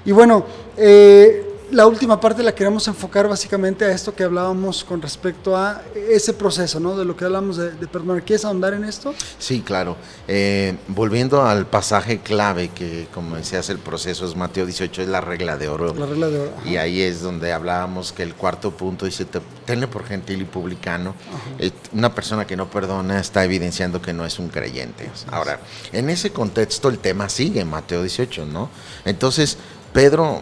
Y 0.06 0.12
bueno, 0.12 0.46
eh, 0.78 1.55
la 1.72 1.86
última 1.88 2.20
parte 2.20 2.44
la 2.44 2.54
queremos 2.54 2.88
enfocar 2.88 3.28
básicamente 3.28 3.86
a 3.86 3.92
esto 3.92 4.14
que 4.16 4.24
hablábamos 4.24 4.84
con 4.84 5.02
respecto 5.02 5.56
a 5.58 5.82
ese 6.10 6.34
proceso, 6.34 6.80
¿no? 6.80 6.96
De 6.98 7.06
lo 7.06 7.16
que 7.16 7.26
hablamos 7.26 7.58
de, 7.58 7.72
de 7.72 7.88
perdonar. 7.88 8.24
¿Quieres 8.24 8.46
ahondar 8.46 8.74
en 8.74 8.84
esto? 8.84 9.14
Sí, 9.40 9.62
claro. 9.62 9.98
Eh, 10.28 10.78
volviendo 10.88 11.44
al 11.44 11.66
pasaje 11.66 12.20
clave 12.20 12.70
que, 12.70 13.08
como 13.14 13.36
decías, 13.36 13.70
el 13.70 13.80
proceso 13.80 14.26
es 14.26 14.36
Mateo 14.36 14.66
18, 14.66 15.02
es 15.02 15.08
la 15.08 15.22
regla 15.22 15.58
de 15.58 15.68
oro. 15.68 15.94
La 15.94 16.06
regla 16.06 16.28
de 16.30 16.40
oro. 16.40 16.52
ajá. 16.58 16.70
Y 16.70 16.78
ahí 16.78 17.02
es 17.02 17.22
donde 17.22 17.52
hablábamos 17.54 18.12
que 18.12 18.24
el 18.24 18.36
cuarto 18.36 18.72
punto 18.72 19.06
dice, 19.06 19.26
"Te- 19.26 19.42
tenle 19.66 19.88
por 19.88 20.06
gentil 20.06 20.42
y 20.42 20.46
publicano. 20.46 21.16
Eh, 21.60 21.72
una 21.94 22.14
persona 22.14 22.46
que 22.46 22.56
no 22.56 22.70
perdona 22.70 23.20
está 23.20 23.44
evidenciando 23.44 24.02
que 24.02 24.14
no 24.14 24.26
es 24.26 24.40
un 24.40 24.50
creyente. 24.50 25.10
Ahora, 25.32 25.60
en 25.92 26.10
ese 26.10 26.32
contexto 26.32 26.90
el 26.90 27.00
tema 27.00 27.30
sigue 27.30 27.66
Mateo 27.66 28.02
18, 28.02 28.46
¿no? 28.46 28.70
Entonces, 29.06 29.58
Pedro 29.94 30.42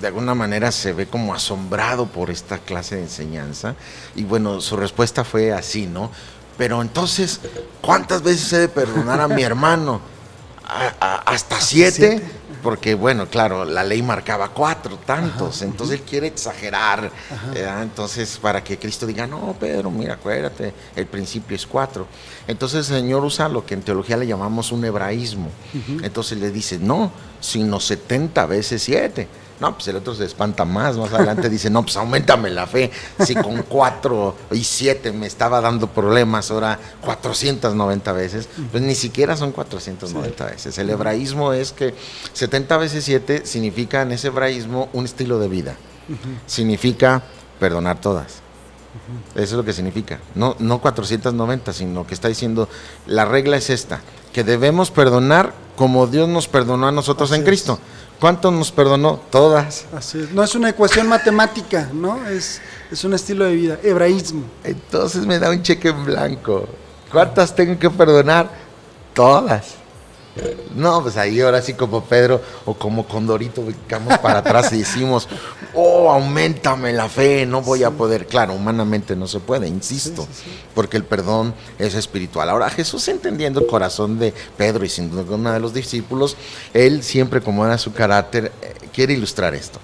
de 0.00 0.06
alguna 0.06 0.34
manera 0.34 0.70
se 0.72 0.92
ve 0.92 1.06
como 1.06 1.34
asombrado 1.34 2.06
por 2.06 2.30
esta 2.30 2.58
clase 2.58 2.96
de 2.96 3.02
enseñanza 3.02 3.74
y 4.14 4.24
bueno, 4.24 4.60
su 4.60 4.76
respuesta 4.76 5.24
fue 5.24 5.52
así, 5.52 5.86
¿no? 5.86 6.10
Pero 6.56 6.82
entonces, 6.82 7.40
¿cuántas 7.80 8.22
veces 8.22 8.52
he 8.52 8.58
de 8.58 8.68
perdonar 8.68 9.20
a 9.20 9.28
mi 9.28 9.42
hermano? 9.42 10.00
¿A- 10.66 10.92
a- 11.00 11.16
¿Hasta 11.32 11.60
siete? 11.60 12.20
Porque, 12.62 12.94
bueno, 12.94 13.28
claro, 13.28 13.64
la 13.64 13.84
ley 13.84 14.02
marcaba 14.02 14.48
cuatro 14.48 14.98
tantos, 15.06 15.62
entonces 15.62 16.00
él 16.00 16.04
quiere 16.04 16.26
exagerar. 16.26 17.10
¿verdad? 17.54 17.84
Entonces, 17.84 18.36
para 18.42 18.64
que 18.64 18.76
Cristo 18.76 19.06
diga, 19.06 19.28
no, 19.28 19.54
Pedro, 19.58 19.92
mira, 19.92 20.14
acuérdate, 20.14 20.74
el 20.96 21.06
principio 21.06 21.54
es 21.54 21.64
cuatro. 21.64 22.08
Entonces 22.48 22.90
el 22.90 22.96
Señor 22.96 23.24
usa 23.24 23.48
lo 23.48 23.64
que 23.64 23.74
en 23.74 23.82
teología 23.82 24.16
le 24.16 24.26
llamamos 24.26 24.72
un 24.72 24.84
hebraísmo. 24.84 25.48
Entonces 26.02 26.38
le 26.38 26.50
dice, 26.50 26.78
no, 26.80 27.12
sino 27.40 27.78
70 27.78 28.44
veces 28.46 28.82
siete. 28.82 29.28
No, 29.60 29.74
pues 29.74 29.88
el 29.88 29.96
otro 29.96 30.14
se 30.14 30.24
espanta 30.24 30.64
más. 30.64 30.96
Más 30.96 31.12
adelante 31.12 31.48
dice, 31.50 31.70
no, 31.70 31.82
pues 31.82 31.96
aumentame 31.96 32.50
la 32.50 32.66
fe. 32.66 32.90
Si 33.24 33.34
con 33.34 33.62
cuatro 33.62 34.36
y 34.50 34.62
siete 34.64 35.12
me 35.12 35.26
estaba 35.26 35.60
dando 35.60 35.88
problemas, 35.88 36.50
ahora 36.50 36.78
490 37.02 38.12
veces, 38.12 38.48
pues 38.70 38.82
ni 38.82 38.94
siquiera 38.94 39.36
son 39.36 39.52
490 39.52 40.44
veces. 40.46 40.78
El 40.78 40.90
hebraísmo 40.90 41.52
es 41.52 41.72
que 41.72 41.94
70 42.32 42.76
veces 42.76 43.04
7 43.04 43.42
significa 43.44 44.02
en 44.02 44.12
ese 44.12 44.28
hebraísmo 44.28 44.88
un 44.92 45.04
estilo 45.04 45.38
de 45.38 45.48
vida. 45.48 45.76
Significa 46.46 47.22
perdonar 47.58 48.00
todas. 48.00 48.42
Eso 49.34 49.42
es 49.42 49.52
lo 49.52 49.64
que 49.64 49.72
significa. 49.72 50.18
No, 50.34 50.56
no 50.58 50.80
490, 50.80 51.72
sino 51.72 52.06
que 52.06 52.14
está 52.14 52.28
diciendo, 52.28 52.68
la 53.06 53.24
regla 53.24 53.56
es 53.56 53.70
esta, 53.70 54.00
que 54.32 54.44
debemos 54.44 54.90
perdonar 54.90 55.52
como 55.76 56.06
Dios 56.06 56.28
nos 56.28 56.48
perdonó 56.48 56.88
a 56.88 56.92
nosotros 56.92 57.30
Así 57.30 57.40
en 57.40 57.46
es. 57.46 57.78
¿Cuánto 58.20 58.50
nos 58.50 58.72
perdonó? 58.72 59.20
Todas. 59.30 59.86
Así 59.96 60.18
es. 60.20 60.32
No 60.32 60.42
es 60.42 60.54
una 60.54 60.70
ecuación 60.70 61.06
matemática, 61.06 61.88
¿no? 61.92 62.26
Es, 62.26 62.60
es 62.90 63.04
un 63.04 63.14
estilo 63.14 63.44
de 63.44 63.54
vida. 63.54 63.78
Hebraísmo. 63.82 64.42
Entonces 64.64 65.24
me 65.24 65.38
da 65.38 65.50
un 65.50 65.62
cheque 65.62 65.88
en 65.90 66.04
blanco. 66.04 66.68
¿Cuántas 67.12 67.54
tengo 67.54 67.78
que 67.78 67.88
perdonar? 67.88 68.50
Todas. 69.14 69.76
No, 70.76 71.02
pues 71.02 71.16
ahí 71.16 71.40
ahora 71.40 71.60
sí 71.60 71.74
como 71.74 72.04
Pedro 72.04 72.40
o 72.64 72.74
como 72.74 73.06
Condorito 73.08 73.62
brincamos 73.62 74.16
para 74.18 74.38
atrás 74.38 74.72
y 74.72 74.78
decimos, 74.78 75.28
oh, 75.74 76.10
aumentame 76.12 76.92
la 76.92 77.08
fe, 77.08 77.44
no 77.46 77.60
voy 77.62 77.82
a 77.82 77.90
poder. 77.90 78.26
Claro, 78.26 78.54
humanamente 78.54 79.16
no 79.16 79.26
se 79.26 79.40
puede, 79.40 79.66
insisto, 79.66 80.22
Sí, 80.22 80.28
sí, 80.32 80.42
sí. 80.44 80.50
porque 80.74 80.96
el 80.96 81.04
perdón 81.04 81.54
es 81.78 81.94
espiritual. 81.94 82.48
Ahora 82.50 82.70
Jesús 82.70 83.08
entendiendo 83.08 83.58
el 83.60 83.66
corazón 83.66 84.18
de 84.20 84.32
Pedro 84.56 84.84
y 84.84 84.88
sin 84.88 85.10
duda 85.10 85.24
uno 85.34 85.52
de 85.52 85.58
los 85.58 85.74
discípulos, 85.74 86.36
él 86.72 87.02
siempre 87.02 87.40
como 87.40 87.66
era 87.66 87.76
su 87.76 87.92
carácter, 87.92 88.52
eh, 88.62 88.74
quiere 88.92 89.14
ilustrar 89.14 89.54
esto. 89.56 89.80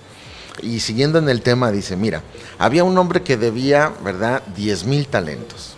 Y 0.63 0.79
siguiendo 0.79 1.19
en 1.19 1.29
el 1.29 1.43
tema 1.43 1.73
dice, 1.73 1.97
mira, 1.97 2.23
había 2.59 2.85
un 2.85 2.97
hombre 2.97 3.23
que 3.23 3.37
debía, 3.37 3.93
¿verdad?, 4.05 4.43
10 4.55 4.85
mil 4.85 5.09
talentos. 5.09 5.75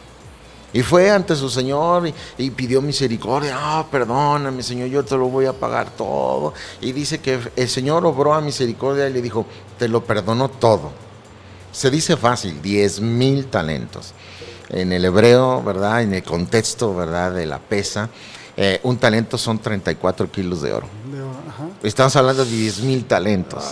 Y 0.76 0.82
fue 0.82 1.10
ante 1.10 1.34
su 1.36 1.48
Señor 1.48 2.06
y, 2.08 2.14
y 2.36 2.50
pidió 2.50 2.82
misericordia. 2.82 3.56
Ah, 3.58 3.86
perdóname, 3.90 4.62
Señor, 4.62 4.88
yo 4.88 5.04
te 5.04 5.16
lo 5.16 5.28
voy 5.28 5.46
a 5.46 5.54
pagar 5.54 5.90
todo. 5.90 6.52
Y 6.82 6.92
dice 6.92 7.18
que 7.20 7.38
el 7.56 7.68
Señor 7.68 8.04
obró 8.04 8.34
a 8.34 8.40
misericordia 8.42 9.08
y 9.08 9.12
le 9.12 9.22
dijo, 9.22 9.46
te 9.78 9.88
lo 9.88 10.04
perdono 10.04 10.48
todo. 10.50 10.90
Se 11.72 11.90
dice 11.90 12.16
fácil, 12.16 12.60
10 12.60 13.00
mil 13.00 13.46
talentos. 13.46 14.12
En 14.68 14.92
el 14.92 15.04
hebreo, 15.04 15.62
¿verdad? 15.62 16.02
En 16.02 16.12
el 16.12 16.22
contexto, 16.22 16.94
¿verdad? 16.94 17.32
De 17.32 17.46
la 17.46 17.58
pesa, 17.58 18.10
eh, 18.56 18.80
un 18.82 18.98
talento 18.98 19.38
son 19.38 19.58
34 19.58 20.30
kilos 20.30 20.60
de 20.60 20.72
oro. 20.74 20.88
De 21.12 21.20
oro, 21.22 21.30
ajá. 21.48 21.68
Estamos 21.82 22.14
hablando 22.16 22.44
de 22.44 22.50
10 22.50 22.80
mil 22.80 23.04
talentos, 23.06 23.64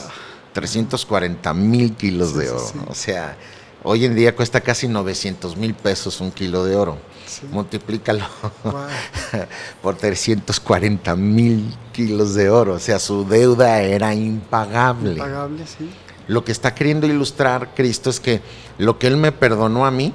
340 0.54 1.52
mil 1.54 1.94
kilos 1.96 2.30
Sí, 2.30 2.38
de 2.38 2.44
sí, 2.46 2.50
oro. 2.50 2.66
sí. 2.66 2.78
O 2.88 2.94
sea, 2.94 3.36
hoy 3.84 4.04
en 4.04 4.14
día 4.16 4.34
cuesta 4.34 4.60
casi 4.60 4.88
900 4.88 5.56
mil 5.56 5.74
pesos 5.74 6.20
un 6.20 6.32
kilo 6.32 6.64
de 6.64 6.74
oro. 6.76 6.98
Sí. 7.26 7.46
Multiplícalo 7.50 8.24
Wow. 8.64 8.72
por 9.82 9.96
340 9.96 11.14
mil 11.16 11.74
kilos 11.92 12.34
de 12.34 12.50
oro. 12.50 12.74
O 12.74 12.78
sea, 12.78 12.98
su 12.98 13.26
deuda 13.26 13.80
era 13.82 14.14
impagable. 14.14 15.12
Impagable, 15.12 15.64
sí. 15.66 15.90
Lo 16.26 16.44
que 16.44 16.52
está 16.52 16.74
queriendo 16.74 17.06
ilustrar 17.06 17.74
Cristo 17.74 18.10
es 18.10 18.18
que 18.20 18.40
lo 18.78 18.98
que 18.98 19.06
Él 19.06 19.16
me 19.16 19.30
perdonó 19.32 19.84
a 19.86 19.90
mí 19.90 20.14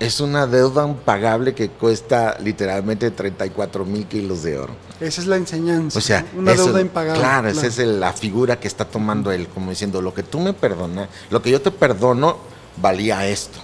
es 0.00 0.20
una 0.20 0.46
deuda 0.46 0.86
impagable 0.86 1.54
que 1.54 1.68
cuesta 1.70 2.36
literalmente 2.42 3.10
34 3.10 3.84
mil 3.84 4.06
kilos 4.06 4.42
de 4.42 4.58
oro. 4.58 4.74
Esa 5.00 5.20
es 5.20 5.26
la 5.26 5.36
enseñanza. 5.36 5.98
O 5.98 6.02
sea, 6.02 6.24
una 6.36 6.52
eso- 6.52 6.66
deuda 6.66 6.80
impagable. 6.80 7.20
Claro, 7.20 7.48
esa 7.48 7.66
es 7.66 7.78
la 7.78 8.12
figura 8.12 8.58
que 8.60 8.68
está 8.68 8.84
tomando 8.84 9.32
él, 9.32 9.48
como 9.48 9.70
diciendo, 9.70 10.00
lo 10.02 10.12
que 10.14 10.22
tú 10.22 10.40
me 10.40 10.52
perdonas, 10.52 11.08
lo 11.30 11.40
que 11.42 11.50
yo 11.50 11.60
te 11.60 11.70
perdono, 11.70 12.36
valía 12.76 13.26
esto. 13.26 13.58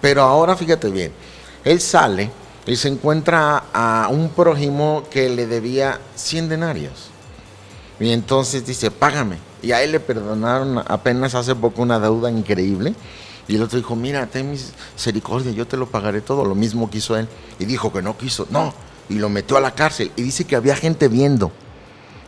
Pero 0.00 0.22
ahora 0.22 0.56
fíjate 0.56 0.88
bien, 0.90 1.12
él 1.64 1.80
sale 1.80 2.30
y 2.66 2.76
se 2.76 2.88
encuentra 2.88 3.64
a 3.72 4.08
un 4.10 4.30
prójimo 4.30 5.04
que 5.10 5.28
le 5.28 5.46
debía 5.46 6.00
100 6.14 6.48
denarios. 6.48 7.10
Y 7.98 8.12
entonces 8.12 8.64
dice, 8.66 8.90
págame. 8.90 9.36
Y 9.62 9.72
a 9.72 9.82
él 9.82 9.92
le 9.92 10.00
perdonaron 10.00 10.78
apenas 10.78 11.34
hace 11.34 11.54
poco 11.54 11.82
una 11.82 12.00
deuda 12.00 12.30
increíble. 12.30 12.94
Y 13.46 13.56
el 13.56 13.62
otro 13.62 13.76
dijo, 13.76 13.94
mira, 13.94 14.26
ten 14.26 14.50
misericordia, 14.50 15.52
yo 15.52 15.66
te 15.66 15.76
lo 15.76 15.86
pagaré 15.86 16.22
todo. 16.22 16.44
Lo 16.44 16.54
mismo 16.54 16.88
quiso 16.88 17.16
él. 17.16 17.28
Y 17.58 17.66
dijo 17.66 17.92
que 17.92 18.00
no 18.00 18.16
quiso. 18.16 18.46
No. 18.50 18.72
Y 19.08 19.14
lo 19.14 19.28
metió 19.28 19.56
a 19.58 19.60
la 19.60 19.74
cárcel. 19.74 20.10
Y 20.16 20.22
dice 20.22 20.44
que 20.44 20.56
había 20.56 20.76
gente 20.76 21.08
viendo. 21.08 21.52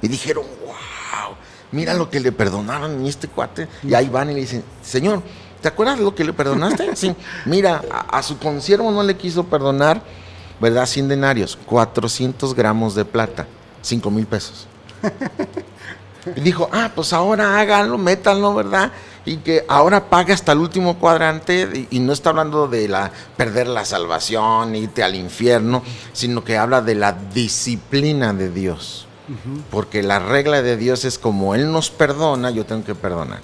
Y 0.02 0.08
dijeron, 0.08 0.44
wow, 0.66 1.36
mira 1.70 1.94
lo 1.94 2.10
que 2.10 2.20
le 2.20 2.32
perdonaron 2.32 3.02
a 3.02 3.08
este 3.08 3.28
cuate. 3.28 3.68
Y 3.82 3.94
ahí 3.94 4.08
van 4.08 4.30
y 4.30 4.34
le 4.34 4.40
dicen, 4.40 4.64
Señor, 4.82 5.22
¿Te 5.62 5.68
acuerdas 5.68 6.00
lo 6.00 6.14
que 6.14 6.24
le 6.24 6.32
perdonaste? 6.32 6.96
Sí. 6.96 7.14
Mira, 7.46 7.82
a, 8.10 8.22
su 8.22 8.38
consiervo 8.38 8.90
no 8.90 9.02
le 9.04 9.16
quiso 9.16 9.44
perdonar, 9.44 10.02
¿verdad? 10.60 10.86
100 10.86 11.08
denarios, 11.08 11.56
400 11.66 12.54
gramos 12.54 12.96
de 12.96 13.04
plata, 13.04 13.46
5 13.80 14.10
mil 14.10 14.26
pesos. 14.26 14.66
Y 16.36 16.40
dijo, 16.40 16.68
ah, 16.72 16.90
pues 16.94 17.12
ahora 17.12 17.58
háganlo, 17.58 17.98
métanlo, 17.98 18.54
¿verdad? 18.54 18.92
Y 19.24 19.38
que 19.38 19.64
ahora 19.68 20.08
pague 20.08 20.32
hasta 20.32 20.52
el 20.52 20.58
último 20.58 20.98
cuadrante, 20.98 21.68
y, 21.90 21.96
y 21.96 22.00
no 22.00 22.12
está 22.12 22.30
hablando 22.30 22.68
de 22.68 22.88
la 22.88 23.10
perder 23.36 23.66
la 23.68 23.84
salvación, 23.84 24.74
irte 24.74 25.02
al 25.02 25.14
infierno, 25.14 25.82
sino 26.12 26.44
que 26.44 26.58
habla 26.58 26.80
de 26.80 26.94
la 26.96 27.12
disciplina 27.12 28.32
de 28.32 28.50
Dios. 28.50 29.06
Porque 29.70 30.02
la 30.02 30.18
regla 30.18 30.62
de 30.62 30.76
Dios 30.76 31.04
es 31.04 31.18
como 31.18 31.54
Él 31.54 31.70
nos 31.70 31.90
perdona, 31.90 32.50
yo 32.50 32.66
tengo 32.66 32.84
que 32.84 32.94
perdonar. 32.94 33.40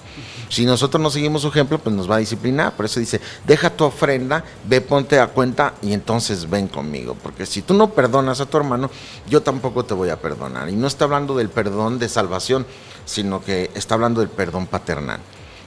Si 0.49 0.65
nosotros 0.65 1.01
no 1.01 1.09
seguimos 1.09 1.43
su 1.43 1.47
ejemplo, 1.47 1.79
pues 1.79 1.95
nos 1.95 2.09
va 2.09 2.15
a 2.15 2.19
disciplinar. 2.19 2.75
Por 2.75 2.85
eso 2.85 2.99
dice, 2.99 3.21
deja 3.47 3.69
tu 3.69 3.85
ofrenda, 3.85 4.43
ve, 4.67 4.81
ponte 4.81 5.19
a 5.19 5.27
cuenta 5.27 5.73
y 5.81 5.93
entonces 5.93 6.49
ven 6.49 6.67
conmigo. 6.67 7.15
Porque 7.21 7.45
si 7.45 7.61
tú 7.61 7.73
no 7.73 7.91
perdonas 7.91 8.41
a 8.41 8.45
tu 8.45 8.57
hermano, 8.57 8.89
yo 9.29 9.41
tampoco 9.41 9.85
te 9.85 9.93
voy 9.93 10.09
a 10.09 10.19
perdonar. 10.19 10.69
Y 10.69 10.75
no 10.75 10.87
está 10.87 11.05
hablando 11.05 11.35
del 11.37 11.49
perdón 11.49 11.99
de 11.99 12.09
salvación, 12.09 12.65
sino 13.05 13.43
que 13.43 13.71
está 13.73 13.95
hablando 13.95 14.21
del 14.21 14.29
perdón 14.29 14.67
paternal. 14.67 15.19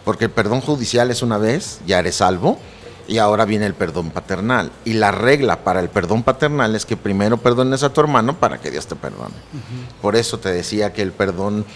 Porque 0.05 0.27
el 0.27 0.31
perdón 0.31 0.61
judicial 0.61 1.11
es 1.11 1.23
una 1.23 1.39
vez, 1.39 1.81
ya 1.87 2.01
eres 2.01 2.17
salvo, 2.17 2.59
y 3.13 3.19
ahora 3.19 3.45
viene 3.45 3.67
el 3.67 3.75
perdón 3.75 4.11
paternal. 4.11 4.73
Y 4.87 4.95
la 4.95 5.11
regla 5.11 5.65
para 5.65 5.81
el 5.81 5.91
perdón 5.91 6.23
paternal 6.23 6.75
es 6.75 6.87
que 6.87 6.97
primero 6.97 7.37
perdones 7.37 7.83
a 7.83 7.93
tu 7.93 8.01
hermano 8.01 8.39
para 8.39 8.59
que 8.59 8.71
Dios 8.71 8.87
te 8.87 8.97
perdone. 8.97 9.35
Por 10.01 10.17
eso 10.17 10.39
te 10.39 10.51
decía 10.51 10.95
que 10.95 11.03
el 11.03 11.13
perdón 11.13 11.67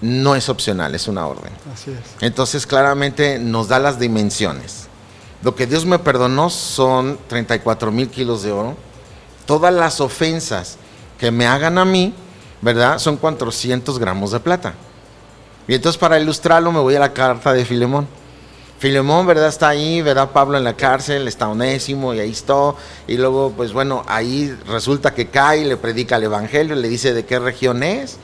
no 0.00 0.34
es 0.34 0.48
opcional, 0.48 0.94
es 0.94 1.06
una 1.06 1.26
orden. 1.26 1.52
Así 1.74 1.90
es. 1.90 1.98
Entonces 2.22 2.66
claramente 2.66 3.38
nos 3.38 3.68
da 3.68 3.78
las 3.78 3.98
dimensiones. 3.98 4.88
Lo 5.42 5.54
que 5.54 5.66
Dios 5.66 5.84
me 5.84 5.98
perdonó 5.98 6.48
son 6.48 7.18
34 7.28 7.92
mil 7.92 8.08
kilos 8.08 8.42
de 8.42 8.52
oro. 8.52 8.74
Todas 9.44 9.74
las 9.74 10.00
ofensas 10.00 10.78
que 11.18 11.30
me 11.30 11.46
hagan 11.46 11.76
a 11.76 11.84
mí, 11.84 12.14
¿verdad? 12.62 12.98
Son 12.98 13.18
400 13.18 13.98
gramos 13.98 14.30
de 14.30 14.40
plata. 14.40 14.72
Y 15.66 15.74
entonces 15.74 15.98
para 15.98 16.18
ilustrarlo 16.18 16.72
me 16.72 16.80
voy 16.80 16.94
a 16.94 17.00
la 17.00 17.12
carta 17.12 17.52
de 17.52 17.66
Filemón. 17.66 18.08
Filemón, 18.78 19.26
¿verdad? 19.26 19.48
Está 19.48 19.70
ahí, 19.70 20.02
¿verdad? 20.02 20.30
Pablo 20.30 20.56
en 20.56 20.62
la 20.62 20.74
cárcel, 20.74 21.26
está 21.26 21.48
onésimo 21.48 22.14
y 22.14 22.20
ahí 22.20 22.30
está. 22.30 22.74
Y 23.08 23.16
luego, 23.16 23.52
pues 23.56 23.72
bueno, 23.72 24.04
ahí 24.06 24.56
resulta 24.68 25.12
que 25.12 25.26
cae, 25.26 25.64
le 25.64 25.76
predica 25.76 26.16
el 26.16 26.24
Evangelio, 26.24 26.76
le 26.76 26.88
dice 26.88 27.12
de 27.12 27.24
qué 27.24 27.40
región 27.40 27.82
es. 27.82 28.18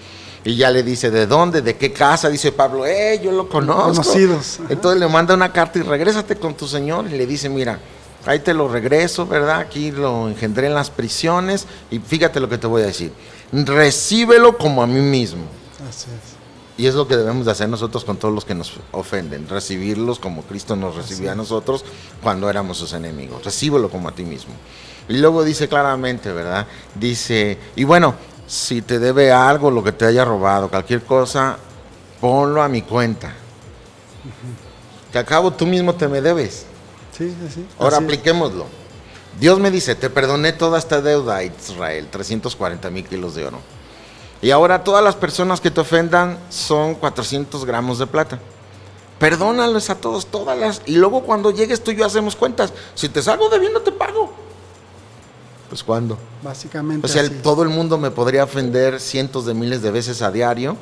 Y 0.44 0.56
ya 0.56 0.70
le 0.70 0.82
dice 0.82 1.10
de 1.10 1.26
dónde, 1.26 1.62
de 1.62 1.76
qué 1.76 1.92
casa. 1.92 2.28
Dice 2.28 2.52
Pablo, 2.52 2.86
eh, 2.86 3.20
yo 3.22 3.32
lo 3.32 3.48
conozco. 3.48 4.02
Conocidos. 4.02 4.60
Ajá. 4.60 4.72
Entonces 4.72 5.00
le 5.00 5.08
manda 5.08 5.34
una 5.34 5.52
carta 5.52 5.78
y 5.78 5.82
regrésate 5.82 6.36
con 6.36 6.54
tu 6.54 6.68
señor. 6.68 7.06
Y 7.06 7.16
le 7.16 7.26
dice, 7.26 7.48
mira, 7.48 7.80
ahí 8.26 8.38
te 8.38 8.54
lo 8.54 8.68
regreso, 8.68 9.26
¿verdad? 9.26 9.58
Aquí 9.60 9.90
lo 9.90 10.28
engendré 10.28 10.66
en 10.66 10.74
las 10.74 10.90
prisiones. 10.90 11.66
Y 11.90 11.98
fíjate 11.98 12.38
lo 12.40 12.48
que 12.48 12.58
te 12.58 12.66
voy 12.66 12.82
a 12.82 12.86
decir. 12.86 13.10
Recíbelo 13.52 14.56
como 14.58 14.82
a 14.82 14.86
mí 14.86 15.00
mismo. 15.00 15.44
Así 15.88 16.06
es. 16.10 16.33
Y 16.76 16.86
es 16.86 16.94
lo 16.94 17.06
que 17.06 17.16
debemos 17.16 17.46
de 17.46 17.52
hacer 17.52 17.68
nosotros 17.68 18.04
con 18.04 18.16
todos 18.16 18.34
los 18.34 18.44
que 18.44 18.54
nos 18.54 18.72
ofenden, 18.90 19.48
recibirlos 19.48 20.18
como 20.18 20.42
Cristo 20.42 20.74
nos 20.74 20.96
recibió 20.96 21.30
a 21.30 21.34
nosotros 21.36 21.84
cuando 22.22 22.50
éramos 22.50 22.78
sus 22.78 22.92
enemigos. 22.94 23.44
Recíbelo 23.44 23.88
como 23.88 24.08
a 24.08 24.12
ti 24.12 24.24
mismo. 24.24 24.54
Y 25.08 25.18
luego 25.18 25.44
dice 25.44 25.68
claramente, 25.68 26.32
¿verdad? 26.32 26.66
Dice, 26.96 27.58
y 27.76 27.84
bueno, 27.84 28.14
si 28.46 28.82
te 28.82 28.98
debe 28.98 29.30
algo, 29.32 29.70
lo 29.70 29.84
que 29.84 29.92
te 29.92 30.04
haya 30.04 30.24
robado, 30.24 30.68
cualquier 30.68 31.02
cosa, 31.04 31.58
ponlo 32.20 32.60
a 32.60 32.68
mi 32.68 32.82
cuenta. 32.82 33.32
Que 35.12 35.18
a 35.18 35.24
cabo 35.24 35.52
tú 35.52 35.66
mismo 35.66 35.94
te 35.94 36.08
me 36.08 36.20
debes. 36.20 36.66
Sí, 37.16 37.32
sí. 37.54 37.66
Ahora 37.78 37.98
Así 37.98 38.04
apliquémoslo. 38.04 38.66
Dios 39.38 39.60
me 39.60 39.70
dice, 39.70 39.94
te 39.94 40.10
perdoné 40.10 40.52
toda 40.52 40.78
esta 40.78 41.00
deuda, 41.00 41.42
Israel, 41.44 42.08
340 42.10 42.90
mil 42.90 43.04
kilos 43.04 43.34
de 43.34 43.46
oro. 43.46 43.60
Y 44.44 44.50
ahora 44.50 44.84
todas 44.84 45.02
las 45.02 45.16
personas 45.16 45.58
que 45.58 45.70
te 45.70 45.80
ofendan 45.80 46.38
son 46.50 46.96
400 46.96 47.64
gramos 47.64 47.98
de 47.98 48.06
plata. 48.06 48.38
Perdónalos 49.18 49.88
a 49.88 49.94
todos, 49.94 50.26
todas 50.26 50.58
las... 50.58 50.82
Y 50.84 50.96
luego 50.96 51.22
cuando 51.22 51.50
llegues 51.50 51.82
tú 51.82 51.92
y 51.92 51.96
yo 51.96 52.04
hacemos 52.04 52.36
cuentas. 52.36 52.70
Si 52.94 53.08
te 53.08 53.22
salgo 53.22 53.48
debiendo, 53.48 53.80
te 53.80 53.90
pago. 53.90 54.34
Pues 55.70 55.82
¿cuándo? 55.82 56.18
Básicamente. 56.42 57.06
O 57.06 57.08
sea, 57.08 57.22
así 57.22 57.30
todo 57.42 57.62
el 57.62 57.70
mundo 57.70 57.96
me 57.96 58.10
podría 58.10 58.44
ofender 58.44 59.00
cientos 59.00 59.46
de 59.46 59.54
miles 59.54 59.80
de 59.80 59.90
veces 59.90 60.20
a 60.20 60.30
diario 60.30 60.76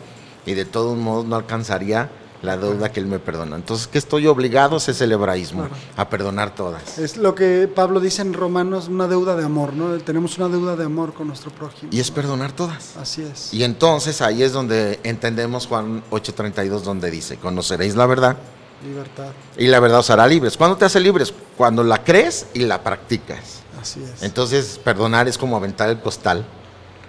y 0.45 0.55
de 0.55 0.65
todos 0.65 0.99
modos 0.99 1.25
no 1.27 1.37
alcanzaría 1.37 2.11
la 2.43 2.57
deuda 2.57 2.91
que 2.91 3.01
él 3.01 3.07
me 3.07 3.19
perdona. 3.19 3.57
Entonces, 3.57 3.87
¿qué 3.87 3.99
estoy 3.99 4.27
obligado? 4.27 4.77
Ese 4.77 4.91
es 4.91 5.01
el 5.01 5.13
hebraísmo, 5.13 5.63
Claro. 5.69 5.75
a 5.97 6.09
perdonar 6.09 6.55
todas. 6.55 6.99
Es 6.99 7.17
lo 7.17 7.35
que 7.35 7.69
Pablo 7.73 8.01
dice 8.01 8.23
en 8.23 8.33
Romanos, 8.35 8.89
una 8.89 9.07
deuda 9.09 9.37
de 9.37 9.45
amor, 9.45 9.73
¿no? 9.75 9.97
Tenemos 9.99 10.37
una 10.39 10.49
deuda 10.49 10.75
de 10.77 10.85
amor 10.85 11.15
con 11.15 11.29
nuestro 11.29 11.51
prójimo. 11.53 11.91
Y 11.93 12.01
es 12.01 12.11
perdonar 12.11 12.53
todas. 12.53 12.97
Así 12.97 13.23
es. 13.23 13.55
Y 13.55 13.63
entonces 13.65 14.21
ahí 14.23 14.43
es 14.43 14.53
donde 14.53 14.99
entendemos 15.05 15.67
Juan 15.69 16.03
8:32 16.11 16.83
donde 16.83 17.11
dice, 17.11 17.37
conoceréis 17.37 17.95
la 17.97 18.07
verdad 18.07 18.37
Libertad. 18.85 19.31
y 19.57 19.69
la 19.69 19.79
verdad 19.79 20.01
os 20.01 20.11
hará 20.11 20.27
libres. 20.27 20.57
¿Cuándo 20.57 20.77
te 20.77 20.85
hace 20.85 20.99
libres? 20.99 21.33
Cuando 21.57 21.85
la 21.85 22.03
crees 22.03 22.47
y 22.55 22.61
la 22.61 22.83
practicas. 22.83 23.61
Así 23.81 24.03
es. 24.03 24.23
Entonces 24.23 24.81
perdonar 24.83 25.29
es 25.29 25.39
como 25.39 25.57
aventar 25.57 25.89
el 25.89 26.01
costal. 26.01 26.45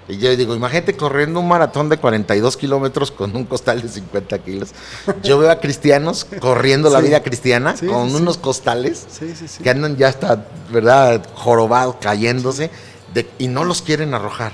Y 0.08 0.18
yo 0.18 0.36
digo, 0.36 0.54
imagínate 0.54 0.98
corriendo 0.98 1.40
un 1.40 1.48
maratón 1.48 1.88
de 1.88 1.98
42 1.98 2.58
kilómetros 2.58 3.10
con 3.12 3.34
un 3.36 3.46
costal 3.46 3.82
de 3.82 3.88
50 3.88 4.38
kilos. 4.40 4.72
Yo 5.24 5.38
veo 5.40 5.50
a 5.50 5.60
cristianos 5.62 6.26
corriendo 6.42 6.90
la 6.90 7.00
Sí. 7.00 7.08
vida 7.08 7.24
cristiana 7.24 7.78
Sí, 7.78 7.88
con 7.88 8.10
sí, 8.10 8.16
unos 8.18 8.38
costales 8.38 9.06
que 9.64 9.70
andan 9.70 9.96
ya 9.96 10.10
hasta, 10.10 10.46
¿verdad?, 10.72 11.26
jorobados, 11.36 11.96
cayéndose, 12.02 12.70
de- 13.14 13.30
y 13.40 13.48
no 13.48 13.64
los 13.64 13.82
quieren 13.82 14.14
arrojar. 14.14 14.52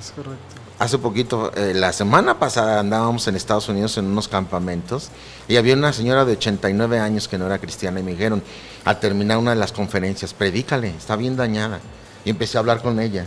Es 0.00 0.12
correcto. 0.12 0.38
Hace 0.78 0.98
poquito, 0.98 1.52
eh, 1.56 1.72
la 1.74 1.92
semana 1.92 2.38
pasada 2.38 2.80
andábamos 2.80 3.26
en 3.28 3.36
Estados 3.36 3.68
Unidos 3.68 3.96
en 3.96 4.04
unos 4.06 4.28
campamentos 4.28 5.08
y 5.48 5.56
había 5.56 5.74
una 5.74 5.92
señora 5.94 6.24
de 6.26 6.32
89 6.32 6.98
años 6.98 7.28
que 7.28 7.38
no 7.38 7.46
era 7.46 7.58
cristiana 7.58 8.00
y 8.00 8.02
me 8.02 8.10
dijeron, 8.12 8.42
al 8.84 9.00
terminar 9.00 9.38
una 9.38 9.50
de 9.52 9.56
las 9.56 9.72
conferencias, 9.72 10.34
predícale, 10.34 10.88
está 10.90 11.16
bien 11.16 11.34
dañada. 11.36 11.80
Y 12.26 12.30
empecé 12.30 12.58
a 12.58 12.60
hablar 12.60 12.82
con 12.82 13.00
ella. 13.00 13.24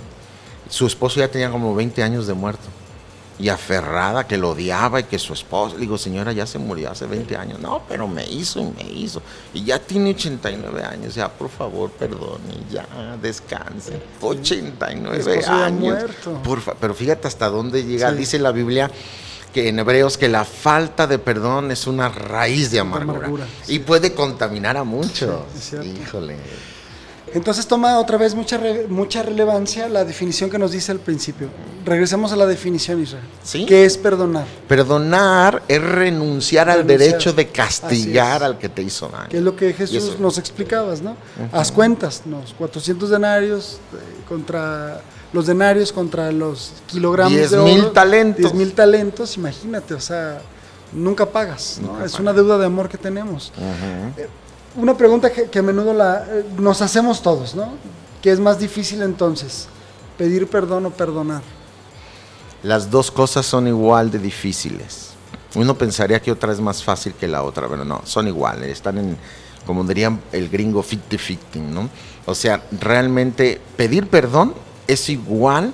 Su 0.70 0.86
esposo 0.88 1.20
ya 1.20 1.30
tenía 1.30 1.49
como 1.49 1.76
20 1.76 2.03
años 2.03 2.28
de 2.28 2.34
muerto 2.34 2.67
y 3.39 3.47
aferrada 3.47 4.28
que 4.28 4.38
lo 4.38 4.49
odiaba 4.49 4.99
y 4.99 5.03
que 5.05 5.17
su 5.17 5.32
esposo, 5.32 5.76
le 5.76 5.82
digo, 5.82 5.97
señora, 5.97 6.34
ya 6.34 6.45
se 6.45 6.59
murió 6.59 6.91
hace 6.91 7.05
20 7.05 7.38
años. 7.38 7.59
No, 7.59 7.82
pero 7.88 8.07
me 8.07 8.26
hizo 8.26 8.59
y 8.59 8.65
me 8.65 8.91
hizo. 8.91 9.22
Y 9.53 9.63
ya 9.63 9.80
tiene 9.80 10.11
89 10.11 10.84
años, 10.84 11.15
ya 11.15 11.30
por 11.30 11.49
favor, 11.49 11.89
perdone, 11.91 12.65
ya 12.70 12.86
descanse. 13.22 14.01
89 14.20 15.17
esposo 15.17 15.41
ya 15.41 15.65
años. 15.65 16.03
Por 16.43 16.61
pero 16.76 16.93
fíjate 16.93 17.28
hasta 17.28 17.47
dónde 17.47 17.86
llega. 17.86 18.11
Sí. 18.11 18.17
Dice 18.17 18.39
la 18.39 18.51
Biblia 18.51 18.91
que 19.53 19.70
en 19.70 19.80
Hebreos 19.80 20.17
que 20.17 20.28
la 20.28 20.43
falta 20.43 21.07
de 21.07 21.17
perdón 21.17 21.72
es 21.72 21.88
una 21.88 22.09
raíz 22.09 22.72
de 22.72 22.82
amargura. 22.82 23.20
amargura, 23.20 23.47
y 23.67 23.74
sí. 23.74 23.80
puede 23.80 24.13
contaminar 24.13 24.76
a 24.76 24.84
muchos. 24.84 25.43
Sí. 25.57 25.78
Híjole. 26.03 26.36
Entonces 27.34 27.68
toma 27.68 28.00
otra 28.00 28.18
vez 28.18 28.36
mucha, 28.36 28.58
re- 28.58 28.88
mucha 28.88 29.24
relevancia 29.24 29.88
la 29.90 30.04
definición 30.06 30.50
que 30.50 30.58
nos 30.58 30.72
dice 30.72 30.92
al 30.92 31.00
principio. 31.00 31.48
Regresemos 31.86 32.32
a 32.32 32.36
la 32.36 32.46
definición, 32.46 33.02
Israel. 33.02 33.24
Sí. 33.44 33.66
¿Qué 33.66 33.86
es 33.86 33.98
perdonar? 33.98 34.46
Perdonar 34.68 35.62
es 35.68 35.82
renunciar, 35.82 36.70
al 36.70 36.86
derecho 36.86 37.34
de 37.34 37.48
castigar 37.48 38.44
al 38.44 38.58
que 38.58 38.70
te 38.70 38.82
hizo 38.82 39.08
daño. 39.08 39.30
Que 39.30 39.38
es 39.38 39.44
lo 39.44 39.56
que 39.56 39.74
Jesús 39.74 40.18
nos 40.20 40.38
explicabas, 40.38 41.02
¿no? 41.02 41.16
Haz 41.52 41.72
cuentas, 41.72 42.24
¿no? 42.26 42.42
400 42.58 43.10
denarios 43.10 43.80
eh, 43.94 43.98
contra 44.28 45.02
los 45.32 45.46
denarios 45.46 45.92
contra 45.94 46.32
los 46.32 46.72
kilogramos 46.88 47.34
Diez 47.34 47.52
de 47.52 47.58
mil 47.60 47.80
oro. 47.82 47.92
talentos. 47.92 48.42
10 48.42 48.54
mil 48.56 48.74
talentos, 48.74 49.38
imagínate, 49.38 49.94
o 49.94 50.00
sea, 50.02 50.42
nunca 50.92 51.28
pagas, 51.28 51.78
¿no? 51.80 51.90
Nunca 51.90 52.06
es 52.06 52.12
pagas. 52.14 52.20
una 52.20 52.34
deuda 52.34 52.58
de 52.58 52.66
amor 52.66 52.90
que 52.90 52.98
tenemos. 52.98 53.52
Ujú. 53.56 54.24
Una 54.76 54.95
pregunta 54.95 55.32
que, 55.32 55.49
que 55.49 55.59
a 55.59 55.61
menudo 55.63 55.93
la, 55.93 56.26
eh, 56.30 56.45
nos 56.57 56.82
hacemos 56.82 57.22
todos, 57.22 57.55
¿no? 57.55 57.74
¿Qué 58.22 58.32
es 58.32 58.39
más 58.39 58.59
difícil 58.59 59.01
entonces? 59.01 59.67
¿Pedir 60.17 60.47
perdón 60.47 60.86
o 60.86 60.91
perdonar? 60.91 61.41
Las 62.63 62.91
dos 62.91 63.09
cosas 63.09 63.45
son 63.45 63.67
igual 63.67 64.11
de 64.11 64.20
difíciles. 64.20 65.11
Uno 65.55 65.76
pensaría 65.76 66.22
que 66.22 66.32
otra 66.32 66.51
es 66.51 66.59
más 66.59 66.84
fácil 66.84 67.13
que 67.13 67.28
la 67.28 67.43
otra, 67.43 67.67
pero 67.67 67.86
no, 67.86 68.01
son 68.03 68.28
iguales. 68.28 68.70
Están 68.70 68.97
en, 68.97 69.17
como 69.65 69.84
dirían 69.84 70.20
el 70.32 70.49
gringo, 70.49 70.84
50-50, 70.84 71.38
¿no? 71.55 71.89
O 72.26 72.36
sea, 72.36 72.63
realmente 72.80 73.59
pedir 73.78 74.07
perdón 74.07 74.53
es 74.88 75.09
igual 75.09 75.74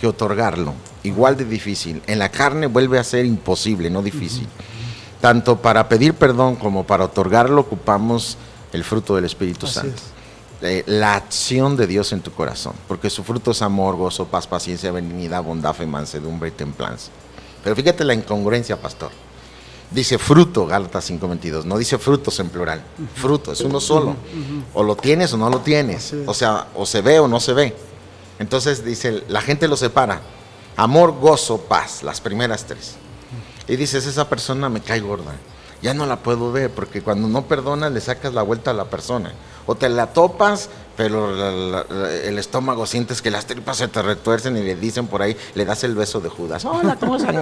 que 0.00 0.06
otorgarlo, 0.06 0.74
igual 1.02 1.36
de 1.36 1.44
difícil. 1.44 2.02
En 2.06 2.18
la 2.18 2.28
carne 2.28 2.66
vuelve 2.66 2.98
a 2.98 3.04
ser 3.04 3.24
imposible, 3.24 3.90
no 3.90 4.02
difícil. 4.02 4.46
Tanto 5.20 5.56
para 5.56 5.88
pedir 5.88 6.14
perdón 6.14 6.56
como 6.56 6.84
para 6.84 7.04
otorgarlo 7.04 7.60
ocupamos 7.60 8.38
el 8.72 8.84
fruto 8.84 9.16
del 9.16 9.24
Espíritu 9.24 9.66
Así 9.66 9.74
Santo. 9.74 9.96
es. 9.96 10.20
Eh, 10.62 10.84
la 10.86 11.14
acción 11.14 11.76
de 11.76 11.86
Dios 11.86 12.12
en 12.12 12.20
tu 12.20 12.32
corazón, 12.32 12.74
porque 12.86 13.08
su 13.08 13.24
fruto 13.24 13.52
es 13.52 13.62
amor, 13.62 13.96
gozo, 13.96 14.26
paz, 14.26 14.46
paciencia, 14.46 14.92
benignidad, 14.92 15.42
bondad, 15.42 15.72
fe, 15.72 15.86
mansedumbre 15.86 16.50
y 16.50 16.52
templanza. 16.52 17.10
Pero 17.64 17.74
fíjate 17.74 18.04
la 18.04 18.12
incongruencia, 18.12 18.80
pastor. 18.80 19.10
Dice 19.90 20.18
fruto, 20.18 20.66
Gálatas 20.66 21.10
5:22, 21.10 21.64
no 21.64 21.78
dice 21.78 21.98
frutos 21.98 22.38
en 22.40 22.48
plural. 22.50 22.82
Fruto, 23.14 23.52
es 23.52 23.60
uno 23.62 23.80
solo. 23.80 24.16
O 24.74 24.82
lo 24.82 24.96
tienes 24.96 25.32
o 25.32 25.36
no 25.36 25.48
lo 25.50 25.60
tienes. 25.60 26.14
O 26.26 26.34
sea, 26.34 26.68
o 26.76 26.86
se 26.86 27.00
ve 27.00 27.18
o 27.18 27.26
no 27.26 27.40
se 27.40 27.54
ve. 27.54 27.76
Entonces 28.38 28.84
dice, 28.84 29.24
la 29.28 29.40
gente 29.40 29.66
lo 29.66 29.76
separa. 29.76 30.20
Amor, 30.76 31.18
gozo, 31.18 31.58
paz, 31.58 32.02
las 32.02 32.20
primeras 32.20 32.64
tres. 32.64 32.96
Y 33.70 33.76
dices, 33.76 34.04
esa 34.04 34.28
persona 34.28 34.68
me 34.68 34.80
cae 34.80 34.98
gorda. 34.98 35.30
Ya 35.80 35.94
no 35.94 36.04
la 36.04 36.16
puedo 36.16 36.50
ver 36.50 36.72
porque 36.72 37.02
cuando 37.02 37.28
no 37.28 37.46
perdonas 37.46 37.92
le 37.92 38.00
sacas 38.00 38.34
la 38.34 38.42
vuelta 38.42 38.72
a 38.72 38.74
la 38.74 38.86
persona. 38.86 39.32
O 39.64 39.76
te 39.76 39.88
la 39.88 40.08
topas, 40.08 40.70
pero 41.00 41.34
la- 41.34 41.50
la- 41.50 41.86
la- 41.88 42.12
el 42.14 42.38
estómago 42.38 42.84
sientes 42.84 43.22
que 43.22 43.30
las 43.30 43.46
tripas 43.46 43.78
se 43.78 43.88
te 43.88 44.02
retuercen 44.02 44.54
y 44.58 44.60
le 44.62 44.76
dicen 44.76 45.06
por 45.06 45.22
ahí, 45.22 45.34
le 45.54 45.64
das 45.64 45.82
el 45.82 45.94
beso 45.94 46.20
de 46.20 46.28
Judas. 46.28 46.66
Hola, 46.66 46.96
¿cómo 46.96 47.16
estás? 47.16 47.36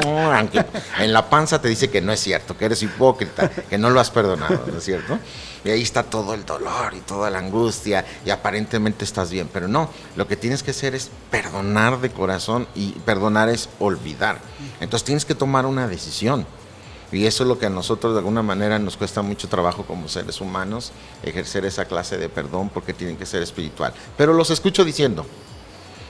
En 1.00 1.12
la 1.12 1.28
panza 1.28 1.60
te 1.60 1.66
dice 1.66 1.90
que 1.90 2.00
no 2.00 2.12
es 2.12 2.20
cierto, 2.20 2.56
que 2.56 2.66
eres 2.66 2.80
hipócrita, 2.84 3.48
que 3.50 3.76
no 3.76 3.90
lo 3.90 3.98
has 3.98 4.10
perdonado, 4.12 4.62
¿no 4.70 4.78
es 4.78 4.84
cierto? 4.84 5.18
Y 5.64 5.70
ahí 5.70 5.82
está 5.82 6.04
todo 6.04 6.34
el 6.34 6.46
dolor 6.46 6.94
y 6.94 7.00
toda 7.00 7.30
la 7.30 7.40
angustia 7.40 8.04
y 8.24 8.30
aparentemente 8.30 9.04
estás 9.04 9.28
bien, 9.30 9.50
pero 9.52 9.66
no, 9.66 9.90
lo 10.14 10.28
que 10.28 10.36
tienes 10.36 10.62
que 10.62 10.70
hacer 10.70 10.94
es 10.94 11.10
perdonar 11.28 12.00
de 12.00 12.10
corazón 12.10 12.68
y 12.76 12.92
perdonar 13.04 13.48
es 13.48 13.68
olvidar. 13.80 14.38
Entonces 14.78 15.04
tienes 15.04 15.24
que 15.24 15.34
tomar 15.34 15.66
una 15.66 15.88
decisión. 15.88 16.46
Y 17.10 17.24
eso 17.26 17.42
es 17.44 17.48
lo 17.48 17.58
que 17.58 17.66
a 17.66 17.70
nosotros 17.70 18.12
de 18.12 18.18
alguna 18.18 18.42
manera 18.42 18.78
nos 18.78 18.96
cuesta 18.96 19.22
mucho 19.22 19.48
trabajo 19.48 19.84
como 19.84 20.08
seres 20.08 20.40
humanos, 20.42 20.92
ejercer 21.22 21.64
esa 21.64 21.86
clase 21.86 22.18
de 22.18 22.28
perdón 22.28 22.68
porque 22.68 22.92
tiene 22.92 23.16
que 23.16 23.24
ser 23.24 23.42
espiritual. 23.42 23.94
Pero 24.16 24.34
los 24.34 24.50
escucho 24.50 24.84
diciendo, 24.84 25.24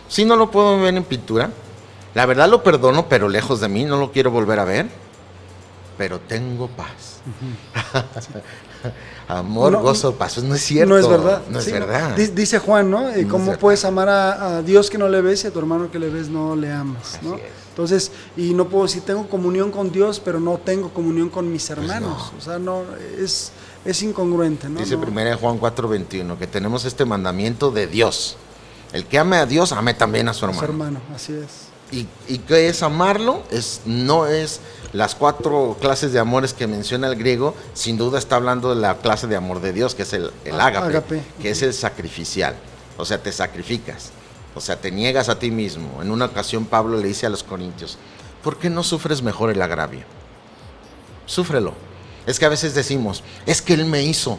si 0.09 0.25
no 0.25 0.35
lo 0.37 0.51
puedo 0.51 0.81
ver 0.81 0.95
en 0.97 1.05
pintura, 1.05 1.51
la 2.15 2.27
verdad 2.27 2.49
lo 2.49 2.63
perdono, 2.65 3.09
pero 3.09 3.29
lejos 3.29 3.61
de 3.61 3.69
mí, 3.69 3.85
no 3.85 3.97
lo 3.99 4.11
quiero 4.11 4.31
volver 4.33 4.59
a 4.59 4.65
ver, 4.65 4.89
pero 5.97 6.19
tengo 6.19 6.67
paz. 6.69 7.21
Amor, 9.29 9.73
No, 9.73 9.81
gozo, 9.83 10.15
paz. 10.15 10.39
No 10.43 10.55
es 10.55 10.63
cierto. 10.63 10.89
No 10.95 10.99
es 10.99 11.09
verdad. 11.09 11.43
No 11.51 11.59
es 11.59 11.65
Sí, 11.65 11.73
verdad. 11.73 12.17
Di- 12.17 12.29
Dice 12.29 12.59
Juan, 12.59 12.91
¿no? 12.91 13.09
Eh, 13.11 13.25
No 13.25 13.29
¿Cómo 13.33 13.57
puedes 13.59 13.85
amar 13.85 14.09
a, 14.09 14.59
a 14.59 14.63
Dios 14.63 14.89
que 14.89 14.97
no 14.99 15.09
le 15.09 15.21
ves 15.21 15.45
y 15.45 15.49
a 15.49 15.51
tu 15.51 15.59
hermano 15.59 15.91
que 15.91 15.99
le 15.99 16.09
ves 16.09 16.29
no 16.29 16.57
le 16.57 16.73
amas? 16.73 17.19
¿no? 17.23 17.35
Así 17.35 17.43
es. 17.43 17.51
Entonces, 17.79 18.11
y 18.37 18.55
no 18.55 18.69
puedo 18.69 18.87
decir, 18.87 19.03
tengo 19.03 19.29
comunión 19.29 19.71
con 19.71 19.93
Dios, 19.93 20.19
pero 20.19 20.41
no 20.41 20.59
tengo 20.59 20.89
comunión 20.93 21.29
con 21.31 21.53
mis 21.53 21.71
hermanos. 21.71 22.33
O 22.37 22.41
sea, 22.41 22.59
no, 22.59 22.83
es, 23.17 23.53
es 23.85 24.03
incongruente, 24.03 24.69
¿no? 24.69 24.81
Dice 24.81 24.97
No. 24.97 25.03
1 25.07 25.39
Juan 25.39 25.61
4:21 25.61 26.37
que 26.39 26.49
tenemos 26.49 26.85
este 26.85 27.05
mandamiento 27.05 27.71
de 27.71 27.87
Dios. 27.87 28.37
El 28.93 29.05
que 29.07 29.17
ame 29.21 29.37
a 29.37 29.47
Dios, 29.47 29.71
ame 29.71 29.95
también 29.95 30.29
a 30.29 30.35
su 30.35 30.41
Su 30.41 30.47
hermano. 30.47 30.65
hermano, 30.65 31.01
así 31.15 31.35
es. 31.35 31.69
¿Y, 31.93 32.09
y 32.27 32.39
qué 32.39 32.69
es 32.69 32.83
amarlo? 32.83 33.45
Es, 33.53 33.83
no 33.87 34.27
es 34.27 34.59
las 34.93 35.15
cuatro 35.15 35.77
clases 35.81 36.13
de 36.13 36.19
amores 36.19 36.55
que 36.55 36.67
menciona 36.67 37.07
el 37.07 37.15
griego, 37.15 37.55
sin 37.75 37.97
duda 37.97 38.19
está 38.19 38.35
hablando 38.37 38.75
de 38.75 38.81
la 38.81 38.97
clase 38.99 39.29
de 39.29 39.37
amor 39.37 39.61
de 39.61 39.73
Dios, 39.73 39.95
que 39.95 40.03
es 40.03 40.13
el, 40.15 40.33
el 40.45 40.59
Ah, 40.61 40.67
ágape, 40.67 40.87
ágape. 40.89 41.23
que 41.41 41.51
es 41.51 41.63
el 41.63 41.73
sacrificial. 41.73 42.57
O 42.97 43.05
sea, 43.05 43.23
te 43.23 43.31
sacrificas. 43.31 44.11
O 44.59 44.61
sea, 44.61 44.81
te 44.81 44.91
niegas 44.91 45.29
a 45.29 45.39
ti 45.39 45.53
mismo. 45.53 46.03
En 46.03 46.11
una 46.11 46.25
ocasión 46.25 46.67
Pablo 46.67 46.99
le 46.99 47.07
dice 47.07 47.27
a 47.27 47.31
los 47.31 47.45
corintios, 47.45 47.97
¿por 48.43 48.59
qué 48.59 48.69
no 48.69 48.83
sufres 48.83 49.23
mejor 49.23 49.51
el 49.51 49.63
agravio? 49.63 50.01
Súfrelo. 51.27 51.75
Es 52.27 52.41
que 52.41 52.45
a 52.45 52.49
veces 52.49 52.75
decimos, 52.75 53.23
es 53.47 53.63
que 53.63 53.75
él 53.75 53.85
me 53.85 54.03
hizo. 54.03 54.37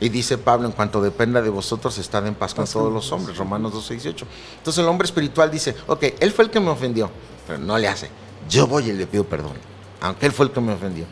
Y 0.00 0.08
dice 0.08 0.38
Pablo, 0.38 0.66
en 0.66 0.72
cuanto 0.72 1.00
dependa 1.00 1.40
de 1.40 1.50
vosotros, 1.50 1.96
estad 1.98 2.26
en 2.26 2.34
paz 2.34 2.52
con 2.52 2.66
todos 2.66 2.92
los 2.92 3.12
hombres. 3.12 3.38
Romanos 3.38 3.72
12, 3.72 3.94
18. 3.94 4.26
Entonces 4.58 4.82
el 4.82 4.88
hombre 4.88 5.06
espiritual 5.06 5.52
dice, 5.52 5.76
ok, 5.86 6.04
él 6.18 6.32
fue 6.32 6.46
el 6.46 6.50
que 6.50 6.58
me 6.58 6.70
ofendió, 6.70 7.08
pero 7.46 7.60
no 7.60 7.78
le 7.78 7.86
hace. 7.86 8.10
Yo 8.50 8.66
voy 8.66 8.90
y 8.90 8.92
le 8.92 9.06
pido 9.06 9.22
perdón, 9.22 9.54
aunque 10.00 10.26
él 10.26 10.32
fue 10.32 10.46
el 10.46 10.52
que 10.52 10.60
me 10.60 10.72
ofendió. 10.72 11.06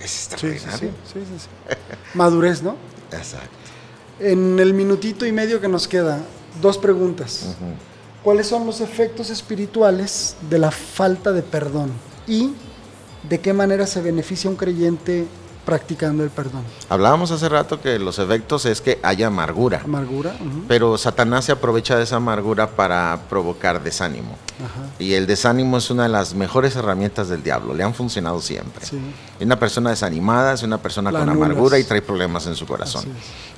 Es 0.00 0.32
extraordinario. 0.32 0.90
sí, 1.04 1.20
sí, 1.20 1.38
sí. 1.38 1.76
Madurez, 2.14 2.60
¿no? 2.60 2.74
Exacto. 3.12 3.48
En 4.18 4.58
el 4.58 4.74
minutito 4.74 5.24
y 5.24 5.30
medio 5.30 5.60
que 5.60 5.68
nos 5.68 5.86
queda, 5.86 6.20
dos 6.60 6.78
preguntas. 6.78 7.46
Ujú. 7.56 7.70
¿Cuáles 8.22 8.46
son 8.46 8.66
los 8.66 8.80
efectos 8.80 9.30
espirituales 9.30 10.36
de 10.48 10.58
la 10.58 10.70
falta 10.70 11.32
de 11.32 11.42
perdón? 11.42 11.90
¿Y 12.26 12.52
de 13.28 13.40
qué 13.40 13.52
manera 13.52 13.86
se 13.86 14.00
beneficia 14.00 14.48
un 14.48 14.56
creyente 14.56 15.26
practicando 15.64 16.22
el 16.22 16.30
perdón? 16.30 16.62
Hablábamos 16.88 17.30
hace 17.32 17.48
rato 17.48 17.80
que 17.80 17.98
los 17.98 18.18
efectos 18.18 18.64
es 18.66 18.80
que 18.80 18.98
haya 19.02 19.26
amargura, 19.28 19.80
Amargura. 19.84 20.36
ujú, 20.40 20.64
pero 20.68 20.96
Satanás 20.98 21.44
se 21.46 21.52
aprovecha 21.52 21.96
de 21.96 22.04
esa 22.04 22.16
amargura 22.16 22.68
para 22.70 23.18
provocar 23.28 23.82
desánimo. 23.82 24.36
Ajá. 24.64 24.86
Y 24.98 25.14
el 25.14 25.26
desánimo 25.26 25.78
es 25.78 25.90
una 25.90 26.04
de 26.04 26.08
las 26.08 26.34
mejores 26.34 26.76
herramientas 26.76 27.28
del 27.28 27.42
diablo, 27.42 27.74
le 27.74 27.82
han 27.84 27.94
funcionado 27.94 28.40
siempre. 28.40 28.84
Sí. 28.86 28.98
Una 29.40 29.58
persona 29.58 29.90
desanimada 29.90 30.52
es 30.54 30.62
una 30.62 30.78
persona 30.78 31.10
La 31.10 31.20
con 31.20 31.28
anulas. 31.28 31.50
amargura 31.50 31.78
y 31.78 31.84
trae 31.84 32.02
problemas 32.02 32.46
en 32.46 32.54
su 32.54 32.66
corazón. 32.66 33.04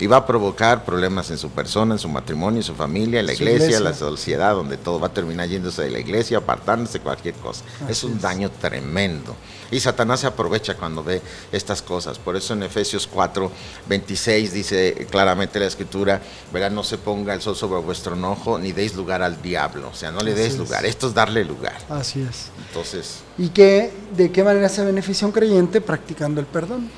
Y 0.01 0.07
va 0.07 0.19
a 0.19 0.27
provocar 0.27 0.85
problemas 0.85 1.31
en 1.31 1.39
su 1.39 1.51
persona, 1.51 1.95
en 1.95 1.99
su 1.99 2.09
matrimonio, 2.09 2.59
en 2.61 2.65
su 2.65 2.75
familia, 2.75 3.21
en 3.21 3.27
la 3.27 3.33
iglesia, 3.35 3.67
iglesia. 3.67 3.81
la 3.81 3.95
sociedad, 3.95 4.55
donde 4.55 4.77
todo 4.77 4.99
va 4.99 5.09
a 5.09 5.13
terminar 5.13 5.49
yéndose 5.49 5.83
de 5.83 5.91
la 5.91 5.99
iglesia, 5.99 6.39
apartándose, 6.39 7.01
cualquier 7.01 7.35
cosa. 7.35 7.65
es 7.89 8.03
un 8.05 8.13
es. 8.13 8.23
daño 8.23 8.51
tremendo. 8.51 9.37
Y 9.71 9.81
Satanás 9.81 10.21
se 10.21 10.27
aprovecha 10.27 10.77
cuando 10.77 11.03
ve 11.03 11.21
estas 11.51 11.83
cosas. 11.83 12.19
Por 12.19 12.37
eso 12.37 12.53
en 12.55 12.63
Efesios 12.63 13.07
4, 13.07 13.51
26 13.89 14.53
dice 14.53 15.07
claramente 15.11 15.59
la 15.59 15.67
escritura, 15.67 16.21
verá, 16.53 16.71
no 16.71 16.85
se 16.85 16.97
ponga 16.99 17.35
el 17.35 17.41
sol 17.41 17.57
sobre 17.57 17.81
vuestro 17.81 18.15
enojo, 18.15 18.59
ni 18.59 18.73
deis 18.73 18.95
lugar 18.95 19.23
al 19.23 19.43
diablo. 19.43 19.89
O 19.93 19.95
sea, 19.95 20.11
no 20.13 20.21
le 20.21 20.33
Así 20.33 20.41
deis 20.41 20.53
es. 20.55 20.59
Esto 20.95 21.09
es 21.09 21.14
darle 21.14 21.45
lugar. 21.45 21.76
Así 21.88 22.20
es. 22.22 22.51
Entonces, 22.68 23.18
¿Y 23.36 23.49
qué, 23.49 23.92
de 24.16 24.30
qué 24.30 24.45
manera 24.45 24.68
se 24.68 24.84
beneficia 24.84 25.26
un 25.26 25.32
creyente 25.32 25.80
practicando 25.80 26.40
el 26.40 26.47
perdón? 26.47 26.88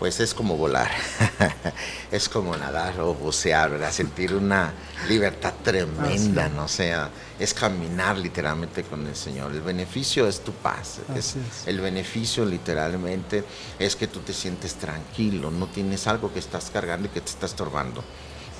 Pues 0.00 0.18
es 0.18 0.34
como 0.34 0.56
volar, 0.56 0.90
es 2.10 2.28
como 2.28 2.56
nadar 2.56 2.98
o 3.00 3.14
bucear, 3.14 3.70
¿verdad? 3.70 3.92
Sentir 3.92 4.34
una 4.34 4.72
libertad 5.08 5.54
tremenda. 5.62 6.48
¿no? 6.48 6.64
O 6.64 6.68
sea, 6.68 7.08
es 7.38 7.54
caminar 7.54 8.18
literalmente 8.18 8.82
con 8.82 9.06
el 9.06 9.14
Señor. 9.14 9.52
El 9.52 9.60
beneficio 9.62 10.26
es 10.26 10.40
tu 10.40 10.50
paz. 10.50 10.98
es- 11.14 11.36
es. 11.36 11.66
El 11.66 11.80
beneficio 11.80 12.44
literalmente 12.44 13.44
es 13.78 13.94
que 13.94 14.08
tú 14.08 14.18
te 14.20 14.32
sientes 14.32 14.74
tranquilo, 14.74 15.52
no 15.52 15.68
tienes 15.68 16.08
algo 16.08 16.32
que 16.32 16.40
estás 16.40 16.70
cargando 16.70 17.06
y 17.06 17.10
que 17.10 17.20
te 17.20 17.30
está 17.30 17.46
estorbando. 17.46 18.02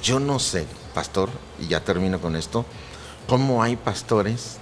Yo 0.04 0.20
no 0.20 0.38
sé, 0.38 0.66
pastor, 0.94 1.28
y 1.58 1.66
ya 1.66 1.80
termino 1.80 2.20
con 2.20 2.36
esto, 2.36 2.64
cómo 3.28 3.62
hay 3.62 3.76
pastores 3.76 4.58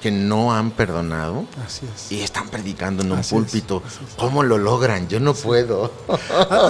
que 0.00 0.10
no 0.12 0.54
han 0.54 0.70
perdonado 0.70 1.44
Así 1.66 1.84
es. 1.92 2.12
y 2.12 2.20
están 2.20 2.48
predicando 2.48 3.02
en 3.02 3.10
un 3.10 3.18
Así 3.18 3.34
púlpito. 3.34 3.82
es. 3.84 4.14
¿Cómo 4.16 4.44
lo 4.44 4.56
logran? 4.56 5.08
Yo 5.08 5.18
no 5.18 5.34
puedo. 5.34 5.90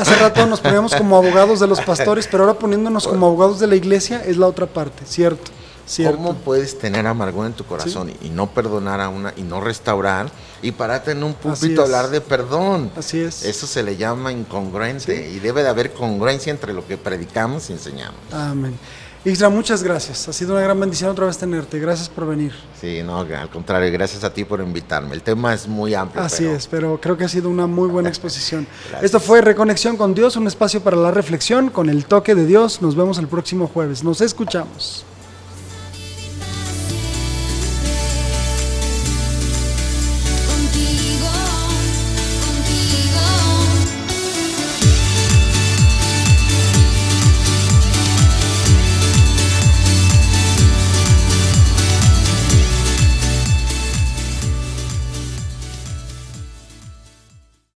Hace 0.00 0.16
rato 0.16 0.46
nos 0.46 0.60
poníamos 0.60 0.94
como 0.94 1.16
abogados 1.18 1.60
de 1.60 1.66
los 1.66 1.80
pastores, 1.82 2.26
pero 2.26 2.44
ahora 2.44 2.58
poniéndonos 2.58 3.06
como 3.06 3.26
abogados 3.26 3.60
de 3.60 3.66
la 3.66 3.76
iglesia 3.76 4.22
es 4.24 4.38
la 4.38 4.46
otra 4.46 4.66
parte, 4.66 5.04
¿cierto? 5.04 5.50
Cierto. 5.84 6.16
¿Cómo 6.18 6.34
puedes 6.34 6.78
tener 6.78 7.06
amargura 7.06 7.46
en 7.46 7.54
tu 7.54 7.64
corazón 7.64 8.12
y 8.22 8.28
no 8.28 8.50
perdonar 8.50 9.00
a 9.00 9.08
una 9.08 9.32
y 9.36 9.42
no 9.42 9.60
restaurar 9.62 10.30
y 10.60 10.72
pararte 10.72 11.12
en 11.12 11.22
un 11.22 11.32
púlpito 11.32 11.80
a 11.80 11.84
hablar 11.84 12.10
de 12.10 12.20
perdón? 12.20 12.90
Así 12.96 13.20
es. 13.20 13.42
Eso 13.42 13.66
se 13.66 13.82
le 13.82 13.96
llama 13.96 14.30
incongruente 14.30 15.16
Sí. 15.30 15.36
y 15.36 15.38
debe 15.40 15.62
de 15.62 15.68
haber 15.70 15.94
congruencia 15.94 16.50
entre 16.50 16.74
lo 16.74 16.86
que 16.86 16.98
predicamos 16.98 17.70
y 17.70 17.72
enseñamos. 17.74 18.20
Amén. 18.32 18.78
Isra, 19.24 19.48
muchas 19.48 19.82
gracias. 19.82 20.28
Ha 20.28 20.32
sido 20.32 20.52
una 20.52 20.62
gran 20.62 20.78
bendición 20.78 21.10
otra 21.10 21.26
vez 21.26 21.36
tenerte. 21.36 21.78
Gracias 21.80 22.08
por 22.08 22.26
venir. 22.26 22.52
Sí, 22.80 23.02
no, 23.04 23.18
al 23.20 23.50
contrario, 23.50 23.92
gracias 23.92 24.22
a 24.24 24.32
ti 24.32 24.44
por 24.44 24.60
invitarme. 24.60 25.14
El 25.14 25.22
tema 25.22 25.52
es 25.52 25.66
muy 25.66 25.92
amplio. 25.94 26.22
Así 26.22 26.44
pero- 26.44 26.56
es, 26.56 26.66
pero 26.68 27.00
creo 27.00 27.16
que 27.16 27.24
ha 27.24 27.28
sido 27.28 27.48
una 27.50 27.66
muy 27.66 27.88
buena 27.88 28.08
exposición. 28.08 28.66
Esto 29.02 29.18
fue 29.20 29.40
Reconexión 29.40 29.96
con 29.96 30.14
Dios, 30.14 30.36
un 30.36 30.46
espacio 30.46 30.80
para 30.82 30.96
la 30.96 31.10
reflexión 31.10 31.68
con 31.70 31.90
el 31.90 32.04
toque 32.06 32.34
de 32.34 32.46
Dios. 32.46 32.80
Nos 32.80 32.94
vemos 32.96 33.18
el 33.18 33.26
próximo 33.28 33.66
jueves. 33.66 34.04
Nos 34.04 34.20
escuchamos. 34.20 35.04